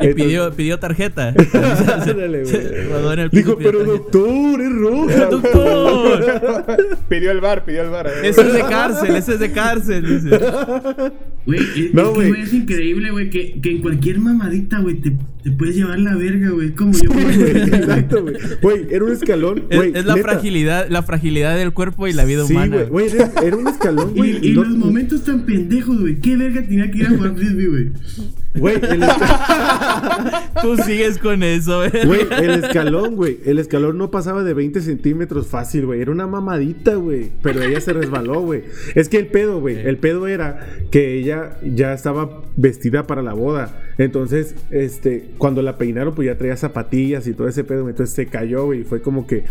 Y 0.00 0.06
Entonces- 0.06 0.14
pidió, 0.14 0.52
pidió 0.52 0.78
tarjeta. 0.78 1.32
Güey. 1.34 3.28
Dijo, 3.32 3.56
pero 3.58 3.78
tarjeta. 3.80 3.92
doctor, 3.98 4.60
es 4.62 4.72
roja. 4.72 5.24
¡Doctor! 5.26 6.76
pidió 7.08 7.30
el 7.32 7.40
bar, 7.40 7.64
pidió 7.64 7.82
el 7.82 7.90
bar. 7.90 8.06
eh. 8.06 8.28
Eso 8.28 8.40
es 8.42 8.52
de 8.54 8.62
cárcel, 8.88 9.16
eso 9.16 9.32
es 9.34 9.40
de 9.40 9.52
cárcel, 9.52 10.06
dice. 10.06 10.40
Güey, 11.46 11.58
es, 11.58 11.94
No, 11.94 12.02
es 12.02 12.08
que, 12.08 12.14
güey. 12.14 12.28
güey, 12.28 12.42
es 12.42 12.52
increíble, 12.52 13.10
güey, 13.10 13.30
que, 13.30 13.60
que 13.62 13.70
en 13.70 13.78
cualquier 13.80 14.18
mamadita, 14.20 14.78
güey, 14.80 14.96
te, 15.00 15.16
te 15.42 15.50
puedes 15.52 15.74
llevar 15.74 15.98
la 15.98 16.14
verga, 16.14 16.50
güey. 16.50 16.68
Es 16.68 16.74
como 16.74 16.92
yo, 16.92 16.98
Sí. 17.32 17.40
Exacto, 17.40 18.22
güey. 18.22 18.34
Güey, 18.60 18.86
era 18.90 19.04
un 19.06 19.12
escalón, 19.12 19.64
Es, 19.70 20.04
la 20.04 20.16
fragilidad, 20.18 20.88
la 20.90 21.02
fragilidad 21.02 21.56
del 21.56 21.72
cuerpo 21.72 22.06
y 22.06 22.12
la 22.12 22.26
vida 22.26 22.44
Sí, 22.44 22.52
humana. 22.52 22.76
güey. 22.76 22.88
Güey, 23.08 23.16
era, 23.16 23.32
era 23.42 23.56
un 23.56 23.68
escalón, 23.68 24.10
Y, 24.14 24.18
güey. 24.18 24.48
y 24.48 24.52
no- 24.52 24.64
los 24.64 24.76
momentos 24.76 25.24
tan 25.24 25.46
pendejos, 25.46 25.98
güey. 25.98 26.20
¿Qué 26.20 26.36
verga 26.36 26.60
tenía 26.62 26.90
que 26.90 26.98
ir 26.98 27.06
a 27.06 27.10
jugar 27.10 27.34
frisbee, 27.34 27.68
güey? 27.68 27.90
Güey, 28.52 28.74
el, 28.74 29.00
Tú 30.62 30.76
sigues 30.84 31.18
con 31.18 31.42
eso, 31.42 31.78
güey. 31.88 32.04
güey, 32.06 32.20
el 32.44 32.64
escalón, 32.64 33.16
güey. 33.16 33.38
El 33.46 33.58
escalón 33.58 33.96
no 33.96 34.10
pasaba 34.10 34.42
de 34.42 34.52
20 34.54 34.80
centímetros 34.80 35.46
fácil, 35.46 35.86
güey. 35.86 36.00
Era 36.02 36.10
una 36.10 36.26
mamadita, 36.26 36.96
güey. 36.96 37.30
Pero 37.42 37.62
ella 37.62 37.80
se 37.80 37.92
resbaló, 37.92 38.40
güey. 38.40 38.62
Es 38.94 39.08
que 39.08 39.18
el 39.18 39.26
pedo, 39.26 39.60
güey. 39.60 39.78
El 39.78 39.96
pedo 39.98 40.26
era 40.26 40.66
que 40.90 41.14
ella 41.18 41.56
ya 41.62 41.92
estaba 41.92 42.42
vestida 42.56 43.06
para 43.06 43.22
la 43.22 43.32
boda. 43.34 43.70
Entonces, 43.98 44.54
este, 44.70 45.30
cuando 45.38 45.62
la 45.62 45.76
peinaron, 45.78 46.14
pues 46.14 46.26
ya 46.26 46.36
traía 46.36 46.56
zapatillas 46.56 47.26
y 47.26 47.32
todo 47.34 47.48
ese 47.48 47.64
pedo. 47.64 47.88
Entonces 47.88 48.14
se 48.14 48.26
cayó, 48.26 48.66
güey. 48.66 48.84
Fue 48.84 49.00
como 49.02 49.26
que. 49.26 49.44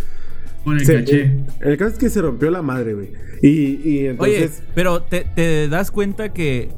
Por 0.64 0.76
el 0.78 0.86
se- 0.86 0.98
eh, 1.16 1.38
el 1.62 1.78
caso 1.78 1.94
es 1.94 1.98
que 2.00 2.10
se 2.10 2.22
rompió 2.22 2.52
la 2.52 2.62
madre, 2.62 2.94
güey. 2.94 3.10
Y, 3.42 3.50
y 3.50 3.98
Oye, 4.00 4.10
entonces. 4.10 4.62
pero 4.76 5.02
te, 5.04 5.26
te 5.36 5.68
das 5.70 5.90
cuenta 5.92 6.34
que 6.34 6.70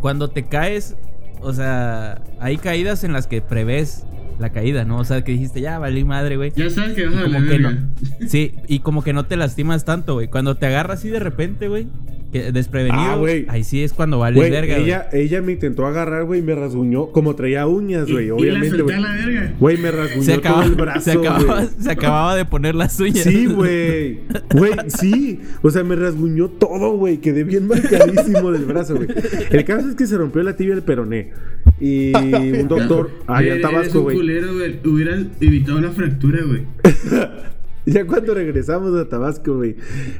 cuando 0.00 0.28
te 0.28 0.44
caes, 0.46 0.96
o 1.40 1.52
sea, 1.54 2.22
hay 2.38 2.58
caídas 2.58 3.02
en 3.04 3.12
las 3.14 3.26
que 3.26 3.40
prevés 3.40 4.04
la 4.40 4.50
caída, 4.50 4.84
¿no? 4.84 4.98
O 4.98 5.04
sea, 5.04 5.22
que 5.22 5.32
dijiste, 5.32 5.60
ya 5.60 5.78
valí 5.78 6.02
madre, 6.04 6.36
güey. 6.36 6.52
Ya 6.56 6.70
sabes 6.70 6.94
que 6.94 7.06
vas 7.06 7.16
a 7.16 7.22
Como 7.24 7.38
la 7.38 7.46
que 7.48 7.58
no. 7.58 7.70
Sí, 8.26 8.54
y 8.66 8.80
como 8.80 9.02
que 9.04 9.12
no 9.12 9.24
te 9.26 9.36
lastimas 9.36 9.84
tanto, 9.84 10.14
güey. 10.14 10.28
Cuando 10.28 10.56
te 10.56 10.66
agarras 10.66 10.98
así 11.00 11.08
de 11.08 11.20
repente, 11.20 11.68
güey, 11.68 11.86
desprevenido, 12.32 13.02
Ah, 13.02 13.16
güey. 13.16 13.44
ahí 13.48 13.64
sí 13.64 13.82
es 13.82 13.92
cuando 13.92 14.18
Güey, 14.18 14.50
verga, 14.50 14.74
güey. 14.76 14.84
ella, 14.86 15.08
ella 15.12 15.42
me 15.42 15.50
intentó 15.52 15.84
agarrar, 15.86 16.24
güey, 16.26 16.38
y 16.38 16.42
me 16.44 16.54
rasguñó. 16.54 17.08
Como 17.08 17.34
traía 17.34 17.66
uñas, 17.66 18.08
Y, 18.08 18.12
güey, 18.12 18.24
y 18.26 18.28
la 18.28 18.34
obviamente, 18.34 18.68
solté 18.68 18.82
güey. 18.84 18.94
a 18.96 19.00
la 19.00 19.12
verga. 19.14 19.54
Güey, 19.58 19.76
me 19.78 19.90
rasguñó 19.90 20.22
Se, 20.22 20.38
todo 20.38 20.62
el 20.62 20.74
brazo, 20.76 21.00
se, 21.00 21.12
acababa, 21.12 21.54
güey. 21.56 21.68
se 21.80 21.90
acababa 21.90 22.36
de 22.36 22.44
poner 22.44 22.74
las 22.76 23.00
uñas. 23.00 23.24
Sí, 23.24 23.46
güey. 23.46 24.20
Güey, 24.54 24.72
sí. 24.86 25.40
O 25.62 25.70
sea, 25.70 25.82
me 25.82 25.96
rasguñó 25.96 26.48
todo, 26.50 26.92
güey. 26.96 27.18
Quedé 27.18 27.42
bien 27.42 27.66
marcadísimo 27.66 28.52
del 28.52 28.64
brazo, 28.64 28.94
güey. 28.94 29.08
El 29.50 29.64
caso 29.64 29.88
es 29.88 29.96
que 29.96 30.06
se 30.06 30.16
rompió 30.16 30.40
la 30.44 30.54
tibia 30.54 30.74
del 30.76 30.84
peroné. 30.84 31.32
Y 31.80 32.12
un 32.60 32.68
doctor 32.68 33.10
allá 33.26 33.40
en 33.40 33.52
Eres 33.54 33.62
Tabasco, 33.62 33.98
un 33.98 34.04
güey. 34.04 34.16
culero, 34.16 34.54
güey. 34.54 34.78
Hubieras 34.84 35.20
evitado 35.40 35.78
una 35.78 35.90
fractura, 35.90 36.40
güey. 36.44 36.62
Ya 37.86 38.04
cuando 38.06 38.34
regresamos 38.34 38.94
a 39.00 39.08
Tabasco, 39.08 39.56
güey, 39.56 39.74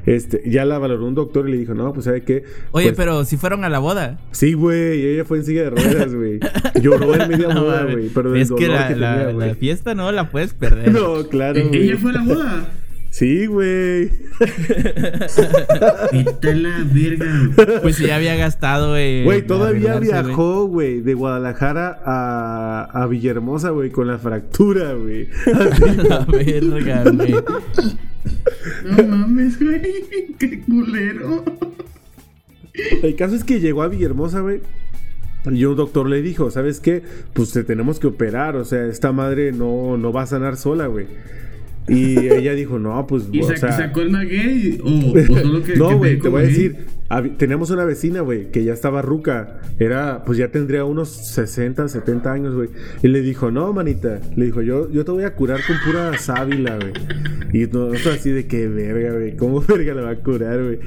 este, 0.06 0.42
ya 0.46 0.64
la 0.64 0.78
valoró 0.78 1.06
un 1.06 1.14
doctor 1.14 1.46
y 1.46 1.52
le 1.52 1.58
dijo, 1.58 1.74
no, 1.74 1.92
pues, 1.92 2.06
¿sabe 2.06 2.22
qué? 2.22 2.42
Oye, 2.70 2.86
Pues, 2.86 2.96
pero 2.96 3.24
si 3.26 3.36
fueron 3.36 3.64
a 3.64 3.68
la 3.68 3.78
boda. 3.78 4.18
Sí, 4.30 4.54
güey, 4.54 5.04
ella 5.06 5.26
fue 5.26 5.38
en 5.38 5.44
silla 5.44 5.64
de 5.64 5.70
ruedas, 5.70 6.14
güey. 6.14 6.40
Lloró 6.82 7.14
en 7.14 7.28
media 7.28 7.52
No, 7.52 7.64
boda, 7.64 7.84
güey, 7.84 8.08
pero 8.14 8.32
del 8.32 8.40
es 8.42 8.48
dolor 8.48 8.70
la, 8.70 8.88
que 8.88 8.96
la- 8.96 9.12
tenía, 9.12 9.26
la 9.26 9.32
güey. 9.32 9.54
fiesta 9.56 9.94
no 9.94 10.10
la 10.10 10.30
puedes 10.30 10.54
perder. 10.54 10.90
No, 10.90 11.28
claro, 11.28 11.58
Eh. 11.58 11.68
Ella 11.70 11.98
fue 11.98 12.10
a 12.10 12.14
la 12.14 12.22
boda. 12.22 12.72
Sí, 13.10 13.46
güey. 13.46 14.08
La 16.42 16.84
verga. 16.92 17.80
Pues 17.82 17.98
ya 17.98 18.16
había 18.16 18.36
gastado, 18.36 18.90
güey. 18.90 19.24
Güey, 19.24 19.42
todavía 19.42 19.98
viajó, 19.98 20.66
güey, 20.66 21.00
de 21.00 21.14
Guadalajara 21.14 22.00
a, 22.04 22.88
a 22.92 23.06
Villahermosa, 23.08 23.70
güey, 23.70 23.90
con 23.90 24.06
la 24.06 24.18
fractura, 24.18 24.94
güey. 24.94 25.28
La 26.08 26.24
verga, 26.24 27.10
güey. 27.10 27.34
No 28.84 29.02
mames, 29.02 29.58
güey. 29.58 30.04
Qué 30.38 30.60
culero. 30.60 31.44
El 33.02 33.16
caso 33.16 33.34
es 33.34 33.42
que 33.42 33.58
llegó 33.58 33.82
a 33.82 33.88
Villahermosa, 33.88 34.40
güey. 34.40 34.60
Y 35.50 35.64
un 35.64 35.74
doctor 35.74 36.08
le 36.08 36.22
dijo, 36.22 36.50
¿sabes 36.50 36.80
qué? 36.80 37.02
Pues 37.32 37.50
te 37.50 37.64
tenemos 37.64 37.98
que 37.98 38.06
operar, 38.06 38.56
o 38.56 38.64
sea, 38.64 38.86
esta 38.86 39.10
madre 39.10 39.52
no, 39.52 39.96
no 39.96 40.12
va 40.12 40.22
a 40.22 40.26
sanar 40.26 40.56
sola, 40.56 40.86
güey. 40.86 41.06
Y 41.90 42.18
ella 42.18 42.54
dijo, 42.54 42.78
no, 42.78 43.06
pues, 43.06 43.24
¿Y 43.32 43.40
o 43.40 43.56
sea... 43.56 43.72
sacó 43.72 44.00
el 44.00 44.10
maguey? 44.10 44.80
¿O, 44.82 45.32
o 45.32 45.36
solo 45.40 45.62
que.? 45.62 45.76
no, 45.76 45.98
güey, 45.98 46.18
te 46.18 46.28
voy 46.28 46.42
a 46.42 46.46
decir, 46.46 46.76
teníamos 47.36 47.70
una 47.70 47.84
vecina, 47.84 48.20
güey, 48.20 48.50
que 48.52 48.62
ya 48.62 48.72
estaba 48.72 49.02
ruca. 49.02 49.60
Era, 49.78 50.24
pues 50.24 50.38
ya 50.38 50.48
tendría 50.48 50.84
unos 50.84 51.08
60, 51.08 51.88
70 51.88 52.32
años, 52.32 52.54
güey. 52.54 52.68
Y 53.02 53.08
le 53.08 53.20
dijo, 53.20 53.50
no, 53.50 53.72
manita. 53.72 54.20
Le 54.36 54.46
dijo, 54.46 54.62
yo, 54.62 54.90
yo 54.90 55.04
te 55.04 55.10
voy 55.10 55.24
a 55.24 55.34
curar 55.34 55.60
con 55.66 55.76
pura 55.84 56.16
sábila, 56.18 56.76
güey. 56.76 56.92
Y 57.52 57.66
nosotros 57.66 58.18
así 58.18 58.30
de 58.30 58.46
que 58.46 58.68
verga, 58.68 59.14
güey. 59.14 59.36
¿Cómo 59.36 59.60
verga 59.68 59.94
le 59.94 60.02
va 60.02 60.10
a 60.10 60.16
curar, 60.16 60.62
güey? 60.62 60.78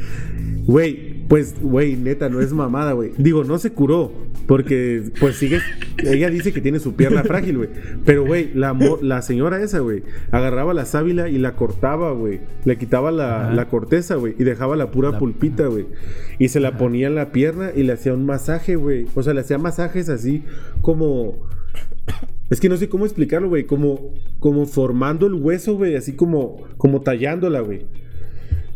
Güey, 0.65 1.22
pues, 1.33 1.55
güey, 1.59 1.95
neta, 1.95 2.29
no 2.29 2.41
es 2.41 2.53
mamada, 2.53 2.91
güey. 2.91 3.09
Digo, 3.17 3.43
no 3.43 3.57
se 3.57 3.71
curó. 3.71 4.11
Porque, 4.45 5.01
pues 5.19 5.35
sigue. 5.37 5.61
Ella 5.97 6.29
dice 6.29 6.53
que 6.53 6.61
tiene 6.61 6.77
su 6.77 6.93
pierna 6.95 7.23
frágil, 7.23 7.57
güey. 7.57 7.69
Pero, 8.05 8.23
güey, 8.23 8.53
la, 8.53 8.77
la 9.01 9.23
señora 9.23 9.59
esa, 9.59 9.79
güey, 9.79 10.03
agarraba 10.29 10.75
la 10.75 10.85
sábila 10.85 11.29
y 11.29 11.39
la 11.39 11.55
cortaba, 11.55 12.11
güey. 12.11 12.41
Le 12.65 12.77
quitaba 12.77 13.09
la, 13.11 13.51
la 13.51 13.67
corteza, 13.67 14.13
güey. 14.13 14.35
Y 14.37 14.43
dejaba 14.43 14.75
la 14.75 14.91
pura 14.91 15.09
La- 15.09 15.17
pulpita, 15.17 15.65
güey. 15.65 15.87
Y 16.37 16.49
se 16.49 16.59
la 16.59 16.77
ponía 16.77 17.07
en 17.07 17.15
la 17.15 17.31
pierna 17.31 17.71
y 17.75 17.81
le 17.81 17.93
hacía 17.93 18.13
un 18.13 18.27
masaje, 18.27 18.75
güey. 18.75 19.07
O 19.15 19.23
sea, 19.23 19.33
le 19.33 19.39
hacía 19.41 19.57
masajes 19.57 20.09
así 20.09 20.43
como. 20.81 21.47
Es 22.51 22.59
que 22.59 22.69
no 22.69 22.77
sé 22.77 22.89
cómo 22.89 23.05
explicarlo, 23.05 23.49
güey. 23.49 23.63
Como, 23.63 24.13
como 24.39 24.67
formando 24.67 25.25
el 25.25 25.33
hueso, 25.33 25.77
güey. 25.77 25.95
Así 25.95 26.13
como, 26.13 26.57
como 26.77 27.01
tallándola, 27.01 27.61
güey. 27.61 27.87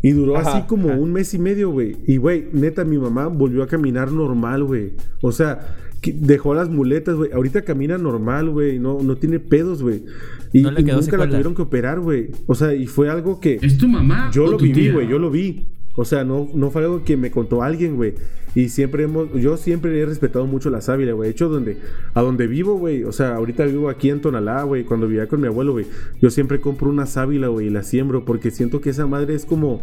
Y 0.02 0.12
duró 0.12 0.36
Ajá, 0.36 0.58
así 0.58 0.66
como 0.66 0.90
ajá. 0.90 0.98
un 0.98 1.12
mes 1.12 1.34
y 1.34 1.38
medio, 1.38 1.70
güey. 1.70 1.96
Y, 2.06 2.18
güey, 2.18 2.46
neta, 2.52 2.84
mi 2.84 2.98
mamá 2.98 3.26
volvió 3.26 3.62
a 3.62 3.66
caminar 3.66 4.12
normal, 4.12 4.64
güey. 4.64 4.92
O 5.20 5.32
sea, 5.32 5.76
dejó 6.02 6.54
las 6.54 6.68
muletas, 6.68 7.16
güey. 7.16 7.32
Ahorita 7.32 7.62
camina 7.62 7.98
normal, 7.98 8.50
güey. 8.50 8.78
No, 8.78 9.00
no 9.02 9.16
tiene 9.16 9.40
pedos, 9.40 9.82
güey. 9.82 10.04
Y, 10.52 10.62
No 10.62 10.70
le 10.70 10.82
y 10.82 10.84
quedó 10.84 11.00
nunca 11.00 11.16
la 11.16 11.28
tuvieron 11.28 11.54
que 11.54 11.62
operar, 11.62 12.00
güey. 12.00 12.30
O 12.46 12.54
sea, 12.54 12.74
y 12.74 12.86
fue 12.86 13.10
algo 13.10 13.40
que... 13.40 13.58
¿Es 13.60 13.76
tu 13.78 13.88
mamá? 13.88 14.30
Yo 14.32 14.44
o 14.44 14.50
lo 14.52 14.56
tu 14.56 14.64
viví, 14.64 14.90
güey, 14.90 15.08
yo 15.08 15.18
lo 15.18 15.30
vi. 15.30 15.66
O 16.00 16.04
sea, 16.04 16.22
no, 16.22 16.48
no 16.54 16.70
fue 16.70 16.82
algo 16.84 17.02
que 17.02 17.16
me 17.16 17.32
contó 17.32 17.62
alguien, 17.64 17.96
güey. 17.96 18.14
Y 18.54 18.68
siempre 18.68 19.02
hemos, 19.02 19.32
yo 19.34 19.56
siempre 19.56 20.00
he 20.00 20.06
respetado 20.06 20.46
mucho 20.46 20.70
la 20.70 20.80
sábila, 20.80 21.12
güey. 21.12 21.26
De 21.28 21.32
hecho, 21.32 21.48
donde, 21.48 21.76
a 22.14 22.22
donde 22.22 22.46
vivo, 22.46 22.76
güey. 22.78 23.02
O 23.02 23.10
sea, 23.10 23.34
ahorita 23.34 23.64
vivo 23.64 23.88
aquí 23.88 24.08
en 24.08 24.20
Tonalá, 24.20 24.62
güey. 24.62 24.84
Cuando 24.84 25.08
vivía 25.08 25.26
con 25.26 25.40
mi 25.40 25.48
abuelo, 25.48 25.72
güey. 25.72 25.86
Yo 26.22 26.30
siempre 26.30 26.60
compro 26.60 26.88
una 26.88 27.04
sábila, 27.06 27.48
güey, 27.48 27.66
y 27.66 27.70
la 27.70 27.82
siembro. 27.82 28.24
Porque 28.24 28.52
siento 28.52 28.80
que 28.80 28.90
esa 28.90 29.08
madre 29.08 29.34
es 29.34 29.44
como, 29.44 29.82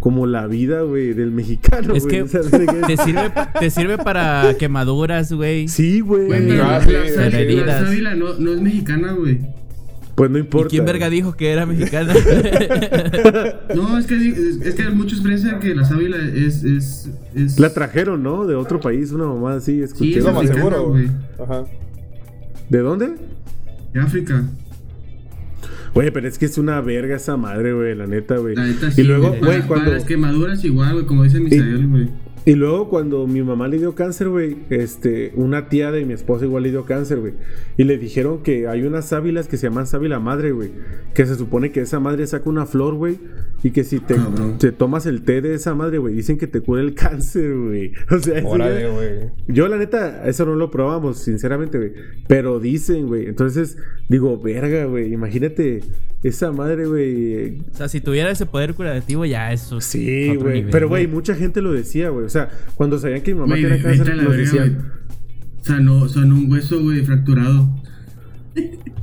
como 0.00 0.26
la 0.26 0.46
vida, 0.46 0.82
güey, 0.82 1.14
del 1.14 1.30
mexicano, 1.32 1.94
Es 1.94 2.04
güey. 2.04 2.16
que 2.16 2.22
O 2.24 2.28
sea, 2.28 2.42
de 2.42 2.66
que- 2.66 2.94
te 2.94 2.96
sirve, 2.98 3.32
te 3.58 3.70
sirve 3.70 3.96
para 3.98 4.54
quemaduras, 4.58 5.32
güey. 5.32 5.66
Sí, 5.68 6.00
güey. 6.00 6.28
La, 6.28 6.78
la 6.80 7.84
sábila 7.86 8.14
no, 8.14 8.34
no 8.38 8.52
es 8.52 8.60
mexicana, 8.60 9.12
güey. 9.12 9.40
Pues 10.18 10.30
no 10.32 10.38
¿Y 10.38 10.40
importa. 10.40 10.68
quién 10.68 10.84
verga 10.84 11.08
dijo 11.08 11.34
que 11.36 11.50
era 11.50 11.64
mexicana? 11.64 12.12
No, 13.74 13.96
es 13.96 14.06
que, 14.06 14.16
es, 14.16 14.74
que 14.74 14.90
muchos 14.90 15.20
piensan 15.20 15.60
que 15.60 15.74
la 15.74 15.84
sábila 15.84 16.16
es. 16.34 16.64
es, 16.64 17.08
es 17.34 17.58
La 17.60 17.72
trajeron, 17.72 18.22
¿no? 18.22 18.44
De 18.46 18.56
otro 18.56 18.80
país, 18.80 19.12
una 19.12 19.26
mamá 19.26 19.54
así, 19.54 19.80
escuché. 19.80 20.12
Sí, 20.14 20.18
Es 20.18 20.24
lo 20.24 20.32
más 20.32 20.48
seguro, 20.48 20.88
güey. 20.88 21.08
Ajá. 21.40 21.64
¿De 22.68 22.78
dónde? 22.80 23.14
de 23.92 24.00
África. 24.00 24.42
Güey, 25.94 26.10
pero 26.10 26.26
es 26.28 26.36
que 26.38 26.46
es 26.46 26.58
una 26.58 26.80
verga 26.80 27.16
esa 27.16 27.36
madre, 27.36 27.72
güey, 27.72 27.94
la 27.94 28.06
neta, 28.06 28.36
güey. 28.38 28.56
La 28.56 28.64
neta 28.64 28.88
Y 28.88 28.92
sí, 28.92 29.02
luego, 29.04 29.28
güey. 29.28 29.62
cuando... 29.62 29.68
para 29.68 29.88
las 29.90 30.04
quemaduras 30.04 30.64
igual, 30.64 30.94
güey, 30.94 31.06
como 31.06 31.22
dice 31.22 31.40
Misael, 31.40 31.86
güey. 31.86 32.08
Y 32.48 32.54
luego 32.54 32.88
cuando 32.88 33.26
mi 33.26 33.42
mamá 33.42 33.68
le 33.68 33.76
dio 33.76 33.94
cáncer, 33.94 34.30
güey, 34.30 34.56
este, 34.70 35.32
una 35.34 35.68
tía 35.68 35.92
de 35.92 36.06
mi 36.06 36.14
esposa 36.14 36.46
igual 36.46 36.62
le 36.62 36.70
dio 36.70 36.86
cáncer, 36.86 37.20
güey. 37.20 37.34
Y 37.76 37.84
le 37.84 37.98
dijeron 37.98 38.42
que 38.42 38.66
hay 38.68 38.84
unas 38.84 39.04
sábilas 39.04 39.48
que 39.48 39.58
se 39.58 39.66
llaman 39.66 39.86
sábila 39.86 40.18
madre, 40.18 40.52
güey. 40.52 40.70
Que 41.12 41.26
se 41.26 41.34
supone 41.34 41.72
que 41.72 41.82
esa 41.82 42.00
madre 42.00 42.26
saca 42.26 42.48
una 42.48 42.64
flor, 42.64 42.94
güey. 42.94 43.18
Y 43.62 43.70
que 43.72 43.84
si 43.84 44.00
te, 44.00 44.16
te 44.58 44.72
tomas 44.72 45.04
el 45.04 45.24
té 45.24 45.42
de 45.42 45.52
esa 45.52 45.74
madre, 45.74 45.98
güey, 45.98 46.14
dicen 46.14 46.38
que 46.38 46.46
te 46.46 46.62
cura 46.62 46.80
el 46.80 46.94
cáncer, 46.94 47.54
güey. 47.54 47.92
O 48.10 48.18
sea, 48.18 48.38
eso 48.38 48.48
Órale, 48.48 48.92
güey. 48.92 49.30
yo 49.48 49.68
la 49.68 49.76
neta, 49.76 50.26
eso 50.26 50.46
no 50.46 50.54
lo 50.54 50.70
probamos, 50.70 51.18
sinceramente, 51.18 51.76
güey. 51.76 51.92
Pero 52.28 52.60
dicen, 52.60 53.08
güey. 53.08 53.26
Entonces, 53.26 53.76
digo, 54.08 54.40
verga, 54.40 54.86
güey. 54.86 55.12
Imagínate 55.12 55.82
esa 56.22 56.50
madre, 56.52 56.86
güey. 56.86 57.60
O 57.72 57.76
sea, 57.76 57.88
si 57.88 58.00
tuviera 58.00 58.30
ese 58.30 58.46
poder 58.46 58.74
curativo, 58.74 59.24
ya 59.24 59.52
eso. 59.52 59.78
es 59.78 59.84
Sí, 59.84 60.34
güey. 60.36 60.68
Pero, 60.70 60.88
güey, 60.88 61.06
mucha 61.06 61.34
gente 61.34 61.62
lo 61.62 61.72
decía, 61.72 62.08
güey. 62.10 62.26
O 62.26 62.28
sea, 62.28 62.48
cuando 62.74 62.98
sabían 62.98 63.22
que 63.22 63.34
mi 63.34 63.40
mamá 63.40 63.54
tenía 63.54 63.80
cáncer, 63.82 64.16
lo 64.16 64.32
decían. 64.32 64.92
Sanó, 65.62 66.08
sanó 66.08 66.34
un 66.36 66.50
hueso, 66.50 66.82
güey, 66.82 67.02
fracturado. 67.04 67.68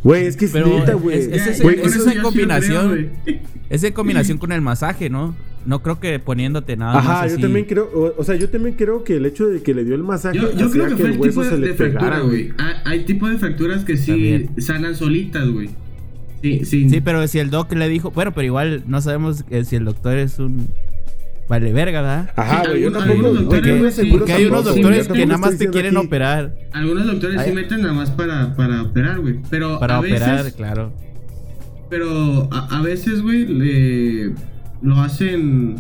Güey, 0.03 0.26
es 0.26 0.36
que 0.38 0.45
es 0.45 0.51
Pero 0.51 0.68
neta, 0.68 0.93
güey. 0.93 1.18
es- 1.18 1.28
es 1.28 1.47
es 1.47 1.59
eso- 1.59 2.09
esa 2.09 2.22
combinación. 2.22 3.09
creo. 3.24 3.39
Es 3.70 3.84
en 3.84 3.93
combinación 3.93 4.38
con 4.38 4.51
el 4.51 4.61
masaje, 4.61 5.09
¿no? 5.09 5.36
No 5.66 5.82
creo 5.82 5.99
que 5.99 6.20
poniéndote 6.20 6.78
nada 6.78 6.93
más 6.93 7.05
Ajá, 7.05 7.28
yo 7.28 7.34
así. 7.34 7.41
también 7.41 7.66
creo, 7.66 7.86
o, 7.91 8.13
o 8.22 8.24
sea, 8.24 8.36
yo 8.36 8.49
también 8.49 8.76
creo 8.76 9.03
que 9.03 9.16
el 9.18 9.26
hecho 9.26 9.47
de 9.47 9.63
que 9.63 9.74
le 9.74 9.84
dio 9.84 9.95
el 9.95 10.03
masaje 10.03 10.38
Yo, 10.38 10.55
yo 10.55 10.70
creo 10.70 10.89
que 10.89 10.95
fue 10.95 11.05
el 11.11 11.18
hueso 11.18 11.41
tipo 11.41 11.43
se 11.45 11.55
de, 11.55 11.57
le 11.59 11.68
de 11.70 11.74
fractura, 11.74 12.20
güey. 12.20 12.51
Hay, 12.59 12.74
hay 12.86 13.05
tipos 13.05 13.32
de 13.32 13.38
fracturas 13.39 13.84
que 13.84 13.97
sí 13.97 14.11
También. 14.11 14.49
sanan 14.61 14.93
solitas, 14.95 15.49
güey. 15.49 15.70
Sí, 16.41 16.63
sí. 16.65 16.89
Sí, 16.89 17.01
pero 17.01 17.27
si 17.27 17.39
el 17.39 17.49
doc 17.49 17.71
le 17.73 17.88
dijo, 17.89 18.11
bueno, 18.11 18.33
pero 18.33 18.45
igual 18.45 18.83
no 18.88 19.01
sabemos 19.01 19.43
que 19.43 19.65
si 19.65 19.75
el 19.75 19.86
doctor 19.86 20.17
es 20.17 20.38
un 20.39 20.67
vale 21.47 21.71
verga, 21.73 22.01
¿verdad? 22.01 22.29
Ajá, 22.36 22.63
Sí, 22.63 22.69
güey, 22.69 22.81
yo 22.81 22.91
tampoco, 22.91 23.29
sí, 23.38 23.91
seguro 23.91 24.17
Porque 24.19 24.33
hay 24.33 24.45
unos 24.45 24.65
doctores 24.65 25.07
que 25.07 25.25
nada 25.25 25.38
más 25.38 25.57
te 25.57 25.69
quieren 25.69 25.95
aquí- 25.97 26.05
operar. 26.07 26.55
Algunos 26.73 27.05
doctores 27.05 27.41
sí 27.43 27.51
meten 27.51 27.81
nada 27.81 27.93
más 27.93 28.09
para, 28.11 28.55
para 28.55 28.81
operar, 28.83 29.19
güey. 29.19 29.39
Pero 29.49 29.79
Para 29.79 29.95
a 29.97 29.99
operar, 29.99 30.38
veces, 30.38 30.53
claro. 30.53 30.91
Pero 31.89 32.49
a, 32.51 32.79
a 32.79 32.81
veces, 32.81 33.21
güey, 33.21 33.45
le 33.45 34.33
lo 34.81 35.01
hacen 35.01 35.75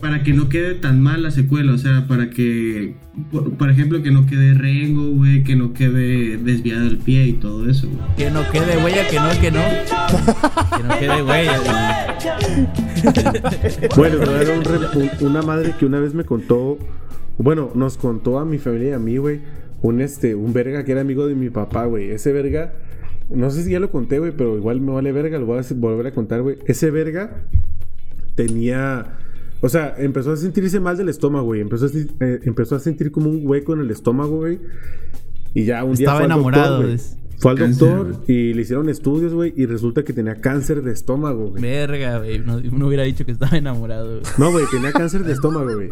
para 0.00 0.22
que 0.22 0.32
no 0.32 0.48
quede 0.48 0.74
tan 0.74 1.00
mal 1.02 1.22
la 1.22 1.30
secuela. 1.30 1.72
O 1.72 1.78
sea, 1.78 2.06
para 2.08 2.30
que, 2.30 2.94
por, 3.30 3.52
por 3.54 3.70
ejemplo, 3.70 4.02
que 4.02 4.10
no 4.10 4.26
quede 4.26 4.54
rengo, 4.54 5.10
güey, 5.10 5.44
que 5.44 5.56
no 5.56 5.72
quede 5.72 6.36
desviado 6.38 6.86
el 6.86 6.98
pie 6.98 7.26
y 7.26 7.32
todo 7.34 7.68
eso, 7.70 7.88
güey. 7.88 8.00
Que 8.16 8.30
no 8.30 8.40
quede 8.50 8.82
huella, 8.82 9.06
que 9.08 9.16
no, 9.16 9.28
que 9.40 9.50
no. 9.50 9.62
Que 10.76 10.82
no 10.82 10.98
quede 10.98 11.22
huella. 11.22 12.16
Bueno, 13.96 14.16
no, 14.24 14.36
era 14.36 14.54
un 14.54 14.64
re- 14.64 15.10
una 15.24 15.42
madre 15.42 15.74
que 15.78 15.86
una 15.86 16.00
vez 16.00 16.14
me 16.14 16.24
contó, 16.24 16.78
bueno, 17.38 17.70
nos 17.74 17.96
contó 17.96 18.38
a 18.38 18.44
mi 18.44 18.58
familia 18.58 18.90
y 18.90 18.92
a 18.92 18.98
mí, 18.98 19.16
güey, 19.16 19.40
un 19.82 20.00
este, 20.00 20.34
un 20.34 20.52
verga 20.52 20.84
que 20.84 20.92
era 20.92 21.00
amigo 21.00 21.26
de 21.26 21.34
mi 21.34 21.50
papá, 21.50 21.86
güey. 21.86 22.10
Ese 22.10 22.32
verga, 22.32 22.72
no 23.30 23.50
sé 23.50 23.64
si 23.64 23.70
ya 23.70 23.80
lo 23.80 23.90
conté, 23.90 24.18
güey, 24.18 24.32
pero 24.36 24.56
igual 24.56 24.80
me 24.80 24.92
vale 24.92 25.12
verga, 25.12 25.38
lo 25.38 25.46
voy 25.46 25.58
a 25.58 25.62
volver 25.74 26.08
a 26.08 26.12
contar, 26.12 26.42
güey. 26.42 26.58
Ese 26.66 26.90
verga 26.90 27.44
tenía, 28.34 29.16
o 29.60 29.68
sea, 29.68 29.94
empezó 29.98 30.32
a 30.32 30.36
sentirse 30.36 30.80
mal 30.80 30.96
del 30.96 31.08
estómago, 31.08 31.46
güey. 31.46 31.60
Empezó 31.60 31.86
a, 31.86 31.88
eh, 32.24 32.40
empezó 32.44 32.76
a 32.76 32.80
sentir 32.80 33.10
como 33.10 33.28
un 33.30 33.40
hueco 33.46 33.74
en 33.74 33.80
el 33.80 33.90
estómago, 33.90 34.38
güey. 34.38 34.58
Y 35.54 35.64
ya 35.64 35.84
un 35.84 35.94
día 35.94 36.06
Estaba 36.06 36.24
enamorado, 36.24 36.76
doctor, 36.78 36.90
es- 36.94 37.16
Fue 37.38 37.50
al 37.52 37.58
Cáncer, 37.58 37.88
doctor 37.96 38.24
y 38.28 38.52
le 38.54 38.62
hicieron 38.62 38.88
estudios, 38.88 39.32
güey, 39.34 39.52
y 39.56 39.66
resulta 39.66 40.04
que 40.04 40.12
tenía 40.12 40.36
cáncer 40.36 40.82
de 40.82 40.92
estómago, 40.92 41.50
güey. 41.50 41.62
Verga, 41.62 42.18
güey. 42.18 42.38
No, 42.38 42.60
uno 42.72 42.86
hubiera 42.86 43.02
dicho 43.04 43.24
que 43.24 43.32
estaba 43.32 43.56
enamorado, 43.56 44.20
güey. 44.20 44.32
No, 44.38 44.52
güey, 44.52 44.64
tenía 44.70 44.92
cáncer 44.92 45.24
de 45.24 45.32
estómago, 45.32 45.74
güey. 45.74 45.88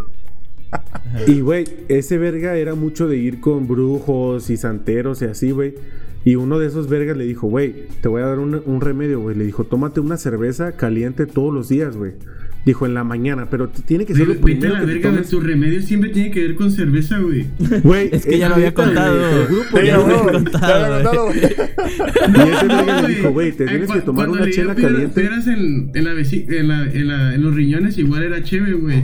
Y, 1.27 1.41
güey, 1.41 1.65
ese 1.89 2.19
verga 2.19 2.57
era 2.57 2.75
mucho 2.75 3.09
de 3.09 3.17
ir 3.17 3.41
con 3.41 3.67
brujos 3.67 4.51
y 4.51 4.57
santeros 4.59 5.23
y 5.23 5.25
así, 5.25 5.51
güey. 5.51 5.75
Y 6.25 6.35
uno 6.37 6.59
de 6.59 6.67
esos 6.67 6.89
vergas 6.89 7.17
le 7.17 7.25
dijo, 7.25 7.47
güey, 7.49 7.87
te 8.03 8.09
voy 8.09 8.21
a 8.21 8.27
dar 8.27 8.39
un, 8.39 8.61
un 8.67 8.81
remedio, 8.83 9.21
güey. 9.21 9.35
Le 9.35 9.45
dijo, 9.45 9.65
tómate 9.65 10.01
una 10.01 10.19
cerveza 10.19 10.73
caliente 10.73 11.25
todos 11.27 11.55
los 11.55 11.71
días, 11.71 11.97
güey. 11.97 12.13
Dijo, 12.69 12.85
en 12.85 12.93
la 12.93 13.03
mañana, 13.03 13.47
pero 13.51 13.69
tiene 13.69 14.05
que 14.05 14.15
ser 14.15 14.27
lo 14.29 14.35
Vete 14.35 14.41
a 14.41 14.45
primero 14.45 14.75
la 14.75 14.81
que 14.81 14.87
verga, 14.87 15.09
güey. 15.09 15.15
tomes. 15.23 15.31
Tu 15.31 15.41
remedio 15.41 15.81
siempre 15.81 16.11
tiene 16.11 16.31
que 16.31 16.41
ver 16.43 16.55
con 16.55 16.71
cerveza, 16.71 17.19
güey. 17.19 17.47
Güey, 17.83 18.11
Es 18.13 18.27
que 18.27 18.37
ya 18.39 18.51
lo 18.51 18.57
había 18.57 18.75
contado. 18.75 19.17
güey, 19.19 19.41
el 19.41 19.47
grupo 19.47 19.81
Ya 19.81 19.97
lo 19.97 20.05
había 20.05 20.33
contado. 20.33 21.33
Y 21.35 21.39
ese 21.39 22.67
verga 22.67 23.03
le 23.03 23.09
dijo, 23.15 23.31
güey, 23.33 23.53
te 23.53 23.67
tienes 23.67 23.91
que 23.91 24.01
tomar 24.03 24.29
una 24.29 24.51
chela 24.51 24.75
caliente. 24.75 25.21
en, 25.47 25.91
en, 25.95 26.05
la 26.05 26.13
vesi- 26.15 26.45
en, 26.53 26.69
la- 26.69 26.85
en 26.93 27.09
la- 27.09 27.35
en 27.35 27.43
los 27.43 27.55
riñones 27.55 27.97
igual 27.99 28.23
era 28.23 28.43
chévere, 28.43 28.75
güey. 28.75 29.03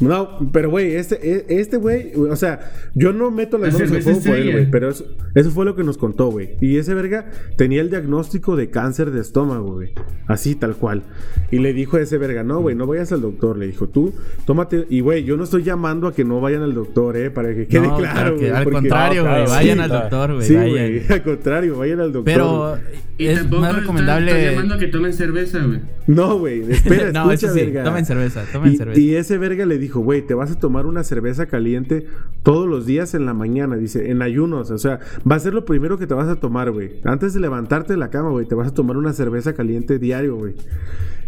No, 0.00 0.50
pero 0.52 0.70
güey, 0.70 0.94
este, 0.96 1.18
e- 1.22 1.60
este 1.60 1.76
güey, 1.76 2.12
o 2.14 2.34
sea, 2.36 2.72
yo 2.94 3.12
no 3.12 3.30
meto 3.30 3.58
las 3.58 3.74
La 3.74 3.78
manos 3.80 3.94
en 3.96 4.02
cerveza 4.02 4.10
fuego 4.10 4.20
por 4.24 4.30
él, 4.34 4.38
estrella. 4.40 4.52
güey, 4.58 4.70
pero 4.70 4.88
eso, 4.90 5.04
eso 5.34 5.50
fue 5.50 5.64
lo 5.64 5.76
que 5.76 5.84
nos 5.84 5.96
contó, 5.98 6.28
güey. 6.30 6.56
Y 6.60 6.76
ese 6.78 6.94
verga 6.94 7.30
tenía 7.56 7.80
el 7.82 7.90
diagnóstico 7.90 8.56
de 8.56 8.70
cáncer 8.70 9.10
de 9.12 9.20
estómago, 9.20 9.74
güey. 9.74 9.92
Así, 10.26 10.54
tal 10.54 10.74
cual. 10.76 11.02
Y 11.50 11.58
le 11.58 11.72
dijo 11.72 11.96
a 11.96 12.00
ese 12.00 12.18
verga, 12.18 12.42
no, 12.42 12.60
güey, 12.60 12.74
no 12.74 12.86
vayas 12.86 13.12
al 13.12 13.20
doctor. 13.20 13.56
Le 13.58 13.66
dijo, 13.66 13.88
tú, 13.88 14.12
tómate. 14.46 14.86
Y, 14.88 15.00
güey, 15.00 15.24
yo 15.24 15.36
no 15.36 15.44
estoy 15.44 15.62
llamando 15.62 16.08
a 16.08 16.14
que 16.14 16.24
no 16.24 16.40
vayan 16.40 16.62
al 16.62 16.74
doctor, 16.74 17.16
eh, 17.16 17.30
para 17.30 17.54
que 17.54 17.66
quede 17.66 17.86
No, 17.86 17.96
claro, 17.96 18.36
al 18.36 18.64
porque- 18.64 18.70
contrario, 18.70 19.22
No, 19.24 19.30
güey. 19.30 19.44
claro, 19.44 19.50
vayan 19.50 19.76
sí, 19.78 19.82
al 19.82 19.88
doctor, 19.90 20.34
güey. 20.34 20.46
Sí, 20.46 20.54
güey, 20.54 21.02
al 21.10 21.22
contrario, 21.22 21.78
vayan 21.78 22.00
al 22.00 22.12
doctor. 22.12 22.24
Pero 22.34 22.78
Y 23.18 23.26
es 23.26 23.38
tampoco 23.38 23.60
más 23.60 23.70
está- 23.70 23.80
recomendable. 23.80 24.30
está 24.32 24.50
llamando 24.52 24.74
a 24.74 24.78
que 24.78 24.86
tomen 24.88 25.12
cerveza, 25.12 25.58
güey. 25.64 25.80
No, 26.06 26.38
güey, 26.38 26.72
espera, 26.72 27.12
no, 27.12 27.30
escucha, 27.30 27.46
eso 27.46 27.54
sí. 27.54 27.60
verga. 27.60 27.84
Tomen 27.84 28.04
cerveza, 28.06 28.44
tomen 28.52 28.72
y, 28.72 28.76
cerveza. 28.76 29.00
y 29.00 29.14
ese 29.14 29.38
verga 29.42 29.66
le 29.66 29.76
dijo, 29.76 30.00
güey, 30.00 30.22
te 30.22 30.32
vas 30.32 30.50
a 30.50 30.58
tomar 30.58 30.86
una 30.86 31.04
cerveza 31.04 31.46
caliente 31.46 32.06
todos 32.42 32.66
los 32.68 32.86
días 32.86 33.14
en 33.14 33.26
la 33.26 33.34
mañana, 33.34 33.76
dice, 33.76 34.10
en 34.10 34.22
ayunos, 34.22 34.70
o 34.70 34.78
sea, 34.78 35.00
va 35.30 35.36
a 35.36 35.40
ser 35.40 35.52
lo 35.52 35.64
primero 35.64 35.98
que 35.98 36.06
te 36.06 36.14
vas 36.14 36.28
a 36.28 36.36
tomar, 36.36 36.70
güey. 36.70 37.00
Antes 37.04 37.34
de 37.34 37.40
levantarte 37.40 37.92
de 37.92 37.98
la 37.98 38.10
cama, 38.10 38.30
güey, 38.30 38.46
te 38.46 38.54
vas 38.54 38.68
a 38.68 38.74
tomar 38.74 38.96
una 38.96 39.12
cerveza 39.12 39.52
caliente 39.52 39.98
diario, 39.98 40.36
güey. 40.36 40.54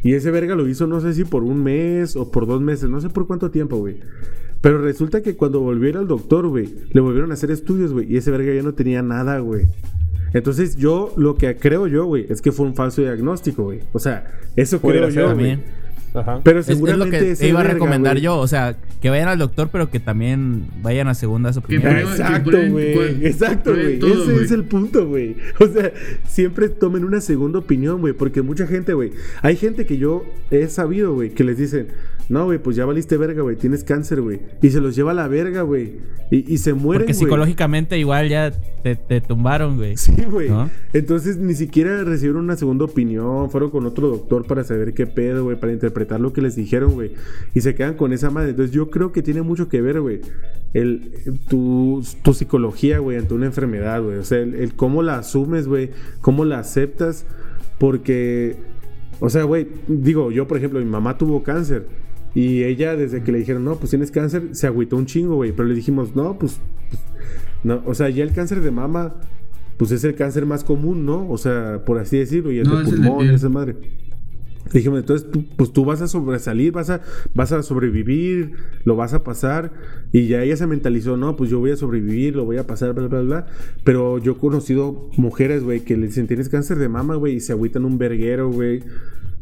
Y 0.02 0.14
ese 0.14 0.30
verga 0.30 0.54
lo 0.54 0.68
hizo, 0.68 0.86
no 0.86 1.00
sé 1.00 1.12
si 1.12 1.24
por 1.24 1.42
un 1.42 1.62
mes 1.62 2.16
o 2.16 2.30
por 2.30 2.46
dos 2.46 2.62
meses, 2.62 2.88
no 2.88 3.00
sé 3.00 3.10
por 3.10 3.26
cuánto 3.26 3.50
tiempo, 3.50 3.76
güey. 3.76 4.00
Pero 4.60 4.78
resulta 4.78 5.22
que 5.22 5.36
cuando 5.36 5.60
volvió 5.60 5.86
a 5.86 5.90
ir 5.90 5.96
al 5.98 6.06
doctor, 6.06 6.46
güey, 6.46 6.72
le 6.92 7.00
volvieron 7.00 7.32
a 7.32 7.34
hacer 7.34 7.50
estudios, 7.50 7.92
güey, 7.92 8.10
y 8.10 8.16
ese 8.16 8.30
verga 8.30 8.54
ya 8.54 8.62
no 8.62 8.72
tenía 8.72 9.02
nada, 9.02 9.38
güey. 9.40 9.66
Entonces 10.34 10.76
yo, 10.76 11.12
lo 11.16 11.36
que 11.36 11.56
creo 11.56 11.86
yo, 11.86 12.06
güey, 12.06 12.26
es 12.28 12.42
que 12.42 12.50
fue 12.50 12.66
un 12.66 12.74
falso 12.74 13.02
diagnóstico, 13.02 13.64
güey. 13.64 13.80
O 13.92 13.98
sea, 13.98 14.38
eso 14.56 14.80
creo 14.80 15.08
yo, 15.08 15.34
güey. 15.34 15.62
Ajá. 16.14 16.40
Pero 16.44 16.60
Es, 16.60 16.68
es 16.68 16.78
lo 16.78 16.86
seguramente 16.86 17.18
que 17.18 17.34
te 17.34 17.48
iba 17.48 17.60
a 17.60 17.64
recomendar 17.64 18.18
yo. 18.18 18.38
O 18.38 18.46
sea, 18.46 18.76
que 19.00 19.10
vayan 19.10 19.28
al 19.28 19.38
doctor, 19.38 19.68
pero 19.70 19.90
que 19.90 20.00
también 20.00 20.66
vayan 20.80 21.08
a 21.08 21.14
segundas 21.14 21.56
opiniones. 21.56 22.04
Exacto, 22.04 22.56
güey. 22.70 23.26
Exacto, 23.26 23.74
güey. 23.74 23.98
Ese 23.98 24.44
es 24.44 24.50
el 24.52 24.64
punto, 24.64 25.06
güey. 25.06 25.36
O 25.60 25.66
sea, 25.66 25.92
siempre 26.28 26.68
tomen 26.68 27.04
una 27.04 27.20
segunda 27.20 27.58
opinión, 27.58 28.00
güey. 28.00 28.12
Porque 28.12 28.42
mucha 28.42 28.66
gente, 28.66 28.94
güey. 28.94 29.12
Hay 29.42 29.56
gente 29.56 29.86
que 29.86 29.98
yo 29.98 30.24
he 30.50 30.68
sabido, 30.68 31.14
güey, 31.14 31.30
que 31.30 31.42
les 31.42 31.58
dicen, 31.58 31.88
no, 32.28 32.46
güey, 32.46 32.58
pues 32.58 32.76
ya 32.76 32.86
valiste 32.86 33.16
verga, 33.18 33.42
güey. 33.42 33.56
Tienes 33.56 33.84
cáncer, 33.84 34.22
güey. 34.22 34.40
Y 34.62 34.70
se 34.70 34.80
los 34.80 34.96
lleva 34.96 35.10
a 35.10 35.14
la 35.14 35.28
verga, 35.28 35.62
güey. 35.62 35.98
Y, 36.30 36.54
y 36.54 36.58
se 36.58 36.72
mueren, 36.72 37.02
Porque 37.02 37.14
psicológicamente 37.14 37.98
igual 37.98 38.28
ya 38.30 38.50
te, 38.82 38.96
te 38.96 39.20
tumbaron, 39.20 39.76
güey. 39.76 39.96
Sí, 39.96 40.14
güey. 40.30 40.48
¿No? 40.48 40.70
Entonces 40.94 41.36
ni 41.36 41.54
siquiera 41.54 42.02
recibieron 42.02 42.44
una 42.44 42.56
segunda 42.56 42.86
opinión. 42.86 43.50
Fueron 43.50 43.70
con 43.70 43.84
otro 43.84 44.08
doctor 44.08 44.46
para 44.46 44.64
saber 44.64 44.94
qué 44.94 45.06
pedo, 45.06 45.44
güey. 45.44 45.60
Para 45.60 45.72
interpretar 45.72 46.20
lo 46.20 46.32
que 46.32 46.40
les 46.40 46.56
dijeron, 46.56 46.92
güey. 46.94 47.12
Y 47.52 47.60
se 47.60 47.74
quedan 47.74 47.94
con 47.94 48.12
esa 48.12 48.30
madre. 48.30 48.50
Entonces 48.50 48.74
yo 48.74 48.90
creo 48.90 49.12
que 49.12 49.22
tiene 49.22 49.42
mucho 49.42 49.68
que 49.68 49.82
ver, 49.82 50.00
güey. 50.00 50.22
El, 50.72 51.12
tu, 51.48 52.02
tu 52.22 52.32
psicología, 52.32 52.98
güey, 53.00 53.18
ante 53.18 53.34
una 53.34 53.46
enfermedad, 53.46 54.02
güey. 54.02 54.16
O 54.16 54.24
sea, 54.24 54.38
el, 54.38 54.54
el 54.54 54.74
cómo 54.74 55.02
la 55.02 55.18
asumes, 55.18 55.68
güey. 55.68 55.90
Cómo 56.22 56.46
la 56.46 56.58
aceptas. 56.58 57.26
Porque, 57.78 58.56
o 59.20 59.28
sea, 59.28 59.42
güey, 59.42 59.68
digo, 59.88 60.30
yo, 60.30 60.48
por 60.48 60.56
ejemplo, 60.56 60.78
mi 60.80 60.86
mamá 60.86 61.18
tuvo 61.18 61.42
cáncer. 61.42 61.86
Y 62.34 62.64
ella, 62.64 62.96
desde 62.96 63.22
que 63.22 63.30
le 63.30 63.38
dijeron, 63.38 63.64
no, 63.64 63.76
pues 63.76 63.90
tienes 63.90 64.10
cáncer, 64.10 64.48
se 64.52 64.66
agüitó 64.66 64.96
un 64.96 65.06
chingo, 65.06 65.36
güey. 65.36 65.52
Pero 65.52 65.68
le 65.68 65.74
dijimos, 65.74 66.16
no, 66.16 66.38
pues, 66.38 66.60
pues, 66.90 67.02
no, 67.62 67.82
o 67.86 67.94
sea, 67.94 68.10
ya 68.10 68.24
el 68.24 68.32
cáncer 68.32 68.60
de 68.60 68.70
mama, 68.70 69.14
pues 69.76 69.92
es 69.92 70.02
el 70.04 70.14
cáncer 70.14 70.44
más 70.44 70.64
común, 70.64 71.06
¿no? 71.06 71.28
O 71.30 71.38
sea, 71.38 71.84
por 71.84 71.98
así 71.98 72.18
decirlo, 72.18 72.50
y 72.50 72.58
el 72.58 72.68
No, 72.68 72.78
de 72.78 72.84
pulmón, 72.84 73.30
esa 73.30 73.48
madre. 73.48 73.76
Dijimos, 74.72 74.98
entonces, 74.98 75.30
tú, 75.30 75.44
pues 75.56 75.72
tú 75.72 75.84
vas 75.84 76.00
a 76.00 76.08
sobresalir, 76.08 76.72
vas 76.72 76.90
a, 76.90 77.02
vas 77.34 77.52
a 77.52 77.62
sobrevivir, 77.62 78.52
lo 78.84 78.96
vas 78.96 79.12
a 79.12 79.22
pasar. 79.22 79.72
Y 80.10 80.26
ya 80.26 80.42
ella 80.42 80.56
se 80.56 80.66
mentalizó, 80.66 81.16
no, 81.16 81.36
pues 81.36 81.50
yo 81.50 81.60
voy 81.60 81.70
a 81.70 81.76
sobrevivir, 81.76 82.34
lo 82.34 82.44
voy 82.44 82.56
a 82.56 82.66
pasar, 82.66 82.94
bla, 82.94 83.06
bla, 83.06 83.20
bla. 83.20 83.46
Pero 83.84 84.18
yo 84.18 84.32
he 84.32 84.36
conocido 84.36 85.10
mujeres, 85.16 85.62
güey, 85.62 85.80
que 85.80 85.96
le 85.96 86.06
dicen, 86.06 86.26
tienes 86.26 86.48
cáncer 86.48 86.78
de 86.78 86.88
mama, 86.88 87.14
güey, 87.16 87.36
y 87.36 87.40
se 87.40 87.52
agüitan 87.52 87.84
un 87.84 87.98
verguero, 87.98 88.50
güey. 88.50 88.82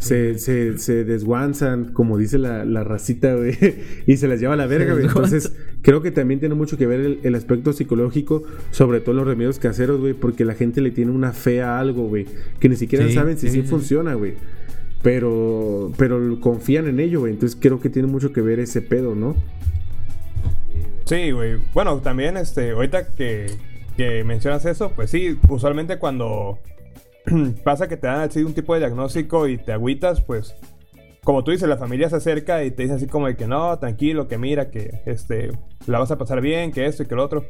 Se, 0.03 0.39
se, 0.39 0.79
se 0.79 1.05
desguanzan, 1.05 1.93
como 1.93 2.19
dice 2.19 2.37
la, 2.37 2.65
la 2.65 2.83
racita, 2.83 3.35
güey, 3.37 3.57
y 4.07 4.17
se 4.17 4.27
las 4.27 4.41
lleva 4.41 4.55
a 4.55 4.57
la 4.57 4.67
verga, 4.67 4.95
güey. 4.95 5.07
Entonces, 5.07 5.53
creo 5.83 6.03
que 6.03 6.11
también 6.11 6.41
tiene 6.41 6.57
mucho 6.57 6.77
que 6.77 6.87
ver 6.87 7.01
el, 7.01 7.21
el 7.23 7.35
aspecto 7.37 7.73
psicológico, 7.73 8.43
sobre 8.73 9.01
todo 9.01 9.15
los 9.15 9.27
remedios 9.27 9.59
caseros, 9.61 10.01
güey, 10.01 10.13
porque 10.15 10.45
la 10.45 10.55
gente 10.55 10.81
le 10.81 10.91
tiene 10.91 11.13
una 11.13 11.33
fe 11.33 11.63
a 11.63 11.79
algo, 11.79 12.09
güey, 12.09 12.27
que 12.59 12.69
ni 12.69 12.77
siquiera 12.77 13.07
Sí, 13.07 13.13
saben 13.15 13.39
si 13.39 13.49
sí, 13.49 13.53
sí, 13.57 13.63
sí. 13.63 13.69
funciona, 13.69 14.15
güey. 14.15 14.35
Pero, 15.03 15.93
pero 15.97 16.39
confían 16.41 16.87
en 16.87 17.01
ello, 17.01 17.21
güey. 17.21 17.33
Entonces 17.33 17.59
creo 17.61 17.81
que 17.81 17.89
tiene 17.89 18.09
mucho 18.09 18.33
que 18.33 18.41
ver 18.41 18.61
ese 18.61 18.83
pedo, 18.83 19.15
¿no? 19.15 19.37
Sí, 21.05 21.31
güey. 21.33 21.59
Bueno, 21.75 21.99
también, 21.99 22.37
este, 22.37 22.71
ahorita 22.71 23.09
que, 23.09 23.47
que 23.97 24.25
mencionas 24.25 24.65
eso, 24.65 24.93
pues 24.95 25.11
sí, 25.11 25.39
usualmente 25.49 25.99
cuando 25.99 26.59
pasa 27.65 27.89
que 27.89 27.97
te 27.97 28.07
dan 28.07 28.21
así 28.21 28.43
un 28.43 28.55
tipo 28.55 28.75
de 28.75 28.81
diagnóstico 28.81 29.47
y 29.49 29.59
te 29.59 29.73
agüitas, 29.73 30.21
pues, 30.21 30.55
como 31.25 31.45
tú 31.45 31.51
dices, 31.53 31.69
la 31.69 31.77
familia 31.77 32.09
se 32.11 32.17
acerca 32.17 32.65
y 32.65 32.71
te 32.73 32.83
dice 32.83 32.95
así 32.95 33.07
como 33.07 33.27
de 33.29 33.37
que 33.37 33.47
no, 33.47 33.79
tranquilo, 33.79 34.27
que 34.29 34.39
mira, 34.39 34.71
que 34.71 35.03
este, 35.07 35.53
la 35.87 35.99
vas 36.01 36.11
a 36.11 36.19
pasar 36.19 36.41
bien, 36.41 36.73
que 36.73 36.87
esto 36.87 37.03
y 37.05 37.07
que 37.07 37.15
lo 37.15 37.25
otro. 37.25 37.45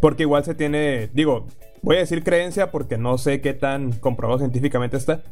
Porque 0.00 0.24
igual 0.24 0.44
se 0.44 0.54
tiene, 0.54 1.08
digo, 1.14 1.46
voy 1.82 1.96
a 1.96 2.00
decir 2.00 2.22
creencia 2.22 2.70
porque 2.70 2.98
no 2.98 3.16
sé 3.18 3.40
qué 3.40 3.54
tan 3.54 3.92
comprobado 3.92 4.38
científicamente 4.38 4.96
está. 4.96 5.22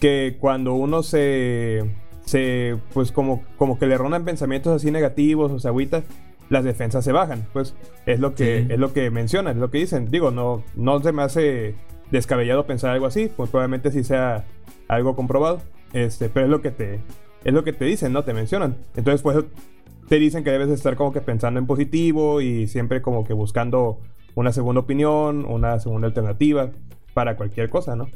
que 0.00 0.36
cuando 0.40 0.74
uno 0.74 1.02
se, 1.02 1.82
se 2.24 2.76
pues 2.94 3.10
como, 3.12 3.42
como 3.58 3.78
que 3.78 3.86
le 3.86 3.98
ronan 3.98 4.24
pensamientos 4.24 4.74
así 4.74 4.90
negativos 4.90 5.50
o 5.52 5.58
se 5.58 5.68
agüita, 5.68 6.04
las 6.48 6.64
defensas 6.64 7.04
se 7.04 7.12
bajan. 7.12 7.46
Pues 7.52 7.74
es 8.06 8.20
lo 8.20 8.34
que, 8.34 8.64
Sí. 8.66 8.72
es 8.72 8.78
lo 8.78 8.92
que 8.92 9.10
mencionan, 9.10 9.56
es 9.56 9.60
lo 9.60 9.70
que 9.70 9.78
dicen. 9.78 10.10
Digo, 10.10 10.30
no, 10.30 10.62
no 10.76 11.00
se 11.02 11.12
me 11.12 11.22
hace 11.22 11.74
descabellado 12.10 12.66
pensar 12.66 12.90
algo 12.90 13.06
así, 13.06 13.30
pues 13.34 13.50
probablemente 13.50 13.90
sí 13.90 14.04
sea 14.04 14.44
algo 14.88 15.16
comprobado. 15.16 15.60
Este, 15.92 16.28
pero 16.28 16.46
es 16.46 16.50
lo 16.50 16.62
que 16.62 16.70
te, 16.70 17.00
es 17.44 17.52
lo 17.52 17.64
que 17.64 17.72
te 17.72 17.84
dicen, 17.84 18.12
¿no? 18.12 18.24
Te 18.24 18.34
mencionan. 18.34 18.76
Entonces, 18.96 19.22
pues 19.22 19.38
te 20.08 20.18
dicen 20.18 20.44
que 20.44 20.50
debes 20.50 20.68
de 20.68 20.74
estar 20.74 20.96
como 20.96 21.12
que 21.12 21.20
pensando 21.20 21.60
en 21.60 21.66
positivo 21.66 22.40
y 22.40 22.66
siempre 22.66 23.00
como 23.02 23.24
que 23.24 23.32
buscando 23.32 24.00
una 24.34 24.52
segunda 24.52 24.80
opinión, 24.80 25.44
una 25.46 25.78
segunda 25.80 26.08
alternativa 26.08 26.70
para 27.14 27.36
cualquier 27.36 27.70
cosa, 27.70 27.96
¿no? 27.96 28.08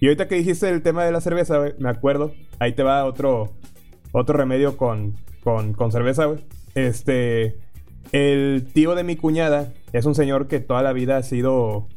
Y 0.00 0.06
ahorita 0.06 0.28
que 0.28 0.36
dijiste 0.36 0.68
el 0.68 0.82
tema 0.82 1.04
de 1.04 1.12
la 1.12 1.20
cerveza, 1.20 1.60
me 1.78 1.88
acuerdo, 1.88 2.32
ahí 2.58 2.72
te 2.72 2.82
va 2.82 3.04
otro, 3.04 3.52
otro 4.12 4.36
remedio 4.36 4.76
con, 4.76 5.16
con, 5.42 5.72
con 5.72 5.92
cerveza, 5.92 6.26
güey. 6.26 6.44
Este, 6.74 7.56
el 8.12 8.66
tío 8.72 8.94
de 8.94 9.04
mi 9.04 9.16
cuñada 9.16 9.72
es 9.92 10.04
un 10.06 10.14
señor 10.14 10.46
que 10.46 10.60
toda 10.60 10.82
la 10.82 10.92
vida 10.92 11.16
ha 11.16 11.22
sido 11.22 11.88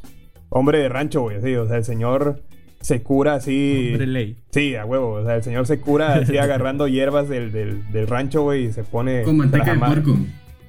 hombre 0.49 0.79
de 0.79 0.89
rancho, 0.89 1.21
güey, 1.21 1.37
así, 1.37 1.55
o 1.55 1.67
sea, 1.67 1.77
el 1.77 1.85
señor 1.85 2.41
se 2.81 3.01
cura 3.01 3.35
así... 3.35 3.89
Hombre 3.91 4.07
ley. 4.07 4.37
Sí, 4.51 4.75
a 4.75 4.85
huevo. 4.85 5.13
O 5.13 5.23
sea, 5.23 5.35
el 5.35 5.43
señor 5.43 5.65
se 5.67 5.79
cura 5.79 6.15
así 6.15 6.37
agarrando 6.37 6.87
hierbas 6.87 7.27
del, 7.29 7.51
del, 7.51 7.91
del 7.91 8.07
rancho, 8.07 8.43
güey, 8.43 8.65
y 8.65 8.71
se 8.73 8.83
pone. 8.83 9.23
Con 9.23 9.37
manteca 9.37 9.73
de 9.73 9.79
puerco. 9.79 10.17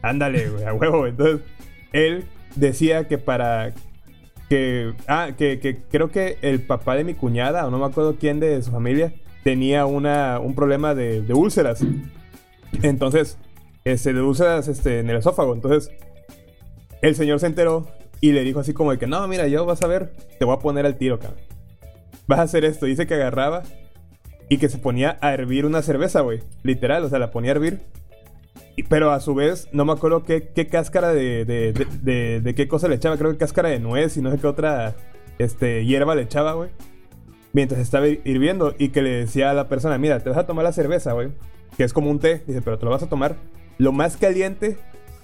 Ándale, 0.03 0.49
güey, 0.49 0.65
a 0.65 0.75
huevo. 0.75 1.07
Entonces, 1.07 1.41
él 1.93 2.25
decía 2.57 3.07
que 3.07 3.19
para. 3.19 3.73
Que. 4.49 4.95
Ah, 5.07 5.31
que, 5.37 5.61
que 5.61 5.79
creo 5.91 6.11
que 6.11 6.39
el 6.43 6.61
papá 6.61 6.97
de 6.97 7.05
mi 7.05 7.15
cuñada, 7.15 7.67
o 7.67 7.71
no 7.71 7.79
me 7.79 7.87
acuerdo 7.87 8.17
quién 8.19 8.41
de 8.41 8.61
su 8.63 8.71
familia, 8.71 9.13
tenía 9.45 9.87
una, 9.87 10.41
un 10.41 10.55
problema 10.55 10.95
de, 10.95 11.23
de 11.23 11.35
úlceras. 11.35 11.85
Entonces, 12.83 13.39
este, 13.85 14.13
de 14.13 14.23
úlceras 14.23 14.69
este, 14.69 15.01
en 15.01 15.11
el 15.11 15.19
esófago. 15.19 15.55
Entonces, 15.55 15.91
el 17.03 17.15
señor 17.15 17.41
se 17.41 17.47
enteró 17.47 17.87
y 18.21 18.33
le 18.33 18.43
dijo 18.43 18.61
así 18.61 18.73
como 18.75 18.91
de 18.93 18.99
que, 18.99 19.07
no, 19.07 19.27
mira, 19.29 19.47
yo 19.49 19.65
vas 19.67 19.83
a 19.83 19.87
ver, 19.87 20.13
te 20.39 20.45
voy 20.45 20.55
a 20.57 20.59
poner 20.59 20.87
al 20.87 20.97
tiro, 20.97 21.19
cabrón. 21.19 21.41
Vas 22.27 22.41
a 22.41 22.43
hacer 22.43 22.65
esto. 22.65 22.87
Dice 22.87 23.07
que 23.07 23.15
agarraba 23.15 23.63
y 24.49 24.59
que 24.59 24.69
se 24.69 24.79
ponía 24.79 25.19
a 25.21 25.33
hervir 25.33 25.65
una 25.67 25.83
cerveza, 25.83 26.21
güey. 26.21 26.41
Literal, 26.63 27.05
o 27.05 27.09
sea, 27.09 27.19
la 27.19 27.31
ponía 27.31 27.53
a 27.53 27.55
hervir. 27.55 27.81
Y- 28.77 28.83
pero 28.85 29.13
a 29.13 29.21
su 29.21 29.35
vez, 29.35 29.69
no 29.73 29.85
me 29.85 29.93
acuerdo 29.93 30.25
qué, 30.25 30.49
qué 30.55 30.67
cáscara 30.67 31.13
de, 31.15 31.45
de, 31.45 31.73
de, 31.73 31.87
de- 32.03 32.41
de 32.41 32.55
qué 32.55 32.69
cosa 32.69 32.89
le 32.89 32.97
echaba. 32.97 33.17
Creo 33.17 33.31
que 33.33 33.39
cáscara 33.39 33.69
de 33.71 33.79
nuez 33.81 34.17
y 34.17 34.23
no 34.23 34.31
sé 34.31 34.39
qué 34.39 34.47
otra 34.47 34.95
este, 35.39 35.85
hierba 35.87 36.15
le 36.15 36.23
echaba, 36.23 36.53
güey. 36.55 36.71
Mientras 37.53 37.81
estaba 37.81 38.07
hir- 38.07 38.21
hirviendo 38.25 38.75
y 38.79 38.91
que 38.91 39.01
le 39.03 39.11
decía 39.11 39.51
a 39.51 39.55
la 39.55 39.69
persona, 39.69 39.97
mira, 39.99 40.21
te 40.21 40.29
vas 40.29 40.39
a 40.39 40.47
tomar 40.47 40.65
la 40.65 40.73
cerveza, 40.73 41.13
güey. 41.13 41.29
Que 41.77 41.85
es 41.85 41.93
como 41.93 42.11
un 42.11 42.19
té. 42.19 42.43
Dice, 42.47 42.61
pero 42.63 42.79
te 42.79 42.85
lo 42.85 42.91
vas 42.91 43.03
a 43.03 43.09
tomar 43.09 43.37
lo 43.79 43.93
más 43.93 44.17
caliente 44.17 44.77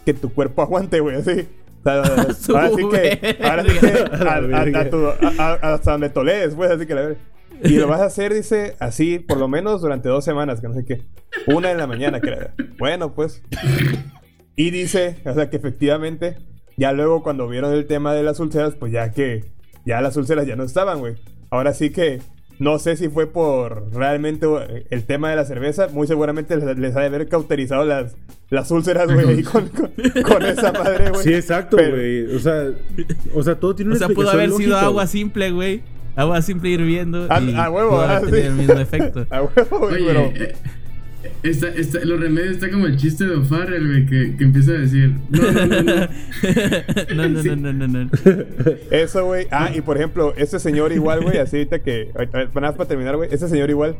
que 0.04 0.14
tu 0.14 0.32
cuerpo 0.32 0.62
aguante, 0.62 1.00
güey. 1.00 1.16
Así. 1.16 1.48
Ahora 2.48 2.70
sí 2.70 2.88
que, 2.90 3.38
ahora 3.44 3.64
sí 3.64 3.78
que 3.78 3.86
a- 4.26 4.58
a- 4.78 4.80
a 4.80 4.90
tu- 4.90 5.06
a- 5.06 5.32
a- 5.38 5.74
hasta 5.74 5.92
donde 5.92 6.10
toledes, 6.10 6.54
pues, 6.54 6.70
así 6.70 6.86
que 6.86 6.94
la 6.94 7.00
verga. 7.02 7.20
Y 7.62 7.76
lo 7.76 7.86
vas 7.88 8.00
a 8.00 8.06
hacer, 8.06 8.34
dice, 8.34 8.74
así, 8.80 9.18
por 9.20 9.38
lo 9.38 9.48
menos 9.48 9.80
durante 9.80 10.08
dos 10.08 10.24
semanas, 10.24 10.60
que 10.60 10.68
no 10.68 10.74
sé 10.74 10.84
qué. 10.84 11.02
Una 11.46 11.70
en 11.70 11.78
la 11.78 11.86
mañana, 11.86 12.20
que 12.20 12.28
era. 12.28 12.54
Bueno, 12.78 13.14
pues. 13.14 13.42
Y 14.56 14.70
dice, 14.70 15.16
o 15.24 15.32
sea, 15.34 15.50
que 15.50 15.56
efectivamente, 15.56 16.36
ya 16.76 16.92
luego 16.92 17.22
cuando 17.22 17.48
vieron 17.48 17.72
el 17.72 17.86
tema 17.86 18.12
de 18.14 18.22
las 18.22 18.40
úlceras, 18.40 18.74
pues 18.74 18.92
ya 18.92 19.12
que, 19.12 19.44
ya 19.86 20.00
las 20.00 20.16
úlceras 20.16 20.46
ya 20.46 20.56
no 20.56 20.64
estaban, 20.64 20.98
güey. 21.00 21.14
Ahora 21.50 21.72
sí 21.74 21.90
que, 21.90 22.20
no 22.58 22.78
sé 22.78 22.96
si 22.96 23.08
fue 23.08 23.26
por 23.26 23.92
realmente 23.92 24.46
eh, 24.46 24.86
el 24.90 25.04
tema 25.04 25.30
de 25.30 25.36
la 25.36 25.44
cerveza, 25.44 25.88
muy 25.88 26.06
seguramente 26.06 26.56
les, 26.56 26.78
les 26.78 26.96
ha 26.96 27.00
de 27.00 27.06
haber 27.06 27.28
cauterizado 27.28 27.84
las, 27.84 28.16
las 28.50 28.70
úlceras, 28.70 29.12
güey, 29.12 29.28
ahí 29.28 29.42
con, 29.42 29.68
con, 29.68 29.90
con 30.22 30.42
esa 30.44 30.72
madre, 30.72 31.10
güey. 31.10 31.22
Sí, 31.22 31.34
exacto, 31.34 31.76
Pero- 31.76 31.96
güey. 31.96 32.34
O 32.34 32.38
sea, 32.38 32.70
o 33.34 33.42
sea, 33.42 33.54
todo 33.58 33.74
tiene 33.74 33.92
O 33.92 33.96
una 33.96 34.06
sea, 34.06 34.14
pudo 34.14 34.30
haber 34.30 34.50
sido 34.52 34.76
agua 34.76 35.06
simple, 35.06 35.50
güey. 35.50 35.82
Agua 36.16 36.42
simple 36.42 36.70
hirviendo. 36.70 37.26
A, 37.28 37.40
y 37.40 37.54
a 37.56 37.68
huevo, 37.70 37.90
pudo 37.90 38.02
ah, 38.02 38.20
sí. 38.24 38.36
el 38.36 38.52
mismo 38.52 38.74
efecto. 38.74 39.26
A 39.30 39.42
huevo, 39.42 39.78
güey, 39.88 40.06
pero... 40.06 40.32
está, 41.42 41.68
está, 41.68 42.04
los 42.04 42.20
remedios 42.20 42.52
está 42.52 42.70
como 42.70 42.86
el 42.86 42.96
chiste 42.96 43.24
de 43.24 43.36
O'Farrell, 43.36 43.86
güey, 43.86 44.06
que, 44.06 44.36
que 44.36 44.44
empieza 44.44 44.72
a 44.72 44.78
decir, 44.78 45.14
no, 45.30 45.52
no, 45.52 45.66
no, 45.66 45.82
no. 45.82 45.94
no, 47.14 47.28
no, 47.28 47.42
no, 47.42 47.72
no, 47.72 47.88
no, 47.88 48.04
no. 48.04 48.10
Eso, 48.90 49.24
güey. 49.26 49.46
Ah, 49.50 49.70
y 49.74 49.80
por 49.80 49.96
ejemplo, 49.96 50.34
ese 50.36 50.58
señor 50.58 50.92
igual, 50.92 51.22
güey, 51.22 51.38
así 51.38 51.56
ahorita 51.56 51.80
que. 51.80 52.10
Nada 52.32 52.48
más 52.54 52.74
para 52.74 52.88
terminar, 52.88 53.16
güey. 53.16 53.28
Ese 53.32 53.48
señor 53.48 53.70
igual 53.70 53.96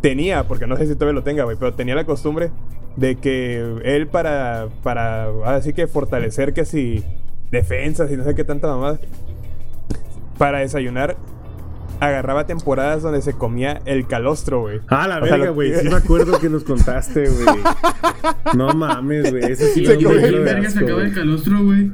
tenía, 0.00 0.44
porque 0.44 0.66
no 0.66 0.76
sé 0.76 0.86
si 0.86 0.94
todavía 0.94 1.14
lo 1.14 1.24
tenga, 1.24 1.44
güey, 1.44 1.56
pero 1.58 1.74
tenía 1.74 1.94
la 1.94 2.04
costumbre 2.04 2.50
de 2.96 3.16
que 3.16 3.80
él 3.84 4.06
para. 4.06 4.68
Para. 4.82 5.28
Así 5.44 5.72
que 5.72 5.86
fortalecer 5.86 6.52
que 6.52 6.64
si. 6.64 7.04
Defensas 7.50 8.10
y 8.10 8.16
no 8.16 8.24
sé 8.24 8.34
qué 8.34 8.42
tanta 8.42 8.66
mamada. 8.68 8.98
Para 10.38 10.58
desayunar. 10.58 11.16
Agarraba 12.00 12.46
temporadas 12.46 13.02
donde 13.02 13.22
se 13.22 13.32
comía 13.34 13.80
el 13.86 14.06
calostro, 14.06 14.60
güey. 14.62 14.80
Ah, 14.88 15.06
la 15.08 15.18
O 15.18 15.26
sea, 15.26 15.32
verga, 15.36 15.46
lo- 15.46 15.54
güey. 15.54 15.74
Sí 15.74 15.88
me 15.88 15.94
acuerdo 15.94 16.38
que 16.38 16.48
nos 16.48 16.64
contaste, 16.64 17.28
güey. 17.28 17.58
No 18.54 18.74
mames, 18.74 19.30
güey. 19.30 19.44
Ese 19.52 19.72
sí 19.72 19.86
Se 19.86 19.96
me 19.96 20.02
comió 20.04 20.10
dio 20.18 20.20
¿Quién 20.28 20.32
de 20.44 20.52
verga 20.52 20.70
sacaba 20.70 21.02
el 21.02 21.14
calostro, 21.14 21.64
güey? 21.64 21.92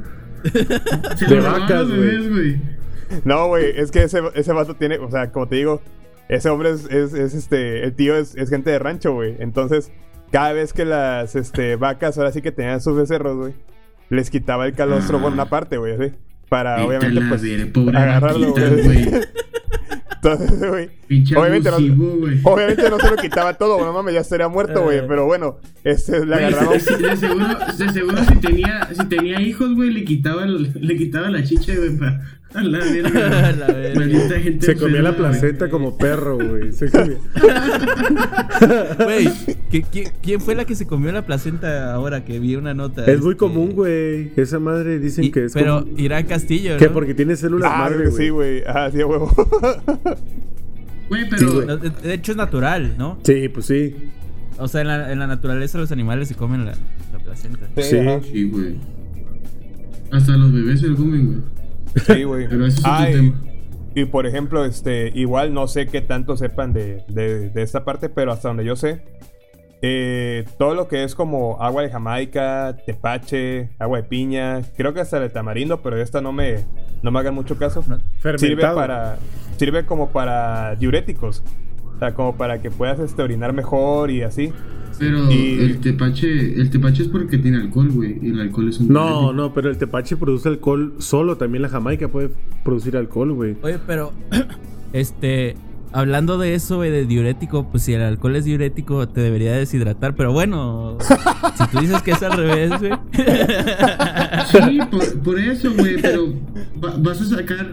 Se 1.17 1.25
De 1.27 1.39
vacas, 1.39 1.87
güey. 1.87 1.99
bebés, 1.99 2.29
güey. 2.29 2.61
No, 3.25 3.47
güey, 3.47 3.73
es 3.75 3.91
que 3.91 4.03
ese, 4.03 4.21
ese 4.35 4.53
vato 4.53 4.75
tiene, 4.75 4.97
o 4.97 5.11
sea, 5.11 5.31
como 5.31 5.47
te 5.47 5.57
digo, 5.57 5.81
ese 6.29 6.49
hombre 6.49 6.71
es, 6.71 6.85
es, 6.89 7.13
es, 7.13 7.33
este, 7.33 7.83
el 7.83 7.93
tío 7.93 8.15
es, 8.15 8.35
es 8.35 8.49
gente 8.49 8.71
de 8.71 8.79
rancho, 8.79 9.13
güey. 9.13 9.35
Entonces, 9.39 9.91
cada 10.31 10.53
vez 10.53 10.71
que 10.73 10.85
las 10.85 11.35
este, 11.35 11.75
vacas 11.75 12.17
ahora 12.17 12.31
sí 12.31 12.41
que 12.41 12.51
tenían 12.53 12.81
sus 12.81 12.95
becerros, 12.95 13.35
güey, 13.37 13.53
les 14.09 14.29
quitaba 14.29 14.65
el 14.65 14.73
calostro 14.73 15.19
por 15.21 15.31
una 15.31 15.45
parte, 15.49 15.77
güey, 15.77 15.93
así. 15.93 16.13
Para, 16.49 16.75
Vete 16.77 16.87
obviamente, 16.87 17.21
pues, 17.29 17.95
agarrarlo, 17.95 18.51
güey. 18.51 19.09
Entonces, 20.23 20.59
güey, 20.69 20.89
obviamente 21.35 21.71
no, 21.71 21.77
güey. 22.17 22.39
obviamente 22.43 22.89
no 22.89 22.99
se 22.99 23.09
lo 23.09 23.15
quitaba 23.15 23.55
todo, 23.55 23.83
no 23.83 23.91
mames, 23.91 24.13
ya 24.13 24.19
estaría 24.21 24.47
muerto, 24.47 24.83
güey. 24.83 24.99
Eh. 24.99 25.05
Pero 25.07 25.25
bueno, 25.25 25.57
este, 25.83 26.19
le 26.25 26.35
Güey, 26.35 26.45
agarraba 26.45 26.73
de, 26.73 26.97
de 26.97 27.17
seguro, 27.17 27.47
de 27.77 27.89
seguro 27.89 28.23
si 28.25 28.35
tenía, 28.35 28.87
si 28.93 29.05
tenía 29.07 29.41
hijos, 29.41 29.73
güey, 29.73 29.89
le 29.89 30.03
quitaba, 30.03 30.45
le 30.45 30.95
quitaba 30.95 31.29
la 31.31 31.43
chicha, 31.43 31.73
güey, 31.75 31.97
para 31.97 32.21
a 32.55 32.63
la 32.63 32.79
verga. 32.79 33.51
La 33.59 33.67
verga. 33.67 33.99
Maldita 33.99 34.39
gente 34.39 34.65
Se 34.65 34.75
comía 34.75 35.01
la 35.01 35.11
güey. 35.11 35.21
placenta 35.21 35.69
como 35.69 35.97
perro, 35.97 36.37
güey. 36.37 36.71
Se 36.73 36.89
comía. 36.91 37.17
Güey, 39.03 39.29
¿qué- 39.69 39.83
qué- 39.83 40.11
¿quién 40.21 40.41
fue 40.41 40.55
la 40.55 40.65
que 40.65 40.75
se 40.75 40.85
comió 40.85 41.11
la 41.11 41.25
placenta 41.25 41.93
ahora 41.93 42.23
que 42.25 42.39
vi 42.39 42.55
una 42.55 42.73
nota? 42.73 43.05
Es 43.05 43.19
muy 43.21 43.31
Este, 43.31 43.37
común, 43.37 43.71
güey. 43.73 44.31
Esa 44.35 44.59
madre 44.59 44.99
dicen 44.99 45.25
y- 45.25 45.31
que 45.31 45.45
es 45.45 45.53
Pero 45.53 45.83
como- 45.85 45.97
Irán 45.99 46.25
Castillo, 46.25 46.73
¿no? 46.73 46.77
Que 46.79 46.89
porque 46.89 47.13
tiene 47.13 47.35
células 47.35 47.71
Ah, 47.73 47.77
madre, 47.79 48.09
güey. 48.09 48.11
sí, 48.25 48.29
güey. 48.29 48.63
Ah, 48.67 48.89
sí, 48.93 49.01
a 49.01 49.05
huevo. 49.07 49.31
Güey, 51.09 51.23
Sí, 51.23 51.29
pero. 51.31 51.53
güey. 51.53 51.91
De 52.03 52.13
hecho 52.13 52.31
es 52.31 52.37
natural, 52.37 52.95
¿no? 52.97 53.17
Sí, 53.23 53.49
pues 53.49 53.65
sí. 53.65 53.95
O 54.57 54.67
sea, 54.67 54.81
en 54.81 54.87
la, 54.87 55.11
en 55.11 55.19
la 55.19 55.27
naturaleza 55.27 55.77
los 55.77 55.91
animales 55.91 56.27
se 56.27 56.35
comen 56.35 56.65
la, 56.65 56.73
la 57.13 57.19
placenta. 57.23 57.67
Sí. 57.77 57.97
Sí, 58.31 58.43
güey. 58.45 58.75
Hasta 60.11 60.35
los 60.37 60.51
bebés 60.53 60.81
se 60.81 60.87
lo 60.87 60.95
comen, 60.97 61.25
güey. 61.25 61.39
Sí, 62.05 62.23
güey. 62.23 62.47
Pero 62.47 62.65
ese 62.65 62.79
es 62.79 62.85
otro 62.85 62.93
Ay, 62.93 63.13
tema. 63.13 63.41
Y 63.93 64.05
por 64.05 64.25
ejemplo, 64.25 64.63
este, 64.65 65.11
igual 65.15 65.53
no 65.53 65.67
sé 65.67 65.87
qué 65.87 66.01
tanto 66.01 66.37
sepan 66.37 66.71
de, 66.73 67.03
de- 67.09 67.49
de 67.49 67.61
esta 67.61 67.83
parte, 67.83 68.07
pero 68.09 68.31
hasta 68.31 68.47
donde 68.47 68.63
yo 68.63 68.75
sé, 68.77 69.03
eh, 69.81 70.45
todo 70.57 70.75
lo 70.75 70.87
que 70.87 71.03
es 71.03 71.15
como 71.15 71.61
agua 71.61 71.81
de 71.81 71.89
Jamaica, 71.89 72.77
tepache, 72.85 73.69
agua 73.79 73.97
de 73.97 74.03
piña, 74.07 74.61
creo 74.77 74.93
que 74.93 75.01
hasta 75.01 75.19
de 75.19 75.29
tamarindo, 75.29 75.81
pero 75.81 75.99
esta 76.01 76.21
no 76.21 76.31
me, 76.31 76.63
no 77.01 77.11
me 77.11 77.19
hagan 77.19 77.33
mucho 77.33 77.57
caso. 77.57 77.83
Sirve 78.37 78.61
para, 78.75 79.17
sirve 79.57 79.85
como 79.85 80.09
para 80.11 80.75
diuréticos, 80.75 81.43
sea, 82.05 82.13
como 82.15 82.35
para 82.35 82.61
que 82.61 82.69
puedas 82.71 82.99
este, 82.99 83.21
orinar 83.21 83.53
mejor 83.53 84.09
y 84.11 84.21
así. 84.23 84.51
Pero 84.99 85.31
Y- 85.31 85.59
el 85.59 85.79
tepache, 85.79 86.27
el 86.59 86.69
tepache 86.69 87.03
es 87.03 87.09
porque 87.09 87.37
tiene 87.37 87.57
alcohol, 87.57 87.89
güey. 87.91 88.19
Y 88.21 88.29
el 88.31 88.39
alcohol 88.41 88.69
es 88.69 88.79
un 88.79 88.89
No, 88.89 89.33
no, 89.33 89.53
pero 89.53 89.69
el 89.69 89.77
tepache 89.77 90.15
produce 90.17 90.49
alcohol 90.49 90.93
solo. 90.99 91.37
También 91.37 91.61
la 91.63 91.69
jamaica 91.69 92.07
puede 92.07 92.29
producir 92.63 92.95
alcohol, 92.97 93.33
güey. 93.33 93.55
Oye, 93.63 93.79
pero, 93.87 94.11
este, 94.93 95.55
hablando 95.91 96.37
de 96.37 96.53
eso, 96.55 96.75
güey, 96.77 96.91
de 96.91 97.05
diurético, 97.05 97.69
pues 97.71 97.83
si 97.83 97.93
el 97.93 98.01
alcohol 98.01 98.35
es 98.35 98.45
diurético, 98.45 99.07
te 99.07 99.21
debería 99.21 99.53
deshidratar. 99.53 100.15
Pero 100.15 100.33
bueno, 100.33 100.97
si 101.57 101.67
tú 101.71 101.79
dices 101.79 102.01
que 102.03 102.11
es 102.11 102.21
al 102.21 102.33
revés, 102.37 102.71
güey. 102.79 102.91
Sí, 104.51 104.79
por, 104.91 105.19
por 105.23 105.39
eso, 105.39 105.71
güey. 105.75 105.99
Pero 106.01 106.27
va- 106.83 106.95
vas 106.99 107.21
a 107.21 107.25
sacar. 107.25 107.71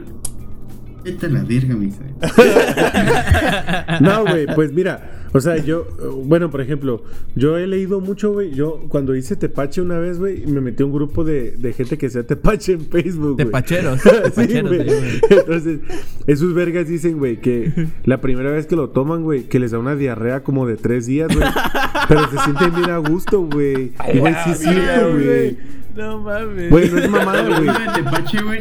Vete 1.05 1.27
a 1.27 1.29
la 1.29 1.43
verga, 1.45 1.75
mija. 1.77 1.99
No, 4.01 4.25
güey, 4.25 4.47
pues 4.55 4.73
mira. 4.73 5.15
O 5.35 5.41
sea, 5.43 5.59
yo, 5.59 5.87
bueno, 6.25 6.51
por 6.51 6.63
ejemplo, 6.63 7.03
yo 7.35 7.59
he 7.59 7.67
leído 7.67 8.01
mucho, 8.01 8.33
güey. 8.33 8.53
Yo 8.55 8.85
cuando 8.89 9.15
hice 9.15 9.37
Tepache 9.37 9.83
una 9.83 9.99
vez, 9.99 10.19
güey, 10.19 10.47
me 10.47 10.63
metí 10.63 10.83
a 10.83 10.87
un 10.87 10.93
grupo 10.93 11.23
de, 11.23 11.51
de 11.51 11.75
gente 11.75 11.99
que 11.99 12.07
hacía 12.07 12.27
Tepache 12.27 12.73
en 12.73 12.87
Facebook. 12.87 13.35
güey. 13.35 13.37
Tepacheros. 13.47 14.01
Sí, 14.35 14.47
Tepacheros. 14.47 14.93
Entonces, 15.29 15.81
esos 16.27 16.55
vergas 16.55 16.89
dicen, 16.89 17.19
güey, 17.19 17.37
que 17.43 17.89
la 18.05 18.23
primera 18.23 18.51
vez 18.51 18.67
que 18.67 18.75
lo 18.77 18.89
toman, 18.89 19.23
güey, 19.23 19.43
que 19.45 19.59
les 19.59 19.71
da 19.73 19.79
una 19.79 19.97
diarrea 19.97 20.43
como 20.43 20.67
de 20.67 20.77
tres 20.77 21.05
días, 21.07 21.29
güey. 21.35 21.47
pero 22.09 22.31
se 22.31 22.39
sienten 22.39 22.75
bien 22.75 22.91
a 22.91 22.97
gusto, 22.99 23.43
güey. 23.43 23.93
Y, 24.15 24.19
güey, 24.19 24.35
sí 24.45 24.51
es 24.53 24.59
cierto, 24.61 25.13
güey. 25.13 25.59
No 25.99 26.21
mames. 26.23 26.71
Güey, 26.71 26.91
no 26.91 26.99
es 26.99 27.11
mamada, 27.11 27.43
güey. 27.59 27.69
Tepache, 27.95 28.43
güey, 28.43 28.61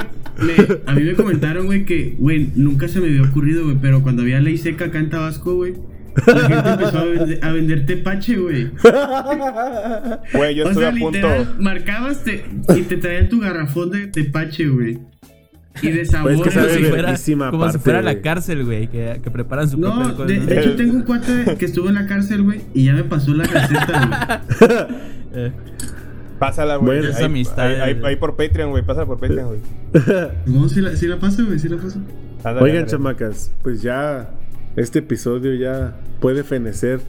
a 0.88 0.94
mí 0.94 1.02
me 1.04 1.14
comentaron, 1.14 1.66
güey, 1.68 1.86
que, 1.86 2.16
güey, 2.18 2.50
nunca 2.56 2.88
se 2.88 3.00
me 3.00 3.08
había 3.08 3.22
ocurrido, 3.24 3.64
güey, 3.66 3.78
pero 3.82 4.02
cuando 4.02 4.24
había 4.24 4.40
ley 4.40 4.58
seca 4.58 4.86
acá 4.86 5.00
en 5.00 5.10
Tabasco, 5.10 5.56
güey, 5.56 5.74
la 6.26 6.40
gente 6.48 6.70
empezó 6.70 6.98
a 6.98 7.06
vender, 7.06 7.40
a 7.44 7.52
vender 7.52 7.86
Tepache, 7.86 8.38
güey. 8.38 8.72
Güey, 10.34 10.56
yo 10.56 10.66
O 10.66 10.70
estoy 10.70 10.84
sea, 10.84 10.90
a 10.90 10.92
punto. 10.92 11.12
literal, 11.18 11.56
marcabas 11.60 12.24
te- 12.24 12.44
y 12.76 12.82
te 12.82 12.98
traían 12.98 13.30
tu 13.30 13.40
garrafón 13.40 13.92
de 13.92 14.08
Tepache, 14.08 14.68
güey. 14.68 14.98
Y 15.84 15.92
de 15.92 16.06
sabor, 16.06 16.34
Pues 16.36 16.48
es 16.48 16.54
que 16.56 16.70
si 16.74 16.80
güey. 16.80 16.90
fuera, 16.90 17.06
como 17.06 17.18
si 17.18 17.34
aparte, 17.34 17.78
fuera 17.80 18.02
la 18.02 18.14
güey. 18.14 18.24
cárcel, 18.24 18.66
güey, 18.66 18.88
que, 18.88 19.20
que 19.24 19.30
preparan 19.30 19.70
su 19.70 19.78
No, 19.78 20.12
de, 20.26 20.40
de 20.40 20.60
hecho 20.60 20.76
tengo 20.76 20.94
un 20.96 21.04
cuate 21.04 21.56
que 21.60 21.66
estuvo 21.66 21.88
en 21.90 21.94
la 21.96 22.08
cárcel, 22.08 22.42
güey, 22.42 22.62
y 22.74 22.86
ya 22.86 22.94
me 22.94 23.04
pasó 23.04 23.32
la 23.36 23.44
receta, 23.44 24.42
Eh, 25.34 25.52
Pásala, 26.40 26.76
güey. 26.78 26.98
Bueno, 27.00 27.10
es 27.10 27.18
ahí, 27.18 27.26
amistad, 27.26 27.66
ahí- 27.68 27.80
ahí- 27.82 27.94
güey. 27.96 28.06
ahí 28.06 28.16
por 28.18 28.36
Patreon, 28.36 28.72
güey. 28.72 28.84
Pásala 28.86 29.06
por 29.08 29.20
Patreon, 29.20 29.48
güey. 29.48 29.62
No, 30.46 30.70
sí 30.70 30.82
la, 30.82 30.92
la 30.92 31.20
paso, 31.20 31.46
güey, 31.46 31.60
sí 31.60 31.68
la 31.70 31.78
paso. 31.78 32.00
Ándale, 32.44 32.62
Oigan, 32.62 32.78
ándale. 32.84 32.86
chamacas, 32.92 33.52
pues 33.64 33.82
ya 33.82 34.30
este 34.76 35.00
episodio 35.00 35.54
ya 35.56 35.98
puede 36.20 36.44
fenecer 36.44 37.00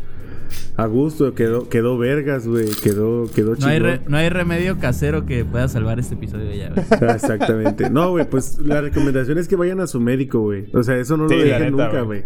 a 0.77 0.87
gusto. 0.87 1.35
Quedó, 1.35 1.69
quedó 1.69 1.99
vergas, 1.99 2.47
güey. 2.47 2.69
Quedó, 2.83 3.27
quedó 3.35 3.55
no, 3.57 3.67
hay 3.67 3.79
re- 3.79 4.01
no 4.09 4.17
hay 4.17 4.31
remedio 4.31 4.79
casero 4.79 5.27
que 5.27 5.45
pueda 5.45 5.69
salvar 5.69 5.99
este 6.01 6.15
episodio 6.15 6.53
ya, 6.55 6.71
güey. 6.71 6.87
Ah, 6.91 7.13
Exactamente. 7.15 7.91
No, 7.91 8.11
güey, 8.11 8.25
pues 8.29 8.59
la 8.59 8.81
recomendación 8.81 9.37
es 9.39 9.47
que 9.49 9.57
vayan 9.57 9.81
a 9.81 9.87
su 9.87 10.01
médico, 10.01 10.41
güey. 10.41 10.67
O 10.75 10.83
sea, 10.83 10.97
eso 10.97 11.17
no 11.19 11.29
Sí, 11.29 11.37
lo 11.37 11.43
dejen 11.43 11.73
neta, 11.73 11.85
nunca, 11.87 12.01
güey. 12.03 12.25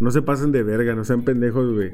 No 0.00 0.10
se 0.10 0.22
pasen 0.22 0.50
de 0.50 0.62
verga, 0.62 0.94
no 0.94 1.04
sean 1.04 1.22
pendejos, 1.24 1.72
güey. 1.74 1.90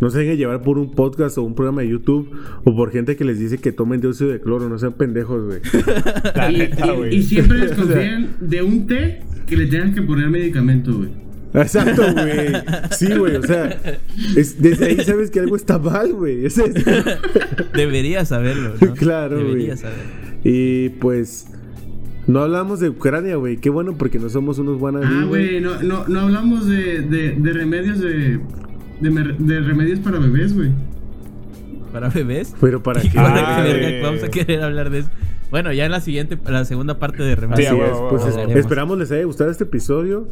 No 0.00 0.08
se 0.10 0.20
dejen 0.20 0.38
llevar 0.38 0.62
por 0.62 0.78
un 0.78 0.92
podcast 0.94 1.36
o 1.38 1.42
un 1.42 1.54
programa 1.54 1.82
de 1.82 1.88
YouTube 1.90 2.30
o 2.64 2.74
por 2.74 2.90
gente 2.90 3.16
que 3.16 3.24
les 3.24 3.38
dice 3.38 3.58
que 3.58 3.70
tomen 3.70 4.00
dióxido 4.00 4.30
de 4.30 4.40
cloro. 4.40 4.68
No 4.70 4.78
sean 4.78 4.94
pendejos, 4.94 5.44
güey. 5.46 5.60
Y, 6.54 6.58
neta, 6.58 6.86
y- 6.86 6.96
güey. 6.96 7.14
y 7.16 7.22
siempre 7.22 7.58
desconfían 7.58 8.36
de 8.40 8.62
un 8.62 8.86
té 8.86 9.20
que 9.46 9.56
le 9.56 9.66
tengan 9.66 9.94
que 9.94 10.00
poner 10.02 10.30
medicamento, 10.30 10.92
güey. 10.96 11.10
Exacto, 11.52 12.02
güey. 12.14 12.48
Sí, 12.92 13.12
güey. 13.14 13.36
O 13.36 13.42
sea, 13.42 13.76
es- 14.36 14.60
desde 14.62 14.86
ahí 14.86 14.96
sabes 15.04 15.30
que 15.30 15.40
algo 15.40 15.56
está 15.56 15.78
mal, 15.78 16.12
güey. 16.14 16.46
Ese 16.46 16.64
es- 16.64 16.74
Deberías 17.74 18.28
saberlo, 18.28 18.74
¿no? 18.80 18.94
Claro, 18.94 19.36
güey. 19.36 19.48
Deberías 19.48 19.80
saberlo. 19.80 20.02
Y 20.44 20.88
pues. 21.00 21.46
No 22.26 22.40
hablamos 22.40 22.80
de 22.80 22.90
Ucrania, 22.90 23.36
güey. 23.36 23.56
Qué 23.56 23.70
bueno 23.70 23.94
porque 23.96 24.18
no 24.18 24.28
somos 24.28 24.58
unos 24.58 24.78
buenos 24.78 25.04
Ah, 25.04 25.24
güey, 25.26 25.60
no, 25.60 25.82
no, 25.82 26.06
no 26.06 26.20
hablamos 26.20 26.66
de, 26.66 27.02
de, 27.02 27.32
de 27.32 27.52
remedios 27.52 28.00
de, 28.00 28.40
de, 29.00 29.60
remedios 29.60 29.98
para 30.00 30.18
bebés, 30.18 30.54
güey. 30.54 30.70
¿Para 31.92 32.08
bebés? 32.08 32.54
Pero 32.60 32.82
para 32.82 33.00
¿Y 33.04 33.08
qué. 33.08 33.16
para 33.16 33.58
Ah, 33.58 33.62
verga 33.62 34.06
vamos 34.06 34.22
a 34.22 34.28
querer 34.28 34.62
hablar 34.62 34.90
de 34.90 35.00
eso? 35.00 35.10
Bueno, 35.50 35.72
ya 35.72 35.84
en 35.84 35.90
la 35.90 36.00
siguiente, 36.00 36.38
la 36.46 36.64
segunda 36.64 36.98
parte 37.00 37.24
de 37.24 37.34
remedios. 37.34 37.72
Así 37.72 37.80
es, 37.80 37.98
pues 38.08 38.22
es-. 38.22 38.28
Hablaremos. 38.34 38.56
esperamos 38.56 38.98
les 38.98 39.10
haya 39.10 39.24
gustado 39.24 39.50
este 39.50 39.64
episodio. 39.64 40.28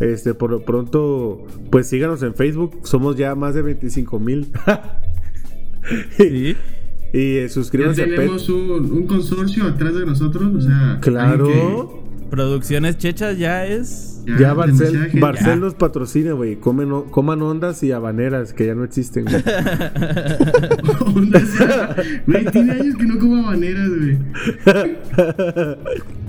Este, 0.00 0.32
por 0.32 0.50
lo 0.50 0.64
pronto, 0.64 1.46
pues 1.70 1.88
síganos 1.88 2.22
en 2.22 2.34
Facebook. 2.34 2.80
Somos 2.84 3.16
ya 3.16 3.34
más 3.34 3.54
de 3.54 3.62
25 3.62 4.18
mil. 4.18 4.48
Sí. 6.16 6.56
Y 7.12 7.36
eh, 7.36 7.42
Ya 7.42 7.48
suscríbanse 7.48 8.02
a 8.02 8.04
Pet. 8.06 8.16
tenemos 8.16 8.48
un, 8.48 8.70
un 8.92 9.06
consorcio 9.06 9.64
atrás 9.64 9.94
de 9.94 10.06
nosotros, 10.06 10.54
o 10.54 10.60
sea. 10.60 10.98
Claro. 11.00 12.00
Producciones 12.30 12.96
Chechas 12.96 13.36
ya 13.36 13.66
es. 13.66 14.22
que- 14.24 14.38
Ya 14.40 14.54
Barcel. 14.54 15.10
Barcel 15.20 15.60
nos 15.60 15.74
patrocina, 15.74 16.32
güey. 16.32 16.56
Coman 16.56 17.42
ondas 17.42 17.82
y 17.82 17.92
habaneras 17.92 18.54
que 18.54 18.64
ya 18.66 18.74
no 18.74 18.84
existen, 18.84 19.24
güey. 19.24 19.42
Onda, 21.14 21.38
o 21.38 21.46
sea, 21.46 21.96
Güey, 22.26 22.44
tiene 22.46 22.72
años 22.72 22.96
que 22.96 23.04
no 23.04 23.18
como 23.18 23.36
habaneras, 23.46 23.90
güey. 23.90 24.18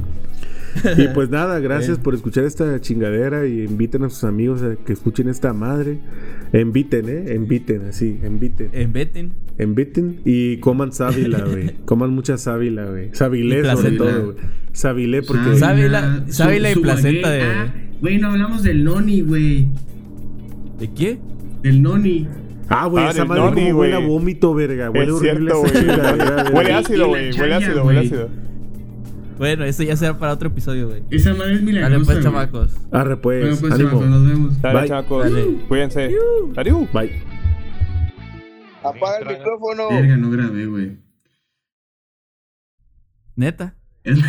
y 0.97 1.07
pues 1.09 1.29
nada, 1.29 1.59
gracias 1.59 1.97
por 1.99 2.13
escuchar 2.15 2.45
esta 2.45 2.79
chingadera 2.81 3.45
y 3.45 3.63
inviten 3.63 4.03
a 4.03 4.09
sus 4.09 4.23
amigos 4.23 4.61
a 4.63 4.75
que 4.75 4.93
escuchen 4.93 5.29
esta 5.29 5.53
madre. 5.53 5.99
Inviten, 6.53 7.05
eh, 7.09 7.33
inviten, 7.35 7.85
así, 7.89 8.19
inviten. 8.25 8.69
En 8.73 8.93
Betten. 8.93 9.31
Inviten 9.59 10.21
y 10.25 10.57
coman 10.57 10.91
sábila, 10.93 11.43
güey. 11.49 11.75
Coman 11.85 12.09
mucha 12.11 12.37
sábila, 12.37 12.85
güey. 12.85 13.09
Sabilé 13.13 13.57
sobre 13.57 13.71
placenta. 13.71 14.03
todo, 14.03 14.23
güey. 14.33 14.35
Sabilé 14.71 15.21
porque... 15.23 15.49
Sábila- 15.55 16.25
su- 16.27 16.33
sábila 16.33 16.71
y 16.71 16.73
su 16.73 16.81
placenta 16.81 17.29
de- 17.29 17.41
Ah, 17.43 17.73
güey, 18.01 18.17
no 18.17 18.29
hablamos 18.29 18.63
del 18.63 18.83
noni, 18.83 19.21
güey. 19.21 19.67
¿De 20.79 20.89
qué? 20.91 21.19
Del 21.61 21.81
noni. 21.81 22.27
Ah, 22.69 22.87
güey, 22.87 23.05
Ah, 23.05 23.11
esa 23.11 23.25
madre 23.25 23.43
noni, 23.43 23.61
como 23.67 23.79
huele 23.79 23.93
a 23.93 23.97
güey. 23.97 24.09
vómito, 24.09 24.53
verga. 24.55 24.89
Huele 24.89 25.05
Es 25.05 25.11
horrible 25.11 25.51
cierto, 25.51 25.79
esa. 25.79 26.51
Huele 26.51 26.73
ácido, 26.73 27.07
güey. 27.09 27.31
Huele 27.39 27.53
ácido, 27.53 27.85
huele 27.85 27.99
ácido. 27.99 28.29
Bueno, 29.43 29.65
eso 29.65 29.83
ya 29.83 29.97
será 29.97 30.17
para 30.17 30.31
otro 30.31 30.47
episodio, 30.47 30.87
güey. 30.87 31.03
Esa 31.09 31.33
madre 31.33 31.55
es 31.55 31.61
milagrosa. 31.63 31.89
Dale 31.91 32.05
pues, 32.05 32.15
güey. 32.15 32.23
chamacos. 32.23 32.77
Arre, 32.93 33.17
pues, 33.17 33.41
Bueno, 33.41 33.57
pues, 33.59 33.73
ánimo. 33.73 33.89
chamacos, 33.89 34.09
nos 34.09 34.25
vemos. 34.29 34.61
Dale, 34.61 34.79
Bye. 34.79 34.87
chamacos. 34.87 35.23
Dale. 35.25 35.57
Cuídense. 35.67 36.15
Adiós. 36.55 36.93
Bye. 36.93 37.23
Apaga 38.83 39.17
el 39.19 39.37
micrófono. 39.37 39.89
Verga, 39.89 40.15
no 40.15 40.31
grabé, 40.31 40.65
güey. 40.65 40.97
Neta. 43.35 43.75
Es- 44.05 44.19